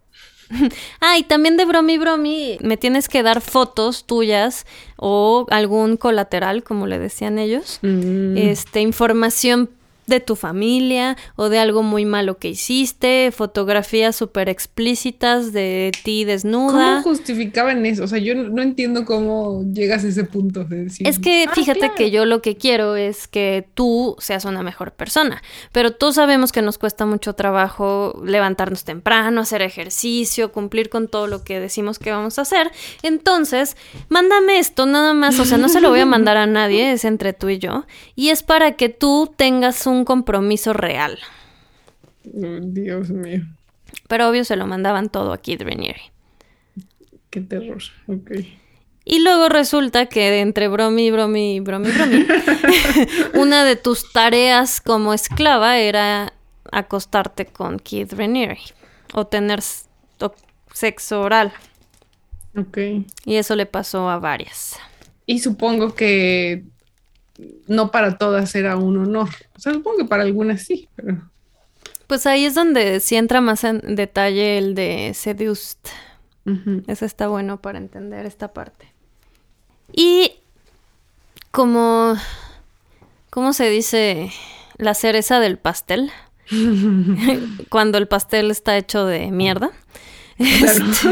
Ah, 1.00 1.18
y 1.18 1.22
también 1.22 1.56
de 1.56 1.64
bromi 1.64 1.98
bromi, 1.98 2.58
me 2.60 2.76
tienes 2.76 3.08
que 3.08 3.22
dar 3.22 3.40
fotos 3.40 4.04
tuyas 4.04 4.66
o 4.96 5.46
algún 5.50 5.96
colateral, 5.96 6.62
como 6.62 6.86
le 6.86 6.98
decían 6.98 7.38
ellos. 7.38 7.78
Mm, 7.82 8.36
Este, 8.36 8.80
información 8.80 9.70
de 10.06 10.20
tu 10.20 10.36
familia 10.36 11.16
o 11.34 11.48
de 11.48 11.58
algo 11.58 11.82
muy 11.82 12.04
malo 12.04 12.38
que 12.38 12.48
hiciste, 12.48 13.32
fotografías 13.32 14.14
súper 14.16 14.48
explícitas 14.48 15.52
de 15.52 15.92
ti 16.04 16.24
desnuda. 16.24 17.00
¿Cómo 17.02 17.16
justificaban 17.16 17.84
eso? 17.86 18.04
O 18.04 18.06
sea, 18.06 18.18
yo 18.18 18.34
no 18.34 18.62
entiendo 18.62 19.04
cómo 19.04 19.64
llegas 19.72 20.04
a 20.04 20.08
ese 20.08 20.24
punto 20.24 20.64
de 20.64 20.84
decir. 20.84 21.06
Es 21.06 21.18
que 21.18 21.46
"Ah, 21.48 21.52
fíjate 21.54 21.80
claro". 21.80 21.94
que 21.96 22.10
yo 22.10 22.24
lo 22.24 22.42
que 22.42 22.56
quiero 22.56 22.96
es 22.96 23.26
que 23.26 23.66
tú 23.74 24.16
seas 24.18 24.44
una 24.44 24.62
mejor 24.62 24.92
persona, 24.92 25.42
pero 25.72 25.90
todos 25.92 26.16
sabemos 26.16 26.52
que 26.52 26.62
nos 26.62 26.78
cuesta 26.78 27.06
mucho 27.06 27.34
trabajo 27.34 28.20
levantarnos 28.24 28.84
temprano, 28.84 29.40
hacer 29.40 29.62
ejercicio, 29.62 30.52
cumplir 30.52 30.88
con 30.88 31.08
todo 31.08 31.26
lo 31.26 31.42
que 31.42 31.58
decimos 31.60 31.98
que 31.98 32.10
vamos 32.10 32.38
a 32.38 32.42
hacer. 32.42 32.70
Entonces, 33.02 33.76
mándame 34.08 34.58
esto 34.58 34.86
nada 34.86 35.14
más, 35.14 35.38
o 35.40 35.44
sea, 35.44 35.58
no 35.58 35.68
se 35.68 35.80
lo 35.80 35.90
voy 35.90 36.00
a 36.00 36.06
mandar 36.06 36.36
a 36.36 36.46
nadie, 36.46 36.92
es 36.92 37.04
entre 37.04 37.32
tú 37.32 37.48
y 37.48 37.58
yo, 37.58 37.84
y 38.14 38.28
es 38.28 38.42
para 38.42 38.72
que 38.72 38.88
tú 38.88 39.32
tengas 39.36 39.86
un 39.86 39.95
compromiso 40.04 40.72
real. 40.72 41.18
Oh, 42.34 42.58
Dios 42.60 43.10
mío, 43.10 43.42
Pero 44.08 44.28
obvio 44.28 44.44
se 44.44 44.56
lo 44.56 44.66
mandaban 44.66 45.08
todo 45.08 45.32
a 45.32 45.38
Kid 45.38 45.62
Raniere. 45.62 46.12
qué 47.30 47.40
terror. 47.40 47.82
Ok. 48.08 48.32
Y 49.04 49.20
luego 49.20 49.48
resulta 49.48 50.06
que 50.06 50.40
entre 50.40 50.66
bromi, 50.68 51.10
bromi, 51.12 51.60
bromi, 51.60 51.90
bromi, 51.92 52.26
una 53.34 53.64
de 53.64 53.76
tus 53.76 54.12
tareas 54.12 54.80
como 54.80 55.14
esclava 55.14 55.78
era 55.78 56.32
acostarte 56.72 57.46
con 57.46 57.78
Keith 57.78 58.12
Raniere 58.12 58.58
o 59.14 59.26
tener 59.26 59.60
sexo 60.72 61.20
oral. 61.22 61.52
Ok. 62.56 62.78
Y 63.24 63.36
eso 63.36 63.54
le 63.54 63.66
pasó 63.66 64.08
a 64.10 64.18
varias. 64.18 64.76
Y 65.26 65.38
supongo 65.40 65.94
que 65.94 66.64
no 67.66 67.90
para 67.90 68.18
todas 68.18 68.54
era 68.54 68.76
un 68.76 68.98
honor. 68.98 69.28
O 69.56 69.60
sea, 69.60 69.72
supongo 69.72 69.98
que 69.98 70.04
para 70.04 70.22
algunas 70.22 70.62
sí, 70.62 70.88
pero. 70.96 71.30
Pues 72.06 72.26
ahí 72.26 72.44
es 72.44 72.54
donde 72.54 73.00
sí 73.00 73.16
entra 73.16 73.40
más 73.40 73.64
en 73.64 73.96
detalle 73.96 74.58
el 74.58 74.74
de 74.74 75.12
seduced. 75.14 75.78
Eso 76.86 77.04
está 77.04 77.26
bueno 77.26 77.60
para 77.60 77.78
entender 77.78 78.24
esta 78.24 78.52
parte. 78.52 78.92
Y 79.92 80.32
como, 81.50 82.14
¿cómo 83.30 83.52
se 83.52 83.68
dice? 83.68 84.30
La 84.76 84.94
cereza 84.94 85.40
del 85.40 85.58
pastel. 85.58 86.12
Cuando 87.68 87.98
el 87.98 88.06
pastel 88.06 88.52
está 88.52 88.76
hecho 88.76 89.06
de 89.06 89.32
mierda. 89.32 89.72
Este, 90.38 91.08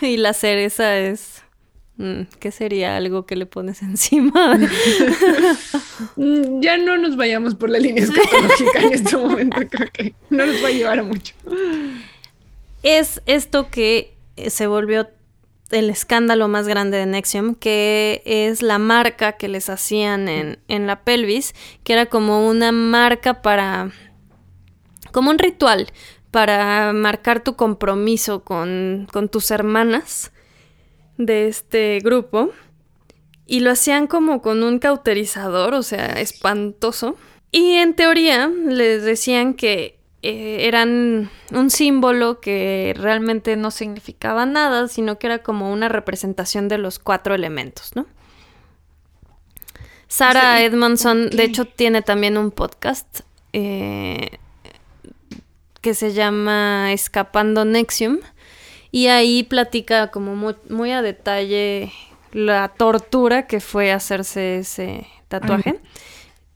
y 0.06 0.16
la 0.18 0.34
cereza 0.34 0.96
es... 0.96 1.42
mm, 1.96 2.22
¿Qué 2.38 2.50
sería 2.50 2.96
algo 2.96 3.26
que 3.26 3.36
le 3.36 3.46
pones 3.46 3.82
encima? 3.90 4.58
Mm, 6.16 6.60
Ya 6.60 6.76
no 6.78 6.96
nos 6.96 7.16
vayamos 7.16 7.54
por 7.54 7.70
la 7.70 7.78
línea 7.78 8.04
escatológica 8.04 8.80
en 8.82 8.92
este 8.92 9.16
momento, 9.16 9.58
creo 9.70 9.88
que 9.92 10.14
no 10.30 10.46
nos 10.46 10.62
va 10.62 10.68
a 10.68 10.72
llevar 10.72 10.98
a 10.98 11.02
mucho. 11.02 11.34
es 12.82 13.22
esto 13.26 13.70
que 13.70 14.14
eh, 14.36 14.50
se 14.50 14.66
volvió 14.66 15.08
el 15.70 15.88
escándalo 15.88 16.48
más 16.48 16.66
grande 16.66 16.96
de 16.96 17.06
Nexium, 17.06 17.54
que 17.54 18.22
es 18.24 18.60
la 18.60 18.78
marca 18.78 19.32
que 19.34 19.46
les 19.48 19.68
hacían 19.68 20.28
en, 20.28 20.58
en 20.66 20.86
la 20.88 21.02
pelvis, 21.04 21.54
que 21.84 21.92
era 21.92 22.06
como 22.06 22.48
una 22.48 22.72
marca 22.72 23.40
para... 23.42 23.92
como 25.12 25.30
un 25.30 25.38
ritual 25.38 25.86
para 26.32 26.92
marcar 26.92 27.42
tu 27.44 27.54
compromiso 27.54 28.42
con, 28.42 29.06
con 29.12 29.28
tus 29.28 29.50
hermanas 29.52 30.32
de 31.20 31.48
este 31.48 32.00
grupo. 32.02 32.50
Y 33.46 33.60
lo 33.60 33.70
hacían 33.70 34.06
como 34.06 34.42
con 34.42 34.62
un 34.62 34.78
cauterizador, 34.78 35.74
o 35.74 35.82
sea, 35.82 36.06
espantoso. 36.20 37.16
Y 37.50 37.74
en 37.74 37.94
teoría 37.94 38.48
les 38.48 39.02
decían 39.02 39.54
que 39.54 39.98
eh, 40.22 40.68
eran 40.68 41.30
un 41.52 41.70
símbolo 41.70 42.40
que 42.40 42.94
realmente 42.96 43.56
no 43.56 43.70
significaba 43.70 44.46
nada, 44.46 44.86
sino 44.86 45.18
que 45.18 45.26
era 45.26 45.42
como 45.42 45.72
una 45.72 45.88
representación 45.88 46.68
de 46.68 46.78
los 46.78 46.98
cuatro 46.98 47.34
elementos, 47.34 47.96
¿no? 47.96 48.06
Sarah 50.06 50.58
Sí, 50.58 50.64
Edmondson, 50.64 51.30
de 51.30 51.44
hecho, 51.44 51.64
tiene 51.64 52.02
también 52.02 52.36
un 52.36 52.50
podcast 52.50 53.20
eh, 53.52 54.38
que 55.80 55.94
se 55.94 56.12
llama 56.12 56.92
Escapando 56.92 57.64
Nexium. 57.64 58.18
Y 58.90 59.06
ahí 59.06 59.42
platica 59.42 60.10
como 60.10 60.34
muy, 60.34 60.56
muy 60.68 60.92
a 60.92 61.02
detalle 61.02 61.92
la 62.32 62.68
tortura 62.68 63.46
que 63.46 63.60
fue 63.60 63.92
hacerse 63.92 64.58
ese 64.58 65.06
tatuaje. 65.28 65.80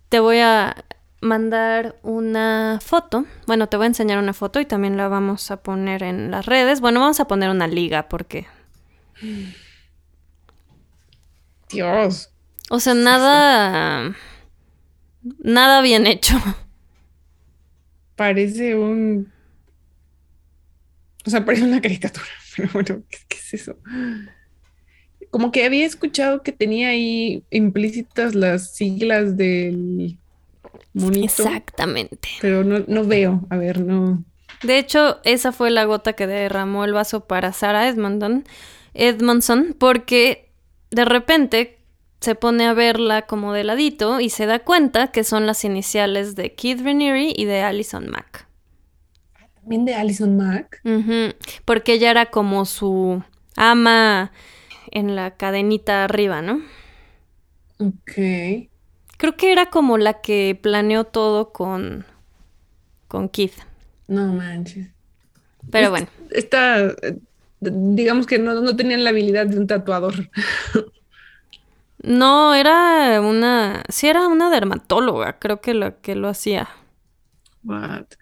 Te 0.09 0.21
voy 0.21 0.39
a 0.39 0.85
mandar 1.21 1.97
una 2.03 2.79
foto. 2.85 3.25
Bueno, 3.47 3.69
te 3.69 3.77
voy 3.77 3.85
a 3.85 3.89
enseñar 3.89 4.19
una 4.19 4.33
foto 4.33 4.61
y 4.61 4.67
también 4.67 4.97
la 4.97 5.09
vamos 5.09 5.51
a 5.51 5.63
poner 5.63 6.03
en 6.03 6.31
las 6.31 6.47
redes. 6.47 6.81
Bueno, 6.81 7.01
vamos 7.01 7.21
a 7.21 7.27
poner 7.27 7.51
una 7.51 7.67
liga 7.67 8.09
porque... 8.09 8.47
Dios. 11.71 12.31
O 12.71 12.81
sea, 12.81 12.95
nada... 12.95 14.15
Nada 15.39 15.81
bien 15.81 16.07
hecho. 16.07 16.37
Parece 18.17 18.75
un. 18.77 19.33
O 21.27 21.31
sea, 21.31 21.45
parece 21.45 21.65
una 21.65 21.81
caricatura. 21.81 22.27
Pero 22.57 22.69
bueno, 22.73 23.03
¿qué, 23.11 23.19
qué 23.29 23.37
es 23.37 23.55
eso? 23.55 23.77
Como 25.31 25.51
que 25.51 25.65
había 25.65 25.87
escuchado 25.87 26.43
que 26.43 26.53
tenía 26.53 26.89
ahí 26.89 27.43
implícitas 27.51 28.35
las 28.35 28.75
siglas 28.75 29.37
del 29.37 30.19
monito. 30.93 31.25
Exactamente. 31.25 32.29
Pero 32.41 32.65
no, 32.65 32.85
no 32.87 33.05
veo. 33.05 33.47
A 33.51 33.57
ver, 33.57 33.81
no. 33.81 34.25
De 34.63 34.79
hecho, 34.79 35.21
esa 35.25 35.53
fue 35.53 35.71
la 35.71 35.85
gota 35.85 36.15
que 36.15 36.27
derramó 36.27 36.85
el 36.85 36.93
vaso 36.93 37.27
para 37.27 37.53
Sarah 37.53 37.89
Edmondson, 37.89 38.45
Edmondson, 38.95 39.75
porque 39.79 40.51
de 40.91 41.05
repente 41.05 41.79
se 42.21 42.35
pone 42.35 42.65
a 42.65 42.73
verla 42.73 43.23
como 43.23 43.53
de 43.53 43.65
ladito 43.65 44.21
y 44.21 44.31
se 44.31 44.47
da 44.47 44.61
cuenta 44.61 45.09
que 45.09 45.25
son 45.25 45.47
las 45.47 45.65
iniciales 45.65 46.35
de 46.35 46.55
Keith 46.55 46.81
Raniere 46.83 47.33
y 47.37 47.45
de 47.45 47.61
Alison 47.61 48.09
Mack. 48.09 48.47
También 49.65 49.87
de 49.87 49.95
Alison 49.95 50.37
Mack. 50.37 50.83
Ujú, 50.85 51.35
Porque 51.65 51.95
ella 51.95 52.11
era 52.11 52.27
como 52.27 52.67
su 52.67 53.23
ama 53.57 54.31
en 54.91 55.17
la 55.17 55.31
cadenita 55.37 56.05
arriba, 56.05 56.43
¿no? 56.43 56.61
Ok. 57.79 58.69
Creo 59.17 59.37
que 59.39 59.53
era 59.53 59.71
como 59.71 59.97
la 59.97 60.21
que 60.21 60.59
planeó 60.61 61.05
todo 61.05 61.51
con, 61.51 62.05
con 63.09 63.31
Keith. 63.31 63.55
No 64.07 64.35
manches. 64.35 64.89
Pero 65.71 65.89
bueno. 65.89 66.09
Esta, 66.31 66.95
digamos 67.61 68.27
que 68.27 68.39
no, 68.39 68.61
no 68.61 68.77
tenían 68.77 69.03
la 69.03 69.11
habilidad 69.11 69.47
de 69.47 69.59
un 69.59 69.67
tatuador. 69.67 70.29
No, 72.03 72.55
era 72.55 73.19
una. 73.23 73.83
Sí, 73.89 74.09
era 74.09 74.29
una 74.29 74.51
dermatóloga, 74.51 75.39
creo 75.39 75.63
que 75.63 75.73
lo 75.73 76.03
que 76.03 76.15
lo 76.15 76.29
hacía. 76.29 76.69
What? 77.65 78.17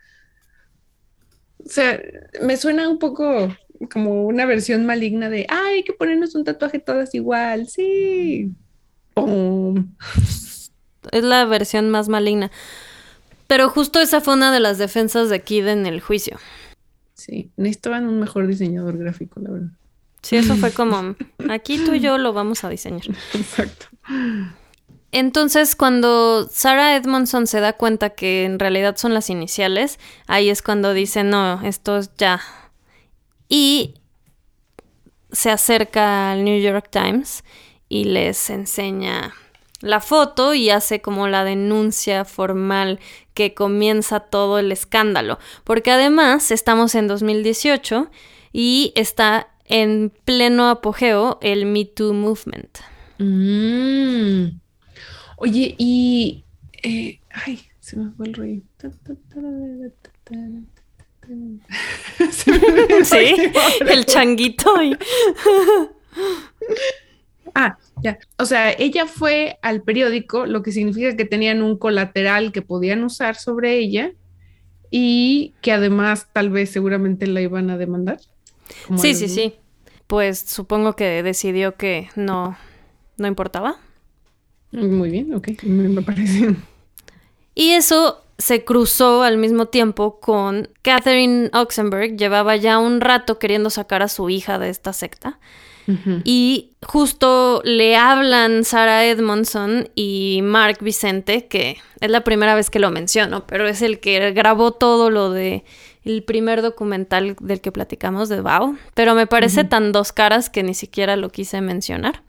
O 1.73 1.75
sea, 1.75 1.99
me 2.43 2.59
suena 2.59 2.87
un 2.87 2.99
poco 2.99 3.49
como 3.91 4.27
una 4.27 4.45
versión 4.45 4.85
maligna 4.85 5.31
de, 5.31 5.47
ay, 5.49 5.77
hay 5.77 5.85
que 5.85 5.95
ponernos 5.95 6.35
un 6.35 6.45
tatuaje 6.45 6.79
todas 6.79 7.15
igual, 7.15 7.67
sí. 7.67 8.53
Pum. 9.15 9.95
Es 11.13 11.25
la 11.25 11.47
versión 11.47 11.89
más 11.89 12.11
maligna. 12.11 12.51
Pero 13.47 13.71
justo 13.71 14.01
esa 14.03 14.21
fue 14.21 14.35
una 14.35 14.53
de 14.53 14.61
las 14.61 14.77
defensas 14.77 15.31
de 15.31 15.41
Kid 15.41 15.67
en 15.69 15.87
el 15.87 16.03
juicio. 16.03 16.37
Sí, 17.15 17.51
necesitaban 17.57 18.07
un 18.07 18.21
mejor 18.21 18.49
diseñador 18.49 18.99
gráfico, 18.99 19.41
la 19.41 19.51
verdad. 19.53 19.71
Sí, 20.21 20.37
eso 20.37 20.57
fue 20.57 20.73
como, 20.75 21.17
aquí 21.49 21.79
tú 21.79 21.95
y 21.95 22.01
yo 22.01 22.19
lo 22.19 22.35
vamos 22.35 22.65
a 22.65 22.69
diseñar. 22.69 23.07
Exacto. 23.33 23.87
Entonces, 25.13 25.77
cuando 25.77 26.49
Sarah 26.51 26.97
Edmondson 26.97 27.47
se 27.47 27.61
da 27.61 27.75
cuenta 27.75 28.11
que 28.11 28.45
en 28.45 28.59
realidad 28.59 28.97
son 28.97 29.13
las 29.13 29.29
iniciales, 29.29 29.99
ahí 30.27 30.49
es 30.49 30.63
cuando 30.63 30.95
dice, 30.95 31.23
no, 31.23 31.61
esto 31.63 31.99
es 31.99 32.11
ya. 32.17 32.41
Y 33.47 33.95
se 35.31 35.51
acerca 35.51 36.33
al 36.33 36.45
New 36.45 36.59
York 36.61 36.89
Times 36.91 37.45
y 37.91 38.05
les 38.05 38.49
enseña 38.49 39.35
la 39.81 40.01
foto 40.01 40.55
y 40.55 40.71
hace 40.71 41.03
como 41.03 41.29
la 41.29 41.45
denuncia 41.45 42.25
formal 42.25 42.99
que 43.35 43.53
comienza 43.53 44.21
todo 44.21 44.59
el 44.59 44.73
escándalo. 44.73 45.39
Porque 45.65 45.91
además 45.91 46.51
estamos 46.51 46.95
en 46.95 47.07
2018 47.07 48.11
y 48.53 48.95
está 48.97 49.49
en 49.67 50.11
pleno 50.25 50.71
apogeo 50.71 51.39
el 51.43 51.67
Me 51.67 51.85
Too 51.85 52.15
Movement. 52.15 52.79
Mm. 53.19 54.62
Oye, 55.45 55.75
y... 55.77 56.45
eh, 56.85 57.19
ay, 57.31 57.61
se 57.81 57.97
me 57.97 58.13
fue 58.13 58.27
el 58.29 58.35
rollo. 58.35 58.61
Se 62.31 62.53
me 62.53 63.05
fue 63.05 63.05
Sí, 63.05 63.35
el 63.89 64.07
changuito. 64.07 64.81
y- 64.83 64.97
Ah, 67.55 67.77
Ya, 68.03 68.19
o 68.39 68.47
sea, 68.47 68.71
ella 68.73 69.07
fue 69.07 69.59
al 69.63 69.83
periódico, 69.83 70.47
lo 70.47 70.63
que 70.63 70.73
significa 70.73 71.15
que 71.17 71.25
tenían 71.25 71.61
un 71.63 71.77
colateral 71.77 72.51
que 72.53 72.63
podían 72.63 73.05
usar 73.05 73.35
sobre 73.37 73.77
ella 73.79 74.13
y 74.91 75.55
que 75.61 75.73
además 75.73 76.29
tal 76.33 76.51
vez 76.51 76.71
seguramente 76.71 77.27
la 77.27 77.41
iban 77.41 77.69
a 77.71 77.77
demandar. 77.79 78.21
Sí, 78.97 79.15
sí, 79.15 79.29
sí. 79.29 79.55
Pues 80.07 80.39
supongo 80.39 80.95
que 80.95 81.23
decidió 81.23 81.75
que 81.77 82.09
no, 82.17 82.57
no 83.19 83.27
importaba. 83.27 83.77
Muy 84.73 85.11
bien, 85.11 85.35
ok, 85.35 85.49
me 85.65 86.03
parece. 86.03 86.57
Y 87.55 87.71
eso 87.71 88.23
se 88.39 88.65
cruzó 88.65 89.23
al 89.23 89.39
mismo 89.39 89.67
tiempo 89.67 90.19
con 90.19 90.69
Catherine 90.83 91.51
Oxenberg. 91.53 92.17
Llevaba 92.17 92.57
ya 92.57 92.79
un 92.79 93.01
rato 93.01 93.39
queriendo 93.39 93.71
sacar 93.71 94.03
a 94.03 94.09
su 94.09 94.29
hija 94.31 94.59
de 94.59 94.71
esta 94.71 94.93
secta. 94.93 95.39
Y 96.25 96.71
justo 96.87 97.61
le 97.65 97.97
hablan 97.97 98.63
Sarah 98.63 99.05
Edmondson 99.05 99.89
y 99.97 100.41
Mark 100.43 100.79
Vicente, 100.81 101.47
que 101.49 101.77
es 102.01 102.11
la 102.11 102.23
primera 102.23 102.55
vez 102.55 102.71
que 102.71 102.79
lo 102.79 102.93
menciono, 102.93 103.47
pero 103.49 103.67
es 103.67 103.83
el 103.83 103.99
que 103.99 104.31
grabó 104.31 104.71
todo 104.71 105.11
lo 105.11 105.31
de 105.33 105.65
el 106.05 106.23
primer 106.23 106.63
documental 106.63 107.37
del 107.41 107.61
que 107.61 107.73
platicamos 107.73 108.29
de 108.29 108.41
Bao. 108.41 108.77
Pero 108.95 109.15
me 109.17 109.27
parece 109.27 109.65
tan 109.65 109.91
dos 109.93 110.13
caras 110.13 110.51
que 110.51 110.63
ni 110.63 110.75
siquiera 110.75 111.17
lo 111.17 111.31
quise 111.31 111.61
mencionar. 111.61 112.23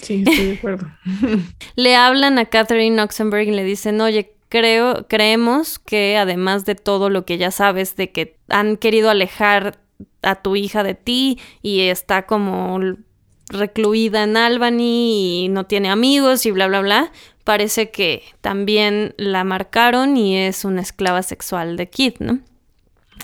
Sí, 0.00 0.24
estoy 0.26 0.46
de 0.46 0.52
acuerdo. 0.54 0.86
le 1.76 1.96
hablan 1.96 2.38
a 2.38 2.46
Catherine 2.46 3.00
Oxenberg 3.00 3.48
y 3.48 3.52
le 3.52 3.64
dicen, 3.64 4.00
oye, 4.00 4.32
creo, 4.48 5.06
creemos 5.08 5.78
que 5.78 6.16
además 6.16 6.64
de 6.64 6.74
todo 6.74 7.10
lo 7.10 7.24
que 7.24 7.38
ya 7.38 7.50
sabes 7.50 7.96
de 7.96 8.10
que 8.10 8.36
han 8.48 8.76
querido 8.76 9.10
alejar 9.10 9.78
a 10.22 10.36
tu 10.36 10.56
hija 10.56 10.82
de 10.82 10.94
ti 10.94 11.38
y 11.62 11.80
está 11.80 12.26
como 12.26 12.78
recluida 13.48 14.24
en 14.24 14.36
Albany 14.36 15.44
y 15.44 15.48
no 15.48 15.66
tiene 15.66 15.90
amigos 15.90 16.46
y 16.46 16.50
bla, 16.50 16.68
bla, 16.68 16.80
bla, 16.80 17.12
parece 17.44 17.90
que 17.90 18.22
también 18.40 19.14
la 19.16 19.44
marcaron 19.44 20.16
y 20.16 20.36
es 20.36 20.64
una 20.64 20.80
esclava 20.80 21.22
sexual 21.22 21.76
de 21.76 21.88
Kid, 21.88 22.14
¿no? 22.18 22.40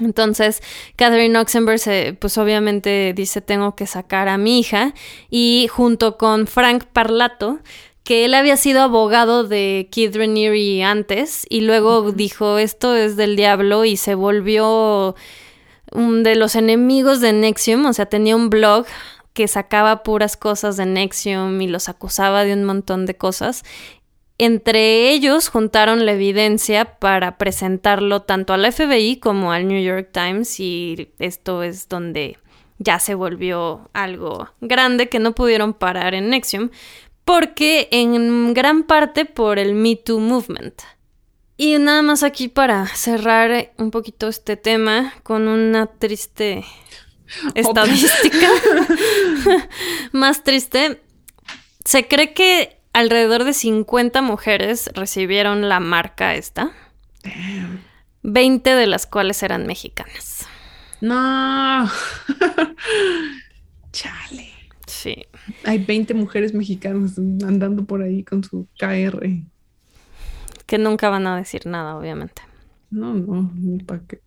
Entonces, 0.00 0.62
Catherine 0.96 1.38
Oxenberg, 1.38 2.18
pues 2.18 2.38
obviamente 2.38 3.12
dice, 3.14 3.40
tengo 3.40 3.74
que 3.74 3.86
sacar 3.86 4.28
a 4.28 4.38
mi 4.38 4.60
hija 4.60 4.94
y 5.30 5.68
junto 5.70 6.16
con 6.16 6.46
Frank 6.46 6.84
Parlato, 6.84 7.58
que 8.04 8.24
él 8.24 8.34
había 8.34 8.56
sido 8.56 8.80
abogado 8.82 9.44
de 9.44 9.88
Kid 9.90 10.16
Raniere 10.16 10.82
antes 10.82 11.44
y 11.50 11.60
luego 11.60 12.12
dijo, 12.12 12.58
esto 12.58 12.96
es 12.96 13.16
del 13.16 13.36
diablo 13.36 13.84
y 13.84 13.96
se 13.96 14.14
volvió 14.14 15.14
un 15.92 16.22
de 16.22 16.34
los 16.34 16.54
enemigos 16.54 17.20
de 17.20 17.32
Nexium, 17.32 17.86
o 17.86 17.92
sea, 17.92 18.06
tenía 18.06 18.36
un 18.36 18.50
blog 18.50 18.86
que 19.34 19.46
sacaba 19.46 20.02
puras 20.02 20.36
cosas 20.36 20.76
de 20.76 20.86
Nexium 20.86 21.60
y 21.60 21.68
los 21.68 21.88
acusaba 21.88 22.44
de 22.44 22.54
un 22.54 22.64
montón 22.64 23.06
de 23.06 23.16
cosas 23.16 23.62
entre 24.38 25.10
ellos 25.10 25.48
juntaron 25.48 26.06
la 26.06 26.12
evidencia 26.12 26.98
para 26.98 27.38
presentarlo 27.38 28.22
tanto 28.22 28.52
al 28.52 28.72
FBI 28.72 29.18
como 29.18 29.52
al 29.52 29.66
New 29.66 29.82
York 29.82 30.10
Times 30.12 30.60
y 30.60 31.12
esto 31.18 31.64
es 31.64 31.88
donde 31.88 32.38
ya 32.78 33.00
se 33.00 33.14
volvió 33.14 33.90
algo 33.92 34.48
grande 34.60 35.08
que 35.08 35.18
no 35.18 35.34
pudieron 35.34 35.74
parar 35.74 36.14
en 36.14 36.30
Nexium 36.30 36.70
porque 37.24 37.88
en 37.90 38.54
gran 38.54 38.84
parte 38.84 39.24
por 39.24 39.58
el 39.58 39.74
Me 39.74 39.96
Too 39.96 40.18
Movement. 40.18 40.80
Y 41.58 41.76
nada 41.78 42.02
más 42.02 42.22
aquí 42.22 42.48
para 42.48 42.86
cerrar 42.86 43.72
un 43.76 43.90
poquito 43.90 44.28
este 44.28 44.56
tema 44.56 45.12
con 45.24 45.48
una 45.48 45.86
triste 45.86 46.64
estadística 47.54 48.48
más 50.12 50.44
triste. 50.44 51.02
Se 51.84 52.06
cree 52.06 52.32
que 52.32 52.77
alrededor 52.92 53.44
de 53.44 53.52
50 53.52 54.22
mujeres 54.22 54.90
recibieron 54.94 55.68
la 55.68 55.80
marca 55.80 56.34
esta. 56.34 56.72
20 58.22 58.74
de 58.74 58.86
las 58.86 59.06
cuales 59.06 59.42
eran 59.42 59.66
mexicanas. 59.66 60.46
No. 61.00 61.86
Chale. 63.92 64.50
Sí. 64.86 65.26
Hay 65.64 65.78
20 65.78 66.14
mujeres 66.14 66.54
mexicanas 66.54 67.18
andando 67.18 67.84
por 67.84 68.02
ahí 68.02 68.24
con 68.24 68.42
su 68.42 68.66
KR. 68.78 69.26
Que 70.66 70.78
nunca 70.78 71.08
van 71.08 71.26
a 71.26 71.36
decir 71.36 71.66
nada, 71.66 71.96
obviamente. 71.96 72.42
No, 72.90 73.14
no, 73.14 73.50
ni 73.54 73.78
para 73.78 74.00
qué. 74.06 74.20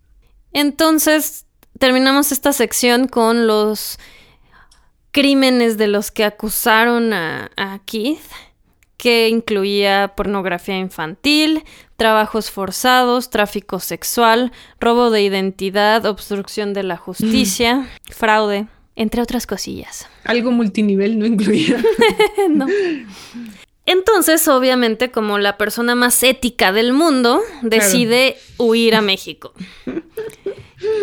Entonces, 0.54 1.46
terminamos 1.78 2.32
esta 2.32 2.54
sección 2.54 3.08
con 3.08 3.48
los 3.48 4.00
crímenes 5.12 5.78
de 5.78 5.88
los 5.88 6.12
que 6.12 6.24
acusaron 6.24 7.14
a, 7.14 7.52
a 7.58 7.80
Keith 7.86 8.20
que 9.02 9.30
incluía 9.30 10.14
pornografía 10.16 10.78
infantil, 10.78 11.64
trabajos 11.98 12.52
forzados, 12.52 13.32
tráfico 13.32 13.80
sexual, 13.80 14.52
robo 14.80 15.10
de 15.10 15.24
identidad, 15.24 16.06
obstrucción 16.06 16.76
de 16.76 16.84
la 16.84 16.98
justicia, 16.98 17.78
mm. 17.78 18.12
fraude, 18.12 18.68
entre 18.96 19.24
otras 19.24 19.48
cosillas. 19.48 20.08
Algo 20.24 20.52
multinivel 20.52 21.18
no 21.18 21.26
incluía. 21.26 21.84
no. 22.52 22.68
Entonces, 23.88 24.48
obviamente, 24.48 25.10
como 25.10 25.40
la 25.40 25.58
persona 25.58 25.96
más 25.96 26.22
ética 26.22 26.72
del 26.72 26.94
mundo, 26.94 27.42
decide 27.64 28.38
huir 28.60 28.94
a 28.94 29.02
México. 29.02 29.52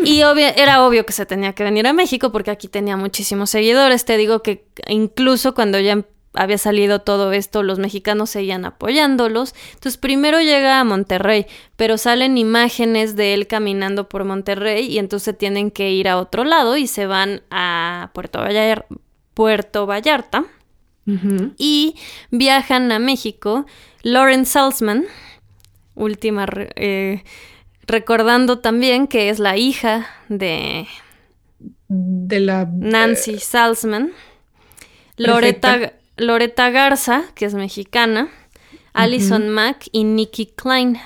Y 0.04 0.20
era 0.20 0.86
obvio 0.86 1.04
que 1.04 1.12
se 1.12 1.26
tenía 1.26 1.52
que 1.52 1.64
venir 1.64 1.88
a 1.88 1.92
México 1.92 2.30
porque 2.30 2.52
aquí 2.52 2.68
tenía 2.68 2.96
muchísimos 2.96 3.50
seguidores. 3.50 4.04
Te 4.04 4.16
digo 4.16 4.40
que 4.44 4.66
incluso 4.86 5.52
cuando 5.52 5.80
ya 5.80 6.04
había 6.34 6.58
salido 6.58 7.00
todo 7.00 7.32
esto, 7.32 7.62
los 7.62 7.78
mexicanos 7.78 8.30
seguían 8.30 8.64
apoyándolos. 8.64 9.54
Entonces 9.74 9.96
primero 9.96 10.40
llega 10.40 10.80
a 10.80 10.84
Monterrey, 10.84 11.46
pero 11.76 11.98
salen 11.98 12.38
imágenes 12.38 13.16
de 13.16 13.34
él 13.34 13.46
caminando 13.46 14.08
por 14.08 14.24
Monterrey 14.24 14.86
y 14.86 14.98
entonces 14.98 15.36
tienen 15.36 15.70
que 15.70 15.90
ir 15.90 16.08
a 16.08 16.18
otro 16.18 16.44
lado 16.44 16.76
y 16.76 16.86
se 16.86 17.06
van 17.06 17.42
a 17.50 18.10
Puerto, 18.12 18.40
Puerto 19.34 19.86
Vallarta 19.86 20.44
y 21.56 21.96
viajan 22.30 22.92
a 22.92 22.98
México. 22.98 23.64
Lauren 24.02 24.44
Salzman, 24.44 25.06
última, 25.94 26.46
eh, 26.76 27.24
recordando 27.86 28.58
también 28.58 29.06
que 29.06 29.30
es 29.30 29.38
la 29.38 29.56
hija 29.56 30.06
de, 30.28 30.86
de 31.88 32.40
la 32.40 32.68
Nancy 32.70 33.34
eh, 33.34 33.40
Salzman. 33.40 34.12
Loretta, 35.16 35.94
Loreta 36.18 36.70
Garza, 36.70 37.24
que 37.34 37.46
es 37.46 37.54
mexicana, 37.54 38.28
Alison 38.92 39.48
Mack 39.48 39.88
y 39.92 40.04
Nikki 40.04 40.46
Klein. 40.46 40.98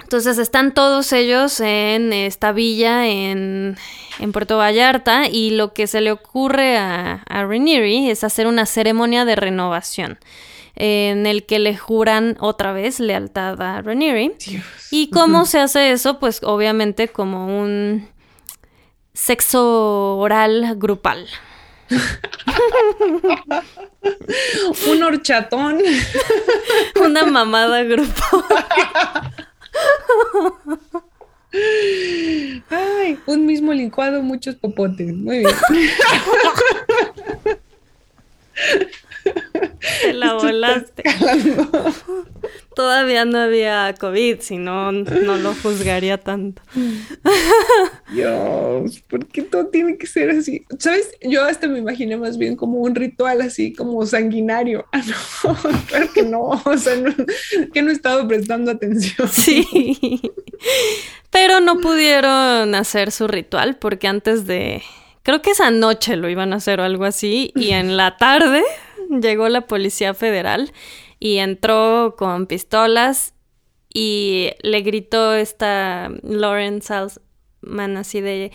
Entonces 0.00 0.38
están 0.38 0.74
todos 0.74 1.12
ellos 1.12 1.60
en 1.60 2.12
esta 2.12 2.52
villa 2.52 3.06
en, 3.06 3.76
Puerto 4.32 4.58
Vallarta 4.58 5.28
y 5.28 5.50
lo 5.50 5.72
que 5.72 5.86
se 5.86 6.00
le 6.00 6.12
ocurre 6.12 6.76
a, 6.76 7.24
a 7.28 7.46
es 7.54 8.24
hacer 8.24 8.46
una 8.46 8.66
ceremonia 8.66 9.24
de 9.24 9.36
renovación 9.36 10.18
en 10.76 11.26
el 11.26 11.46
que 11.46 11.58
le 11.58 11.76
juran 11.76 12.36
otra 12.40 12.72
vez 12.72 13.00
lealtad 13.00 13.60
a 13.60 13.80
Ranieri. 13.80 14.32
¿Y 14.90 15.10
cómo 15.10 15.46
se 15.46 15.60
hace 15.60 15.92
eso? 15.92 16.18
Pues 16.18 16.40
obviamente 16.42 17.08
como 17.08 17.60
un 17.60 18.08
sexo 19.12 20.18
oral 20.18 20.74
grupal. 20.76 21.26
Un 24.88 25.02
horchatón. 25.02 25.78
Una 27.00 27.24
mamada 27.24 27.82
grupo. 27.82 28.44
Ay, 32.70 33.18
un 33.26 33.46
mismo 33.46 33.72
licuado, 33.72 34.22
muchos 34.22 34.54
popotes. 34.56 35.14
Muy 35.14 35.38
bien. 35.40 35.54
Te 40.04 40.12
la 40.14 40.34
volaste. 40.34 41.02
Todavía 42.74 43.24
no 43.24 43.38
había 43.38 43.94
COVID, 43.98 44.40
si 44.40 44.58
no, 44.58 44.90
no 44.90 45.36
lo 45.36 45.54
juzgaría 45.54 46.18
tanto. 46.18 46.60
Dios, 48.12 49.00
¿por 49.08 49.26
qué 49.26 49.42
todo 49.42 49.66
tiene 49.68 49.96
que 49.96 50.06
ser 50.06 50.30
así? 50.30 50.64
¿Sabes? 50.78 51.12
Yo 51.22 51.44
hasta 51.44 51.68
me 51.68 51.78
imaginé 51.78 52.16
más 52.16 52.36
bien 52.36 52.56
como 52.56 52.80
un 52.80 52.94
ritual 52.94 53.40
así, 53.42 53.72
como 53.72 54.04
sanguinario. 54.06 54.86
Ah, 54.92 55.02
no, 55.06 55.56
claro 55.86 56.12
que 56.12 56.22
no, 56.24 56.42
o 56.64 56.78
sea, 56.78 56.94
que 57.72 57.82
no 57.82 57.90
he 57.90 57.92
estado 57.92 58.26
prestando 58.26 58.72
atención. 58.72 59.28
Sí, 59.28 60.20
pero 61.30 61.60
no 61.60 61.78
pudieron 61.78 62.74
hacer 62.74 63.12
su 63.12 63.28
ritual 63.28 63.76
porque 63.76 64.08
antes 64.08 64.46
de... 64.46 64.82
Creo 65.22 65.40
que 65.40 65.52
esa 65.52 65.70
noche 65.70 66.16
lo 66.16 66.28
iban 66.28 66.52
a 66.52 66.56
hacer 66.56 66.80
o 66.80 66.84
algo 66.84 67.04
así 67.04 67.50
y 67.56 67.70
en 67.70 67.96
la 67.96 68.18
tarde 68.18 68.62
llegó 69.20 69.48
la 69.48 69.62
Policía 69.62 70.14
Federal 70.14 70.72
y 71.18 71.38
entró 71.38 72.14
con 72.18 72.46
pistolas 72.46 73.34
y 73.92 74.50
le 74.62 74.80
gritó 74.82 75.34
esta 75.34 76.10
Lauren 76.22 76.82
Salzman 76.82 77.96
así 77.96 78.20
de 78.20 78.52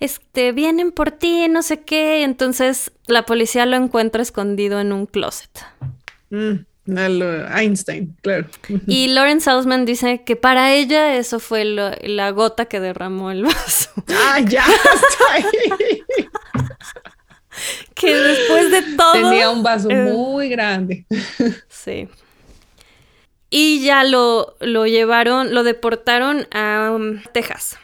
este, 0.00 0.52
vienen 0.52 0.92
por 0.92 1.12
ti, 1.12 1.48
no 1.48 1.62
sé 1.62 1.82
qué. 1.82 2.24
Entonces 2.24 2.92
la 3.06 3.24
policía 3.24 3.64
lo 3.66 3.76
encuentra 3.76 4.20
escondido 4.20 4.80
en 4.80 4.92
un 4.92 5.06
closet. 5.06 5.50
Mm, 6.30 6.66
Einstein, 7.56 8.16
claro. 8.20 8.46
Y 8.86 9.08
Lauren 9.08 9.40
Salzman 9.40 9.84
dice 9.84 10.22
que 10.24 10.36
para 10.36 10.74
ella 10.74 11.16
eso 11.16 11.40
fue 11.40 11.64
la 11.64 12.30
gota 12.30 12.66
que 12.66 12.80
derramó 12.80 13.30
el 13.30 13.44
vaso. 13.44 13.90
Ah, 14.08 14.40
ya 14.40 14.64
está 14.66 15.32
ahí. 15.32 16.02
que 17.94 18.14
después 18.14 18.70
de 18.70 18.82
todo. 18.96 19.12
Tenía 19.12 19.50
un 19.50 19.62
vaso 19.62 19.90
eh, 19.90 20.12
muy 20.12 20.48
grande. 20.48 21.06
Sí. 21.68 22.08
Y 23.50 23.84
ya 23.84 24.02
lo, 24.02 24.56
lo 24.60 24.86
llevaron, 24.86 25.54
lo 25.54 25.62
deportaron 25.62 26.48
a 26.50 26.92
um, 26.92 27.20
Texas. 27.32 27.78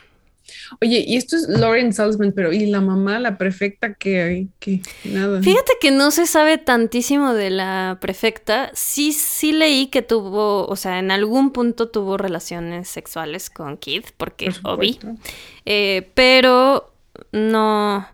Oye, 0.81 1.05
y 1.07 1.17
esto 1.17 1.37
es 1.37 1.49
Lauren 1.49 1.93
Salzman, 1.93 2.33
pero 2.33 2.53
¿y 2.53 2.67
la 2.67 2.81
mamá, 2.81 3.19
la 3.19 3.39
prefecta 3.39 3.95
que 3.95 4.23
hay? 4.23 4.49
Que 4.59 4.81
nada. 5.05 5.43
Fíjate 5.43 5.73
que 5.81 5.91
no 5.91 6.11
se 6.11 6.27
sabe 6.27 6.59
tantísimo 6.59 7.35
de 7.35 7.51
la 7.51 7.99
prefecta. 8.01 8.71
Sí, 8.75 9.13
sí 9.13 9.53
leí 9.53 9.87
que 9.89 10.03
tuvo, 10.03 10.67
o 10.67 10.77
sea, 10.77 10.99
en 10.99 11.11
algún 11.11 11.53
punto 11.53 11.89
tuvo 11.89 12.17
relaciones 12.17 12.89
sexuales 12.89 13.51
con 13.51 13.77
Kid, 13.77 14.05
porque 14.17 14.53
Obi. 14.65 14.99
Eh, 15.67 16.11
pero 16.15 16.93
no 17.33 18.09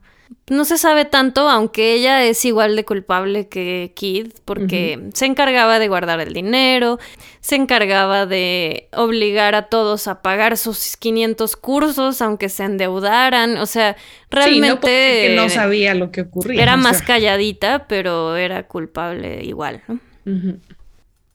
no 0.49 0.65
se 0.65 0.79
sabe 0.79 1.05
tanto, 1.05 1.49
aunque 1.49 1.95
ella 1.95 2.23
es 2.23 2.45
igual 2.45 2.77
de 2.77 2.85
culpable 2.85 3.49
que 3.49 3.93
Kid, 3.97 4.29
porque 4.45 5.09
se 5.13 5.27
encargaba 5.27 5.81
de 5.81 5.89
guardar 5.89 6.21
el 6.21 6.33
dinero, 6.33 7.01
se 7.41 7.57
encargaba 7.57 8.27
de 8.27 8.89
obligar 8.93 9.57
a 9.57 9.63
todos 9.63 10.07
a 10.07 10.23
pagar 10.23 10.57
sus 10.57 10.97
500 10.97 11.57
cursos, 11.57 12.23
aunque 12.23 12.49
se 12.49 12.63
endeudaran, 12.63 13.57
o 13.57 13.67
sea, 13.67 13.97
realmente... 14.31 15.35
no, 15.35 15.45
no 15.45 15.49
sabía 15.51 15.95
lo 15.95 16.13
que 16.13 16.23
ocurría. 16.23 16.63
Era 16.63 16.77
más 16.77 17.03
calladita, 17.03 17.89
pero 17.89 18.37
era 18.37 18.69
culpable 18.69 19.43
igual, 19.43 19.83
¿no? 19.89 19.99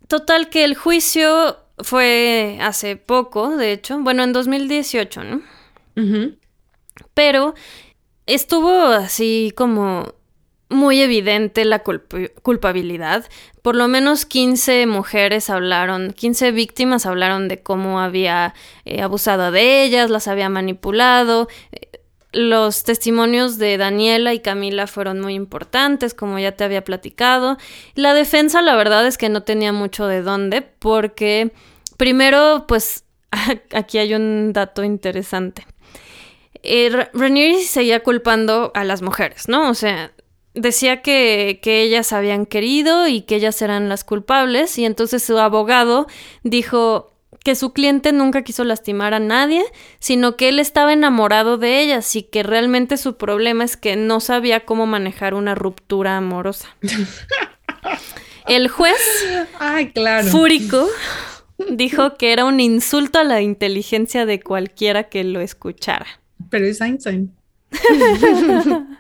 Total 0.07 0.49
que 0.49 0.63
el 0.63 0.75
juicio 0.75 1.57
fue 1.79 2.57
hace 2.61 2.95
poco, 2.95 3.57
de 3.57 3.73
hecho, 3.73 3.99
bueno, 3.99 4.23
en 4.23 4.31
2018, 4.31 5.23
¿no? 5.23 5.41
Pero 7.13 7.55
estuvo 8.25 8.83
así 8.85 9.53
como 9.55 10.13
muy 10.71 11.01
evidente 11.01 11.65
la 11.65 11.83
culpabilidad. 11.83 13.25
Por 13.61 13.75
lo 13.75 13.87
menos 13.87 14.25
15 14.25 14.87
mujeres 14.87 15.49
hablaron, 15.49 16.13
15 16.13 16.51
víctimas 16.51 17.05
hablaron 17.05 17.47
de 17.47 17.61
cómo 17.61 17.99
había 17.99 18.55
eh, 18.85 19.01
abusado 19.01 19.51
de 19.51 19.83
ellas, 19.83 20.09
las 20.09 20.27
había 20.27 20.49
manipulado. 20.49 21.49
Los 22.31 22.85
testimonios 22.85 23.57
de 23.57 23.77
Daniela 23.77 24.33
y 24.33 24.39
Camila 24.39 24.87
fueron 24.87 25.19
muy 25.19 25.33
importantes, 25.33 26.13
como 26.13 26.39
ya 26.39 26.53
te 26.53 26.63
había 26.63 26.85
platicado. 26.85 27.57
La 27.93 28.13
defensa, 28.13 28.61
la 28.61 28.75
verdad 28.75 29.05
es 29.05 29.17
que 29.17 29.27
no 29.27 29.43
tenía 29.43 29.73
mucho 29.73 30.07
de 30.07 30.21
dónde, 30.21 30.61
porque 30.61 31.51
primero, 31.97 32.65
pues 32.67 33.03
aquí 33.73 33.97
hay 33.97 34.13
un 34.13 34.53
dato 34.53 34.85
interesante 34.85 35.65
eh, 36.63 37.07
seguía 37.65 38.01
culpando 38.01 38.71
a 38.75 38.83
las 38.83 39.01
mujeres, 39.01 39.47
¿no? 39.47 39.69
O 39.69 39.73
sea, 39.73 40.11
decía 40.53 41.01
que, 41.01 41.59
que, 41.61 41.81
ellas 41.81 42.13
habían 42.13 42.45
querido 42.45 43.07
y 43.07 43.21
que 43.21 43.35
ellas 43.35 43.61
eran 43.61 43.89
las 43.89 44.03
culpables 44.03 44.77
y 44.77 44.85
entonces 44.85 45.23
su 45.23 45.37
abogado 45.37 46.07
dijo 46.43 47.11
que 47.43 47.55
su 47.55 47.73
cliente 47.73 48.11
nunca 48.13 48.43
quiso 48.43 48.63
lastimar 48.63 49.13
a 49.13 49.19
nadie, 49.19 49.63
sino 49.99 50.37
que 50.37 50.49
él 50.49 50.59
estaba 50.59 50.93
enamorado 50.93 51.57
de 51.57 51.81
ellas 51.81 52.15
y 52.15 52.23
que 52.23 52.43
realmente 52.43 52.97
su 52.97 53.17
problema 53.17 53.63
es 53.63 53.77
que 53.77 53.95
no 53.95 54.19
sabía 54.19 54.65
cómo 54.65 54.85
manejar 54.85 55.33
una 55.33 55.55
ruptura 55.55 56.17
amorosa. 56.17 56.75
El 58.47 58.67
juez, 58.69 58.99
Ay, 59.59 59.91
claro. 59.91 60.27
fúrico, 60.27 60.87
dijo 61.69 62.15
que 62.17 62.33
era 62.33 62.45
un 62.45 62.59
insulto 62.59 63.19
a 63.19 63.23
la 63.23 63.41
inteligencia 63.41 64.25
de 64.25 64.39
cualquiera 64.39 65.09
que 65.09 65.23
lo 65.23 65.41
escuchara. 65.41 66.20
Pero 66.49 66.65
es 66.65 66.81
Einstein. 66.81 67.31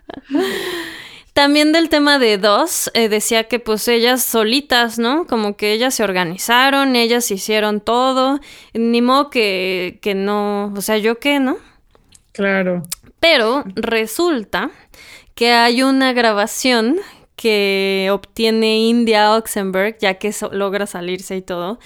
También 1.33 1.71
del 1.71 1.87
tema 1.87 2.19
de 2.19 2.37
dos, 2.37 2.91
eh, 2.93 3.07
decía 3.07 3.45
que 3.45 3.59
pues 3.59 3.87
ellas 3.87 4.21
solitas, 4.21 4.99
¿no? 4.99 5.25
Como 5.27 5.55
que 5.55 5.71
ellas 5.71 5.95
se 5.95 6.03
organizaron, 6.03 6.97
ellas 6.97 7.31
hicieron 7.31 7.79
todo, 7.79 8.41
ni 8.73 9.01
modo 9.01 9.29
que, 9.29 9.99
que 10.01 10.13
no, 10.13 10.73
o 10.75 10.81
sea, 10.81 10.97
yo 10.97 11.19
qué, 11.19 11.39
¿no? 11.39 11.57
Claro. 12.33 12.83
Pero 13.21 13.63
resulta 13.75 14.71
que 15.33 15.53
hay 15.53 15.83
una 15.83 16.11
grabación 16.11 16.99
que 17.37 18.09
obtiene 18.11 18.79
India 18.79 19.33
Oxenberg, 19.35 19.97
ya 19.99 20.15
que 20.15 20.31
logra 20.51 20.85
salirse 20.85 21.37
y 21.37 21.41
todo, 21.41 21.79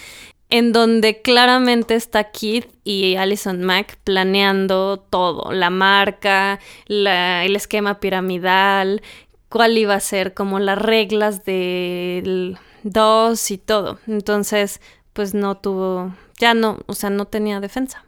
en 0.49 0.71
donde 0.71 1.21
claramente 1.21 1.95
está 1.95 2.31
Keith 2.31 2.67
y 2.83 3.15
Alison 3.15 3.63
Mack 3.63 3.97
planeando 4.03 4.97
todo, 5.09 5.51
la 5.51 5.69
marca, 5.69 6.59
el 6.87 7.55
esquema 7.55 7.99
piramidal, 7.99 9.01
cuál 9.49 9.77
iba 9.77 9.95
a 9.95 9.99
ser, 9.99 10.33
como 10.33 10.59
las 10.59 10.77
reglas 10.77 11.45
del 11.45 12.57
dos 12.83 13.51
y 13.51 13.57
todo. 13.57 13.99
Entonces, 14.07 14.81
pues 15.13 15.33
no 15.33 15.57
tuvo, 15.57 16.13
ya 16.39 16.53
no, 16.53 16.79
o 16.85 16.93
sea, 16.93 17.09
no 17.09 17.25
tenía 17.25 17.59
defensa. 17.59 18.05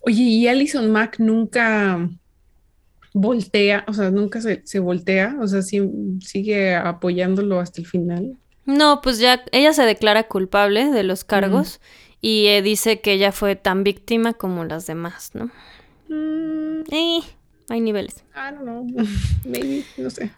Oye, 0.00 0.22
¿y 0.22 0.48
Alison 0.48 0.90
Mack 0.90 1.18
nunca 1.18 2.08
voltea, 3.14 3.84
o 3.88 3.92
sea, 3.92 4.10
nunca 4.10 4.40
se, 4.40 4.62
se 4.64 4.78
voltea, 4.78 5.36
o 5.40 5.48
sea, 5.48 5.62
sigue 5.62 6.76
apoyándolo 6.76 7.58
hasta 7.58 7.80
el 7.80 7.86
final? 7.86 8.36
No, 8.68 9.00
pues 9.00 9.18
ya 9.18 9.42
ella 9.50 9.72
se 9.72 9.82
declara 9.84 10.24
culpable 10.24 10.90
de 10.90 11.02
los 11.02 11.24
cargos 11.24 11.80
y 12.20 12.48
eh, 12.48 12.60
dice 12.60 13.00
que 13.00 13.14
ella 13.14 13.32
fue 13.32 13.56
tan 13.56 13.82
víctima 13.82 14.34
como 14.34 14.62
las 14.66 14.86
demás, 14.86 15.30
¿no? 15.32 15.46
Mm. 16.08 16.82
Eh, 16.90 17.20
hay 17.70 17.80
niveles. 17.80 18.24
I 18.34 18.52
don't 18.52 18.60
know. 18.60 18.86
Maybe, 19.46 19.86
no 19.96 20.10
sé. 20.10 20.30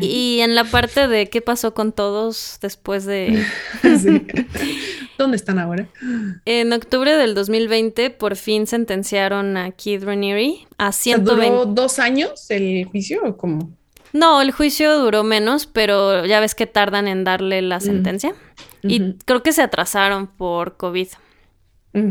Y 0.00 0.40
en 0.40 0.56
la 0.56 0.64
parte 0.64 1.06
de 1.06 1.30
qué 1.30 1.40
pasó 1.40 1.74
con 1.74 1.92
todos 1.92 2.58
después 2.60 3.04
de... 3.04 3.44
¿Dónde 5.16 5.36
están 5.36 5.60
ahora? 5.60 5.88
En 6.44 6.72
octubre 6.72 7.16
del 7.16 7.36
2020 7.36 8.10
por 8.10 8.34
fin 8.34 8.66
sentenciaron 8.66 9.56
a 9.56 9.70
Keith 9.70 10.02
Raniere 10.02 10.66
a 10.76 10.90
120... 10.90 11.50
¿Duró 11.50 11.66
dos 11.66 12.00
años 12.00 12.50
el 12.50 12.84
juicio 12.86 13.22
o 13.24 13.36
cómo? 13.36 13.77
No, 14.12 14.40
el 14.40 14.52
juicio 14.52 14.98
duró 14.98 15.22
menos, 15.22 15.66
pero 15.66 16.24
ya 16.24 16.40
ves 16.40 16.54
que 16.54 16.66
tardan 16.66 17.08
en 17.08 17.24
darle 17.24 17.62
la 17.62 17.78
mm. 17.78 17.80
sentencia. 17.80 18.34
Y 18.82 19.14
creo 19.24 19.42
que 19.42 19.52
se 19.52 19.62
atrasaron 19.62 20.28
por 20.28 20.76
COVID. 20.76 21.08
Mm, 21.92 22.10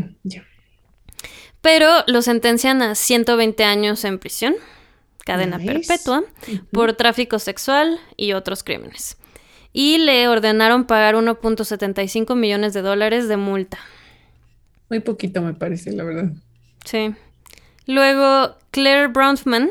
pero 1.60 1.88
lo 2.06 2.22
sentencian 2.22 2.82
a 2.82 2.94
120 2.94 3.64
años 3.64 4.04
en 4.04 4.18
prisión, 4.18 4.54
cadena 5.24 5.58
perpetua, 5.58 6.24
por 6.72 6.92
tráfico 6.92 7.38
sexual 7.38 7.98
y 8.16 8.32
otros 8.32 8.62
crímenes. 8.62 9.16
Y 9.72 9.98
le 9.98 10.28
ordenaron 10.28 10.84
pagar 10.84 11.14
1.75 11.14 12.34
millones 12.36 12.74
de 12.74 12.82
dólares 12.82 13.28
de 13.28 13.36
multa. 13.36 13.78
Muy 14.88 15.00
poquito 15.00 15.42
me 15.42 15.52
parece, 15.52 15.92
la 15.92 16.04
verdad. 16.04 16.32
Sí. 16.84 17.14
Luego, 17.86 18.56
Claire 18.70 19.08
Bronfman 19.08 19.70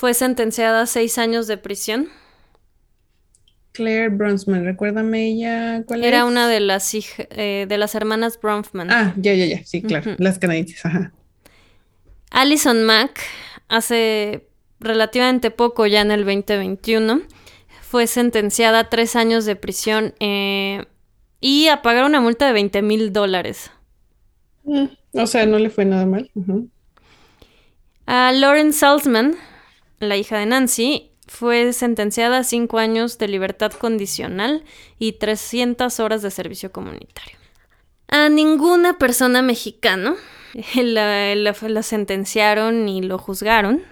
fue 0.00 0.14
sentenciada 0.14 0.80
a 0.80 0.86
seis 0.86 1.18
años 1.18 1.46
de 1.46 1.58
prisión. 1.58 2.08
Claire 3.72 4.08
Bronfman, 4.08 4.64
recuérdame 4.64 5.28
ella 5.28 5.82
cuál 5.84 6.02
Era 6.02 6.24
una 6.24 6.48
de 6.48 6.58
las 6.58 6.90
eh, 6.94 7.66
de 7.68 7.76
las 7.76 7.94
hermanas 7.94 8.40
Bronfman. 8.40 8.90
Ah, 8.90 9.12
ya, 9.18 9.34
ya, 9.34 9.44
ya, 9.44 9.62
sí, 9.62 9.82
claro, 9.82 10.14
las 10.16 10.38
canadienses, 10.38 10.86
ajá. 10.86 11.12
Alison 12.30 12.82
Mack, 12.84 13.20
hace 13.68 14.48
relativamente 14.78 15.50
poco, 15.50 15.86
ya 15.86 16.00
en 16.00 16.12
el 16.12 16.24
2021, 16.24 17.20
fue 17.82 18.06
sentenciada 18.06 18.78
a 18.78 18.88
tres 18.88 19.16
años 19.16 19.44
de 19.44 19.54
prisión 19.54 20.14
eh, 20.18 20.86
y 21.42 21.68
a 21.68 21.82
pagar 21.82 22.06
una 22.06 22.22
multa 22.22 22.46
de 22.46 22.54
20 22.54 22.80
mil 22.80 23.12
dólares. 23.12 23.70
Mm, 24.64 24.86
o 25.12 25.26
sea, 25.26 25.44
no 25.44 25.58
le 25.58 25.68
fue 25.68 25.84
nada 25.84 26.06
mal. 26.06 26.30
A 28.06 28.32
Lauren 28.32 28.72
Salzman 28.72 29.36
la 30.00 30.16
hija 30.16 30.38
de 30.38 30.46
Nancy, 30.46 31.10
fue 31.30 31.72
sentenciada 31.72 32.38
a 32.38 32.44
cinco 32.44 32.78
años 32.78 33.16
de 33.18 33.28
libertad 33.28 33.72
condicional 33.72 34.64
y 34.98 35.12
300 35.12 36.00
horas 36.00 36.22
de 36.22 36.30
servicio 36.32 36.72
comunitario. 36.72 37.38
A 38.08 38.28
ninguna 38.28 38.98
persona 38.98 39.40
mexicana 39.40 40.16
la, 40.74 41.34
la, 41.36 41.82
sentenciaron 41.82 42.84
ni 42.84 43.02
lo 43.02 43.18
juzgaron, 43.18 43.82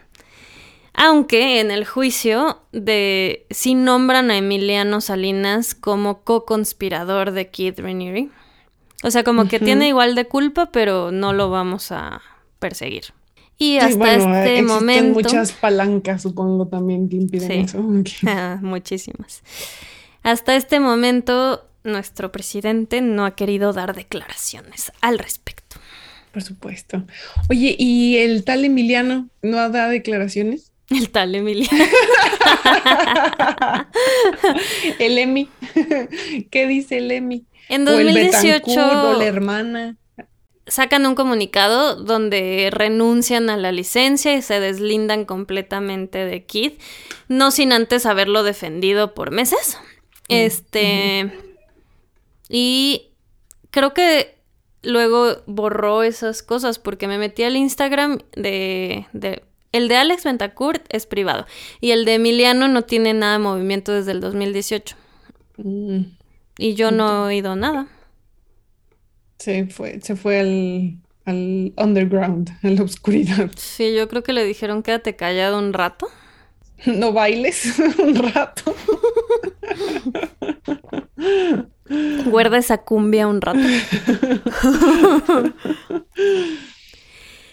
aunque 0.94 1.60
en 1.60 1.70
el 1.70 1.86
juicio 1.86 2.62
de 2.72 3.46
sí 3.50 3.74
nombran 3.74 4.32
a 4.32 4.38
Emiliano 4.38 5.00
Salinas 5.00 5.76
como 5.76 6.24
co-conspirador 6.24 7.30
de 7.30 7.50
Keith 7.50 7.78
Raniere. 7.78 8.30
O 9.04 9.12
sea, 9.12 9.22
como 9.22 9.46
que 9.46 9.60
tiene 9.60 9.86
igual 9.86 10.16
de 10.16 10.24
culpa, 10.24 10.72
pero 10.72 11.12
no 11.12 11.32
lo 11.32 11.50
vamos 11.50 11.92
a 11.92 12.20
perseguir. 12.58 13.12
Y 13.58 13.78
hasta 13.78 14.14
este 14.14 14.62
momento. 14.62 15.14
muchas 15.14 15.52
palancas, 15.52 16.22
supongo, 16.22 16.68
también 16.68 17.08
que 17.08 17.16
impiden 17.16 17.52
eso. 17.52 17.84
Ah, 18.26 18.58
muchísimas. 18.62 19.42
Hasta 20.22 20.54
este 20.54 20.78
momento, 20.78 21.66
nuestro 21.82 22.30
presidente 22.30 23.00
no 23.00 23.24
ha 23.24 23.34
querido 23.34 23.72
dar 23.72 23.96
declaraciones 23.96 24.92
al 25.00 25.18
respecto. 25.18 25.76
Por 26.32 26.42
supuesto. 26.42 27.04
Oye, 27.50 27.74
¿y 27.78 28.18
el 28.18 28.44
tal 28.44 28.64
Emiliano 28.64 29.28
no 29.42 29.58
ha 29.58 29.68
dado 29.70 29.90
declaraciones? 29.90 30.70
El 30.90 31.10
tal 31.10 31.34
Emiliano. 31.34 31.70
el 34.98 35.18
Emi. 35.18 35.48
¿Qué 36.50 36.66
dice 36.66 36.98
el 36.98 37.10
Emi? 37.10 37.44
En 37.68 37.84
2018. 37.84 38.70
O, 38.70 39.18
la 39.18 39.26
hermana. 39.26 39.96
Sacan 40.68 41.06
un 41.06 41.14
comunicado 41.14 41.96
donde 41.96 42.68
renuncian 42.70 43.50
a 43.50 43.56
la 43.56 43.72
licencia 43.72 44.34
y 44.34 44.42
se 44.42 44.60
deslindan 44.60 45.24
completamente 45.24 46.24
de 46.24 46.44
Kid, 46.44 46.72
no 47.28 47.50
sin 47.50 47.72
antes 47.72 48.06
haberlo 48.06 48.42
defendido 48.42 49.14
por 49.14 49.30
meses. 49.30 49.78
Mm, 50.28 50.34
este. 50.34 51.32
Y 52.48 53.08
creo 53.70 53.94
que 53.94 54.38
luego 54.82 55.42
borró 55.46 56.02
esas 56.02 56.42
cosas 56.42 56.78
porque 56.78 57.08
me 57.08 57.18
metí 57.18 57.42
al 57.42 57.56
Instagram 57.56 58.18
de, 58.34 59.06
el 59.72 59.88
de 59.88 59.96
Alex 59.96 60.24
Ventacourt 60.24 60.84
es 60.88 61.06
privado 61.06 61.46
y 61.80 61.90
el 61.90 62.04
de 62.04 62.14
Emiliano 62.14 62.68
no 62.68 62.82
tiene 62.82 63.14
nada 63.14 63.34
de 63.34 63.38
movimiento 63.40 63.92
desde 63.92 64.12
el 64.12 64.20
2018. 64.20 64.96
Mm. 65.58 66.00
Y 66.58 66.74
yo 66.74 66.90
no 66.90 67.08
he 67.08 67.26
oído 67.26 67.54
nada. 67.54 67.86
Sí, 69.38 69.64
fue, 69.66 70.00
se 70.00 70.16
fue 70.16 70.40
al, 70.40 70.98
al 71.24 71.72
underground, 71.76 72.50
a 72.62 72.68
la 72.68 72.82
oscuridad. 72.82 73.50
Sí, 73.56 73.94
yo 73.94 74.08
creo 74.08 74.22
que 74.22 74.32
le 74.32 74.44
dijeron 74.44 74.82
quédate 74.82 75.16
callado 75.16 75.58
un 75.58 75.72
rato. 75.72 76.08
No 76.86 77.12
bailes 77.12 77.78
un 77.98 78.14
rato. 78.14 78.74
Guarda 82.26 82.58
esa 82.58 82.78
cumbia 82.78 83.26
un 83.26 83.40
rato. 83.40 83.60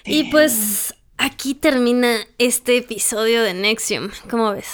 y 0.05 0.25
pues 0.25 0.93
aquí 1.17 1.55
termina 1.55 2.17
este 2.37 2.77
episodio 2.77 3.41
de 3.43 3.53
Nexium. 3.53 4.09
¿Cómo 4.29 4.51
ves? 4.51 4.67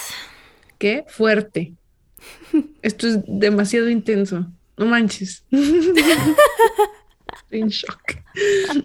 Qué 0.79 1.05
fuerte. 1.07 1.73
Esto 2.81 3.07
es 3.07 3.19
demasiado 3.27 3.87
intenso. 3.89 4.47
No 4.77 4.85
manches. 4.87 5.45
En 7.51 7.67
shock. 7.67 8.17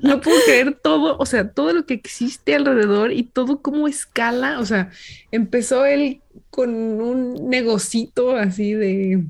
No 0.02 0.20
puedo 0.20 0.36
creer 0.44 0.78
todo, 0.82 1.16
o 1.18 1.26
sea, 1.26 1.50
todo 1.50 1.72
lo 1.72 1.86
que 1.86 1.94
existe 1.94 2.54
alrededor 2.54 3.12
y 3.12 3.22
todo 3.22 3.62
cómo 3.62 3.88
escala. 3.88 4.60
O 4.60 4.66
sea, 4.66 4.90
empezó 5.30 5.84
él 5.86 6.20
con 6.50 6.70
un 7.00 7.48
negocito 7.48 8.36
así 8.36 8.74
de 8.74 9.24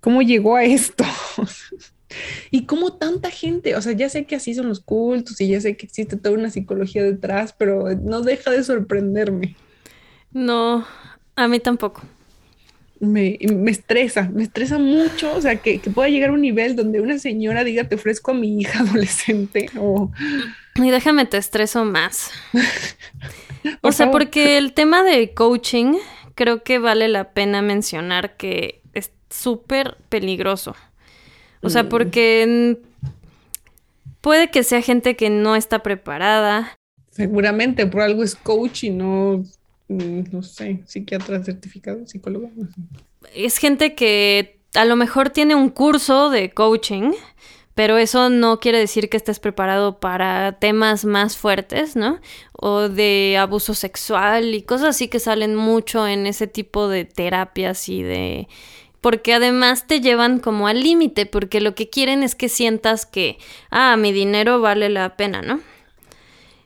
cómo 0.00 0.22
llegó 0.22 0.56
a 0.56 0.64
esto. 0.64 1.04
y 2.50 2.66
cómo 2.66 2.92
tanta 2.92 3.30
gente, 3.30 3.74
o 3.74 3.82
sea, 3.82 3.92
ya 3.92 4.08
sé 4.08 4.24
que 4.24 4.36
así 4.36 4.54
son 4.54 4.68
los 4.68 4.80
cultos 4.80 5.40
y 5.40 5.48
ya 5.48 5.60
sé 5.60 5.76
que 5.76 5.86
existe 5.86 6.16
toda 6.16 6.36
una 6.36 6.50
psicología 6.50 7.02
detrás, 7.02 7.54
pero 7.56 7.88
no 7.96 8.20
deja 8.20 8.50
de 8.50 8.62
sorprenderme. 8.62 9.56
No, 10.32 10.86
a 11.36 11.48
mí 11.48 11.58
tampoco 11.58 12.02
me, 13.04 13.38
estresa, 13.66 14.28
me 14.32 14.42
estresa 14.42 14.78
mucho, 14.78 15.34
o 15.34 15.40
sea, 15.40 15.56
que, 15.56 15.78
pueda 15.94 16.08
llegar 16.08 16.30
a 16.30 16.32
un 16.32 16.40
nivel 16.40 16.76
donde 16.76 17.00
una 17.00 17.18
señora 17.18 17.64
diga, 17.64 17.84
te 17.84 17.94
ofrezco 17.94 18.32
a 18.32 18.34
mi 18.34 18.60
hija 18.60 18.80
adolescente 18.88 19.70
o... 19.78 20.10
Y 20.76 20.90
déjame, 20.90 21.24
te 21.24 21.36
estreso 21.36 21.84
más. 21.84 22.30
o 23.80 23.92
sea, 23.92 24.10
porque 24.10 24.58
el 24.58 24.72
tema 24.72 25.04
de 25.04 25.32
coaching 25.32 25.94
creo 26.34 26.64
que 26.64 26.78
vale 26.78 27.06
la 27.08 27.32
pena 27.32 27.62
mencionar 27.62 28.36
que 28.36 28.82
es 28.92 29.12
súper 29.30 29.96
peligroso. 30.08 30.74
O 31.62 31.70
sea, 31.70 31.84
mm. 31.84 31.88
porque 31.88 32.78
puede 34.20 34.50
que 34.50 34.64
sea 34.64 34.82
gente 34.82 35.16
que 35.16 35.30
no 35.30 35.54
está 35.54 35.82
preparada. 35.82 36.76
Seguramente, 37.10 37.86
por 37.86 38.00
algo 38.00 38.24
es 38.24 38.34
coach 38.34 38.84
y 38.84 38.90
no 38.90 39.44
no 39.88 40.42
sé, 40.42 40.82
psiquiatra 40.86 41.42
certificado, 41.42 42.06
psicólogo. 42.06 42.50
Es 43.34 43.58
gente 43.58 43.94
que 43.94 44.60
a 44.74 44.84
lo 44.84 44.96
mejor 44.96 45.30
tiene 45.30 45.54
un 45.54 45.70
curso 45.70 46.30
de 46.30 46.50
coaching, 46.50 47.12
pero 47.74 47.98
eso 47.98 48.30
no 48.30 48.60
quiere 48.60 48.78
decir 48.78 49.08
que 49.08 49.16
estés 49.16 49.40
preparado 49.40 49.98
para 49.98 50.58
temas 50.58 51.04
más 51.04 51.36
fuertes, 51.36 51.96
¿no? 51.96 52.20
O 52.52 52.88
de 52.88 53.36
abuso 53.38 53.74
sexual 53.74 54.54
y 54.54 54.62
cosas 54.62 54.90
así 54.90 55.08
que 55.08 55.18
salen 55.18 55.54
mucho 55.56 56.06
en 56.06 56.26
ese 56.26 56.46
tipo 56.46 56.88
de 56.88 57.04
terapias 57.04 57.88
y 57.88 58.02
de... 58.02 58.48
Porque 59.00 59.34
además 59.34 59.86
te 59.86 60.00
llevan 60.00 60.38
como 60.38 60.66
al 60.66 60.82
límite, 60.82 61.26
porque 61.26 61.60
lo 61.60 61.74
que 61.74 61.90
quieren 61.90 62.22
es 62.22 62.34
que 62.34 62.48
sientas 62.48 63.04
que, 63.04 63.38
ah, 63.70 63.96
mi 63.98 64.12
dinero 64.12 64.60
vale 64.60 64.88
la 64.88 65.16
pena, 65.16 65.42
¿no? 65.42 65.60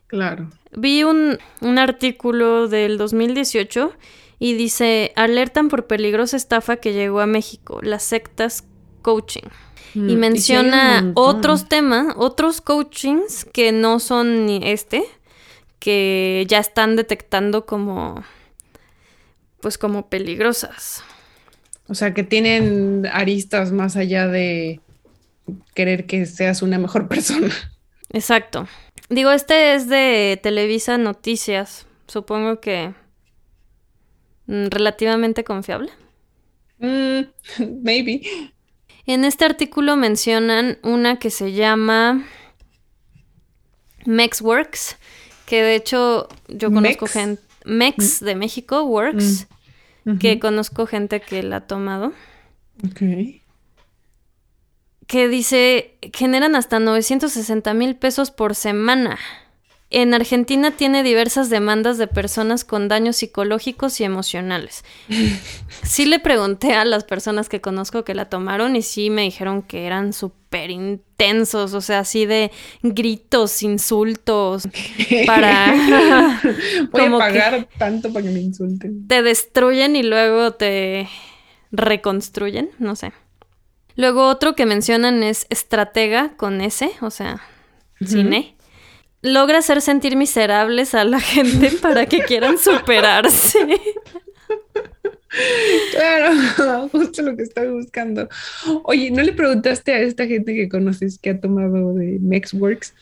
Claro. 0.07 0.49
Vi 0.77 1.03
un, 1.05 1.39
artículo 1.79 2.69
del 2.69 2.99
2018 2.99 3.93
y 4.39 4.55
dice, 4.55 5.13
alertan 5.17 5.69
por 5.69 5.87
peligrosa 5.87 6.37
estafa 6.37 6.77
que 6.77 6.93
llegó 6.93 7.21
a 7.21 7.27
México, 7.27 7.81
las 7.83 8.03
sectas 8.03 8.65
coaching. 9.03 9.49
y 9.95 10.01
mm, 10.01 10.19
menciona 10.19 11.13
otros 11.15 11.69
temas, 11.69 12.15
otros 12.17 12.61
coachings 12.61 13.45
que 13.45 13.73
no 13.73 14.01
son 14.01 14.47
ni 14.47 14.61
este, 14.63 15.05
que 15.79 16.45
ya 16.49 16.59
están 16.59 16.97
detectando 16.97 17.65
como, 17.65 18.23
pues 19.61 19.79
como 19.79 20.09
peligrosas. 20.09 21.03
O 21.89 21.95
sea, 21.95 22.13
que 22.13 22.23
tienen 22.23 23.09
aristas 23.11 23.73
más 23.73 23.97
allá 23.97 24.29
de 24.29 24.81
querer 25.75 26.07
que 26.07 26.27
seas 26.27 26.61
una 26.61 26.79
mejor 26.79 27.09
persona. 27.09 27.49
Exacto. 28.11 28.67
Digo, 29.09 29.31
este 29.31 29.75
es 29.75 29.89
de 29.89 30.39
Televisa 30.43 30.99
Noticias. 30.99 31.87
Supongo 32.07 32.61
que 32.61 32.95
mm, 34.47 34.67
relativamente 34.67 35.45
confiable. 35.45 35.91
Mm, 36.79 37.21
maybe. 37.83 38.23
En 39.07 39.25
este 39.25 39.47
artículo 39.47 39.97
mencionan 39.97 40.79
una 40.83 41.19
que 41.19 41.31
se 41.31 41.53
llama 41.53 42.27
Mexworks, 44.05 44.99
que 45.47 45.63
de 45.63 45.75
hecho 45.75 46.29
yo 46.49 46.71
conozco 46.71 47.07
gente, 47.07 47.43
Mex 47.65 48.21
de 48.21 48.35
México, 48.35 48.85
Works, 48.85 49.49
mm. 50.05 50.19
que 50.19 50.39
conozco 50.39 50.87
gente 50.87 51.21
que 51.21 51.43
la 51.43 51.57
ha 51.57 51.67
tomado. 51.67 52.13
Ok 52.85 53.01
que 55.09 55.27
dice 55.27 55.97
generan 56.13 56.55
hasta 56.55 56.79
960 56.79 57.75
mil 57.75 57.97
pesos 57.97 58.31
por 58.31 58.55
semana. 58.55 59.19
En 59.91 60.13
Argentina 60.13 60.71
tiene 60.71 61.03
diversas 61.03 61.49
demandas 61.49 61.97
de 61.97 62.07
personas 62.07 62.63
con 62.63 62.89
daños 62.89 63.17
psicológicos 63.17 64.01
y 64.01 64.05
emocionales. 64.05 64.85
Sí 65.83 66.05
le 66.07 66.19
pregunté 66.19 66.75
a 66.75 66.85
las 66.85 67.05
personas 67.05 67.49
que 67.49 67.61
conozco 67.61 68.05
que 68.05 68.15
la 68.15 68.29
tomaron 68.29 68.77
y 68.77 68.83
sí 68.83 69.11
me 69.11 69.23
dijeron 69.23 69.63
que 69.63 69.87
eran 69.87 70.13
súper 70.13 70.71
intensos, 70.71 71.73
o 71.73 71.81
sea, 71.81 72.01
así 72.01 72.27
de 72.27 72.51
gritos, 72.83 73.63
insultos, 73.63 74.69
para... 75.27 75.73
Voy 76.91 77.03
a 77.03 77.19
pagar 77.19 77.69
tanto 77.79 78.13
para 78.13 78.27
que 78.27 78.33
me 78.33 78.41
insulten. 78.41 79.07
Te 79.07 79.23
destruyen 79.23 79.97
y 79.97 80.03
luego 80.03 80.53
te 80.53 81.09
reconstruyen, 81.71 82.71
no 82.79 82.97
sé. 82.97 83.13
Luego 83.99 84.29
otro 84.29 84.55
que 84.55 84.65
mencionan 84.65 85.25
es 85.25 85.49
estratega 85.51 86.37
con 86.37 86.61
S, 86.61 86.89
o 87.01 87.11
sea, 87.11 87.43
cine. 88.01 88.55
Logra 89.23 89.59
hacer 89.59 89.83
sentir 89.83 90.15
miserables 90.15 90.95
a 90.95 91.03
la 91.03 91.19
gente 91.35 91.73
para 91.83 92.07
que 92.07 92.21
quieran 92.21 92.59
superarse. 92.59 93.59
Claro, 95.91 96.89
justo 96.93 97.23
lo 97.23 97.37
que 97.37 97.43
estoy 97.43 97.71
buscando. 97.71 98.29
Oye, 98.85 99.11
¿no 99.11 99.21
le 99.21 99.33
preguntaste 99.33 99.93
a 99.93 99.99
esta 99.99 100.29
gente 100.29 100.55
que 100.55 100.69
conoces 100.69 101.19
que 101.19 101.31
ha 101.31 101.41
tomado 101.41 101.93
de 101.95 102.21
Mexworks 102.21 102.95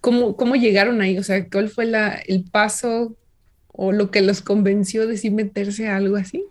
cómo, 0.00 0.36
cómo 0.36 0.54
llegaron 0.54 1.00
ahí? 1.00 1.18
O 1.18 1.24
sea, 1.24 1.48
¿cuál 1.48 1.68
fue 1.68 1.84
la, 1.86 2.10
el 2.10 2.44
paso 2.44 3.16
o 3.72 3.90
lo 3.90 4.12
que 4.12 4.22
los 4.22 4.40
convenció 4.40 5.08
de 5.08 5.16
sí 5.16 5.30
meterse 5.30 5.88
a 5.88 5.96
algo 5.96 6.14
así? 6.14 6.44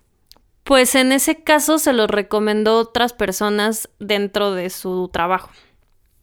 Pues 0.68 0.96
en 0.96 1.14
ese 1.14 1.44
caso 1.44 1.80
se 1.80 1.94
lo 1.94 2.08
recomendó 2.08 2.78
otras 2.78 3.14
personas 3.14 3.90
dentro 4.00 4.52
de 4.52 4.70
su 4.70 5.10
trabajo. 5.12 5.50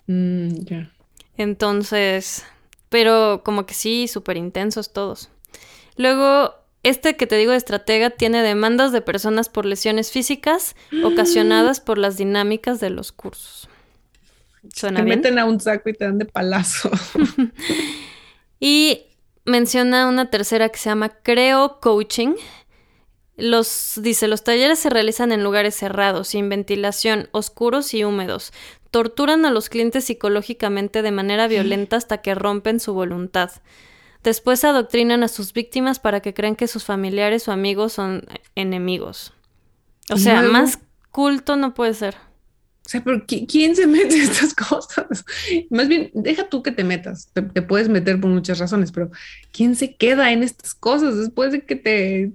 Mm, 0.07 0.65
ya. 0.65 0.91
Entonces, 1.39 2.45
pero 2.91 3.43
como 3.43 3.65
que 3.65 3.75
sí, 3.75 4.07
súper 4.07 4.37
intensos 4.37 4.93
todos. 4.93 5.31
Luego, 5.97 6.55
este 6.83 7.17
que 7.17 7.27
te 7.27 7.37
digo 7.37 7.53
de 7.53 7.57
estratega 7.57 8.11
tiene 8.11 8.43
demandas 8.43 8.93
de 8.93 9.01
personas 9.01 9.49
por 9.49 9.65
lesiones 9.65 10.13
físicas 10.13 10.77
ocasionadas 11.05 11.81
por 11.81 11.97
las 11.97 12.19
dinámicas 12.19 12.81
de 12.81 12.91
los 12.91 13.13
cursos. 13.13 13.69
¿Suena 14.75 15.01
te 15.01 15.05
meten 15.05 15.39
a 15.39 15.47
un 15.47 15.59
saco 15.61 15.89
y 15.89 15.95
te 15.95 16.05
dan 16.05 16.19
de 16.19 16.25
palazo. 16.27 16.91
y 18.61 19.07
menciona 19.45 20.09
una 20.09 20.31
tercera 20.31 20.69
que 20.69 20.79
se 20.79 20.91
llama 20.91 21.09
Creo 21.23 21.81
Coaching. 21.81 22.35
Los, 23.37 23.99
dice, 24.01 24.29
los 24.29 24.45
talleres 24.45 24.79
se 24.79 24.91
realizan 24.91 25.33
en 25.33 25.43
lugares 25.43 25.75
cerrados, 25.75 26.29
sin 26.29 26.49
ventilación, 26.49 27.29
oscuros 27.33 27.93
y 27.93 28.05
húmedos. 28.05 28.53
Torturan 28.91 29.45
a 29.45 29.51
los 29.51 29.69
clientes 29.69 30.05
psicológicamente 30.05 31.03
de 31.03 31.11
manera 31.11 31.49
violenta 31.49 31.97
hasta 31.97 32.19
que 32.19 32.35
rompen 32.35 32.79
su 32.79 32.95
voluntad. 32.95 33.51
Después 34.23 34.65
adoctrinan 34.65 35.25
a 35.25 35.29
sus 35.29 35.53
víctimas 35.53 35.99
para 35.99 36.21
que 36.21 36.33
crean 36.33 36.55
que 36.55 36.69
sus 36.69 36.85
familiares 36.85 37.49
o 37.49 37.53
amigos 37.53 37.95
son 37.95 38.25
enemigos. 38.55 39.33
O 40.11 40.17
sea, 40.17 40.43
más 40.43 40.79
culto 41.11 41.57
no 41.57 41.75
puede 41.75 41.95
ser. 41.95 42.15
O 42.87 42.89
sea, 42.89 43.03
pero 43.03 43.25
¿quién 43.27 43.75
se 43.75 43.87
mete 43.89 44.15
en 44.15 44.23
estas 44.23 44.55
cosas? 44.55 45.25
Más 45.71 45.89
bien, 45.89 46.11
deja 46.15 46.49
tú 46.49 46.63
que 46.63 46.71
te 46.71 46.85
metas. 46.85 47.31
Te, 47.33 47.43
te, 47.43 47.63
puedes 47.63 47.89
meter 47.89 48.21
por 48.21 48.31
muchas 48.31 48.59
razones, 48.61 48.93
pero 48.93 49.11
¿quién 49.51 49.75
se 49.75 49.97
queda 49.97 50.31
en 50.31 50.43
estas 50.43 50.75
cosas 50.75 51.17
después 51.17 51.51
de 51.51 51.65
que 51.67 51.77
te 51.77 52.33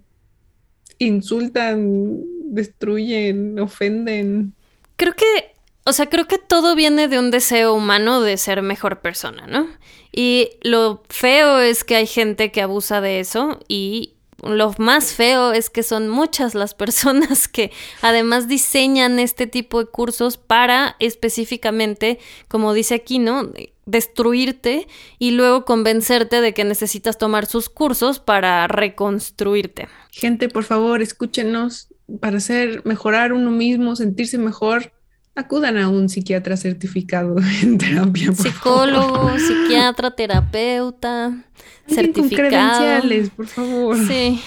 insultan, 1.00 2.22
destruyen, 2.46 3.60
ofenden? 3.60 4.54
Creo 4.96 5.16
que, 5.16 5.54
o 5.86 5.94
sea, 5.94 6.08
creo 6.08 6.28
que 6.28 6.38
todo 6.38 6.76
viene 6.76 7.08
de 7.08 7.18
un 7.18 7.32
deseo 7.32 7.74
humano 7.74 8.22
de 8.22 8.38
ser 8.38 8.62
mejor 8.62 9.02
persona, 9.02 9.48
¿no? 9.48 9.68
Y 10.12 10.50
lo 10.62 11.04
feo 11.10 11.60
es 11.60 11.84
que 11.84 11.96
hay 11.96 12.08
gente 12.08 12.52
que 12.52 12.62
abusa 12.62 13.02
de 13.02 13.20
eso 13.20 13.60
y 13.68 14.14
lo 14.44 14.74
más 14.78 15.14
feo 15.14 15.52
es 15.52 15.70
que 15.70 15.84
son 15.84 16.08
muchas 16.08 16.56
las 16.56 16.74
personas 16.76 17.48
que 17.48 17.72
además 18.02 18.48
diseñan 18.48 19.20
este 19.20 19.48
tipo 19.48 19.80
de 19.80 19.90
cursos 19.90 20.38
para 20.38 20.96
específicamente, 21.00 22.20
como 22.48 22.74
dice 22.74 22.96
aquí, 22.96 23.20
¿no? 23.20 23.52
Destruirte 23.90 24.88
y 25.18 25.32
luego 25.32 25.66
convencerte 25.66 26.42
de 26.42 26.54
que 26.54 26.64
necesitas 26.64 27.18
tomar 27.18 27.46
sus 27.46 27.70
cursos 27.70 28.20
para 28.20 28.68
reconstruirte. 28.68 29.88
Gente, 30.12 30.50
por 30.50 30.64
favor, 30.64 31.02
escúchenos 31.02 31.90
para 32.20 32.38
hacer 32.38 32.82
mejorar 32.86 33.34
uno 33.34 33.52
mismo, 33.52 33.96
sentirse 33.96 34.38
mejor 34.38 34.94
acudan 35.36 35.78
a 35.78 35.90
un 35.90 36.10
psiquiatra 36.10 36.58
certificado 36.58 37.36
en 37.62 37.78
terapia. 37.78 38.34
Psicólogo, 38.34 39.32
psiquiatra, 39.38 40.12
terapeuta, 40.12 41.44
certificado. 41.88 42.50
credenciales, 42.50 43.30
por 43.30 43.48
favor. 43.48 43.98
Sí. 44.08 44.40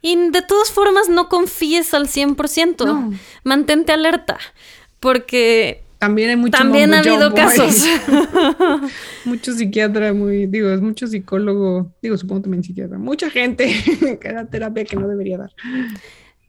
Y 0.00 0.16
de 0.30 0.42
todas 0.42 0.70
formas 0.70 1.08
no 1.08 1.28
confíes 1.28 1.94
al 1.94 2.08
100%. 2.08 3.18
Mantente 3.42 3.92
alerta, 3.92 4.38
porque 5.00 5.83
también 6.04 6.28
hay 6.28 6.36
mucho 6.36 6.58
También 6.58 6.92
ha 6.92 6.98
habido 6.98 7.32
casos. 7.32 7.86
mucho 9.24 9.54
psiquiatra, 9.54 10.12
muy, 10.12 10.46
digo, 10.46 10.68
es 10.70 10.82
mucho 10.82 11.06
psicólogo, 11.06 11.94
digo, 12.02 12.18
supongo 12.18 12.42
también 12.42 12.62
psiquiatra, 12.62 12.98
mucha 12.98 13.30
gente 13.30 13.74
que 14.20 14.32
da 14.32 14.44
terapia 14.44 14.84
que 14.84 14.96
no 14.96 15.08
debería 15.08 15.38
dar. 15.38 15.50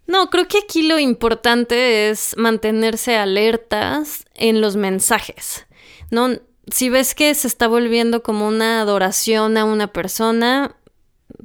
No, 0.07 0.29
creo 0.29 0.49
que 0.49 0.57
aquí 0.57 0.83
lo 0.83 0.99
importante 0.99 2.09
es 2.09 2.35
mantenerse 2.35 3.15
alertas 3.15 4.25
en 4.33 4.59
los 4.59 4.75
mensajes. 4.75 5.65
No, 6.11 6.31
si 6.69 6.89
ves 6.89 7.15
que 7.15 7.33
se 7.33 7.47
está 7.47 7.69
volviendo 7.69 8.23
como 8.23 8.49
una 8.49 8.81
adoración 8.81 9.55
a 9.55 9.63
una 9.63 9.87
persona, 9.87 10.75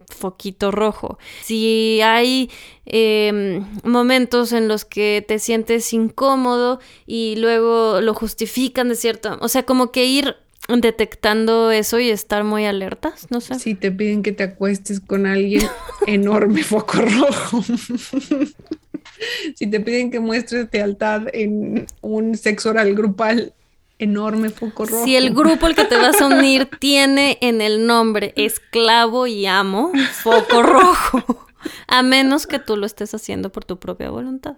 foquito 0.09 0.71
rojo. 0.71 1.19
Si 1.43 2.01
hay 2.03 2.51
em, 2.87 3.65
momentos 3.85 4.53
en 4.53 4.69
los 4.69 4.85
que 4.85 5.25
te 5.27 5.39
sientes 5.39 5.93
incómodo 5.93 6.81
y 7.07 7.37
luego 7.37 8.01
lo 8.01 8.15
justifican 8.15 8.89
de 8.89 8.97
cierto, 8.97 9.39
o 9.41 9.49
sea, 9.49 9.65
como 9.65 9.91
que 9.93 10.07
ir 10.07 10.37
detectando 10.69 11.73
eso 11.73 11.99
y 11.99 12.11
estar 12.11 12.45
muy 12.45 12.65
alertas, 12.65 13.27
no 13.31 13.41
sé. 13.41 13.59
Si 13.59 13.75
te 13.75 13.91
piden 13.91 14.23
que 14.23 14.33
te 14.33 14.45
acuestes 14.45 15.01
con 15.01 15.27
alguien, 15.27 15.67
enorme 16.07 16.63
foco 16.63 16.99
rojo. 17.01 17.63
si 19.57 19.67
te 19.67 19.81
piden 19.81 20.11
que 20.11 20.21
muestres 20.21 20.69
lealtad 20.71 21.23
en 21.33 21.87
un 22.03 22.37
sexo 22.37 22.71
oral 22.71 22.95
grupal, 22.95 23.53
enorme 24.01 24.51
foco 24.51 24.87
rojo. 24.87 25.05
Si 25.05 25.15
el 25.15 25.33
grupo 25.35 25.67
al 25.67 25.75
que 25.75 25.85
te 25.85 25.97
vas 25.97 26.21
a 26.21 26.27
unir 26.27 26.69
tiene 26.81 27.39
en 27.41 27.61
el 27.61 27.87
nombre 27.87 28.33
esclavo 28.37 29.27
y 29.27 29.47
amo, 29.47 29.93
foco 30.23 30.63
rojo. 30.63 31.47
A 31.87 32.03
menos 32.03 32.47
que 32.47 32.59
tú 32.59 32.77
lo 32.77 32.87
estés 32.87 33.15
haciendo 33.15 33.53
por 33.53 33.65
tu 33.65 33.79
propia 33.79 34.11
voluntad. 34.11 34.57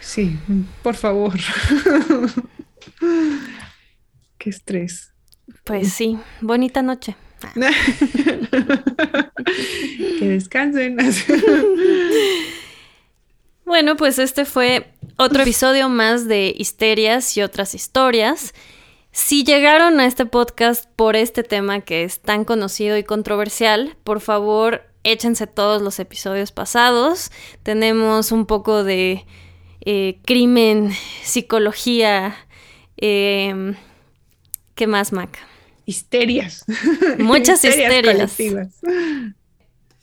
Sí, 0.00 0.38
por 0.82 0.94
favor. 0.94 1.34
Qué 4.38 4.50
estrés. 4.50 5.12
Pues 5.64 5.92
sí, 5.92 6.18
bonita 6.40 6.82
noche. 6.82 7.16
que 10.18 10.28
descansen. 10.28 10.96
Bueno, 13.64 13.96
pues 13.96 14.18
este 14.18 14.44
fue 14.44 14.92
otro 15.16 15.42
episodio 15.42 15.88
más 15.88 16.26
de 16.26 16.54
Histerias 16.56 17.36
y 17.36 17.42
otras 17.42 17.74
historias. 17.74 18.54
Si 19.12 19.44
llegaron 19.44 20.00
a 20.00 20.06
este 20.06 20.26
podcast 20.26 20.86
por 20.96 21.16
este 21.16 21.42
tema 21.42 21.80
que 21.80 22.04
es 22.04 22.20
tan 22.20 22.44
conocido 22.44 22.96
y 22.96 23.04
controversial, 23.04 23.96
por 24.04 24.20
favor 24.20 24.82
échense 25.04 25.46
todos 25.46 25.82
los 25.82 25.98
episodios 26.00 26.50
pasados. 26.50 27.30
Tenemos 27.62 28.32
un 28.32 28.46
poco 28.46 28.82
de 28.82 29.24
eh, 29.82 30.18
crimen, 30.24 30.92
psicología, 31.22 32.36
eh, 32.96 33.74
¿Qué 34.74 34.86
más, 34.86 35.12
Mac? 35.12 35.38
Histerias. 35.86 36.64
Muchas 37.18 37.64
histerias. 37.64 38.36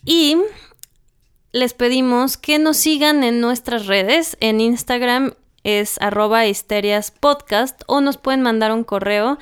Y 0.05 0.37
les 1.51 1.73
pedimos 1.73 2.37
que 2.37 2.59
nos 2.59 2.77
sigan 2.77 3.23
en 3.23 3.41
nuestras 3.41 3.87
redes. 3.87 4.37
En 4.39 4.61
Instagram 4.61 5.33
es 5.63 5.99
arroba 6.01 6.47
histeriaspodcast 6.47 7.83
o 7.87 8.01
nos 8.01 8.17
pueden 8.17 8.41
mandar 8.41 8.71
un 8.71 8.83
correo 8.83 9.37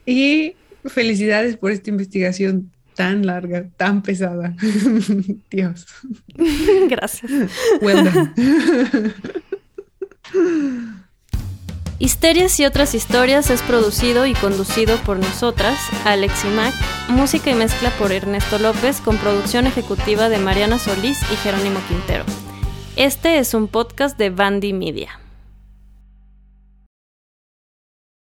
y 0.06 0.54
Felicidades 0.86 1.58
por 1.58 1.72
esta 1.72 1.90
investigación 1.90 2.72
tan 2.96 3.26
larga, 3.26 3.68
tan 3.76 4.00
pesada. 4.02 4.56
Dios. 5.50 5.84
Gracias. 6.88 7.30
Well 7.82 8.32
done. 10.32 11.01
Histerias 12.02 12.58
y 12.58 12.64
otras 12.64 12.96
historias 12.96 13.48
es 13.48 13.62
producido 13.62 14.26
y 14.26 14.34
conducido 14.34 14.96
por 15.06 15.20
nosotras, 15.20 15.78
Alex 16.04 16.44
y 16.44 16.48
Mac, 16.48 16.74
música 17.08 17.48
y 17.52 17.54
mezcla 17.54 17.90
por 17.90 18.10
Ernesto 18.10 18.58
López 18.58 19.00
con 19.00 19.18
producción 19.18 19.68
ejecutiva 19.68 20.28
de 20.28 20.38
Mariana 20.38 20.80
Solís 20.80 21.22
y 21.30 21.36
Jerónimo 21.36 21.78
Quintero. 21.86 22.24
Este 22.96 23.38
es 23.38 23.54
un 23.54 23.68
podcast 23.68 24.18
de 24.18 24.30
Bandy 24.30 24.72
Media. 24.72 25.21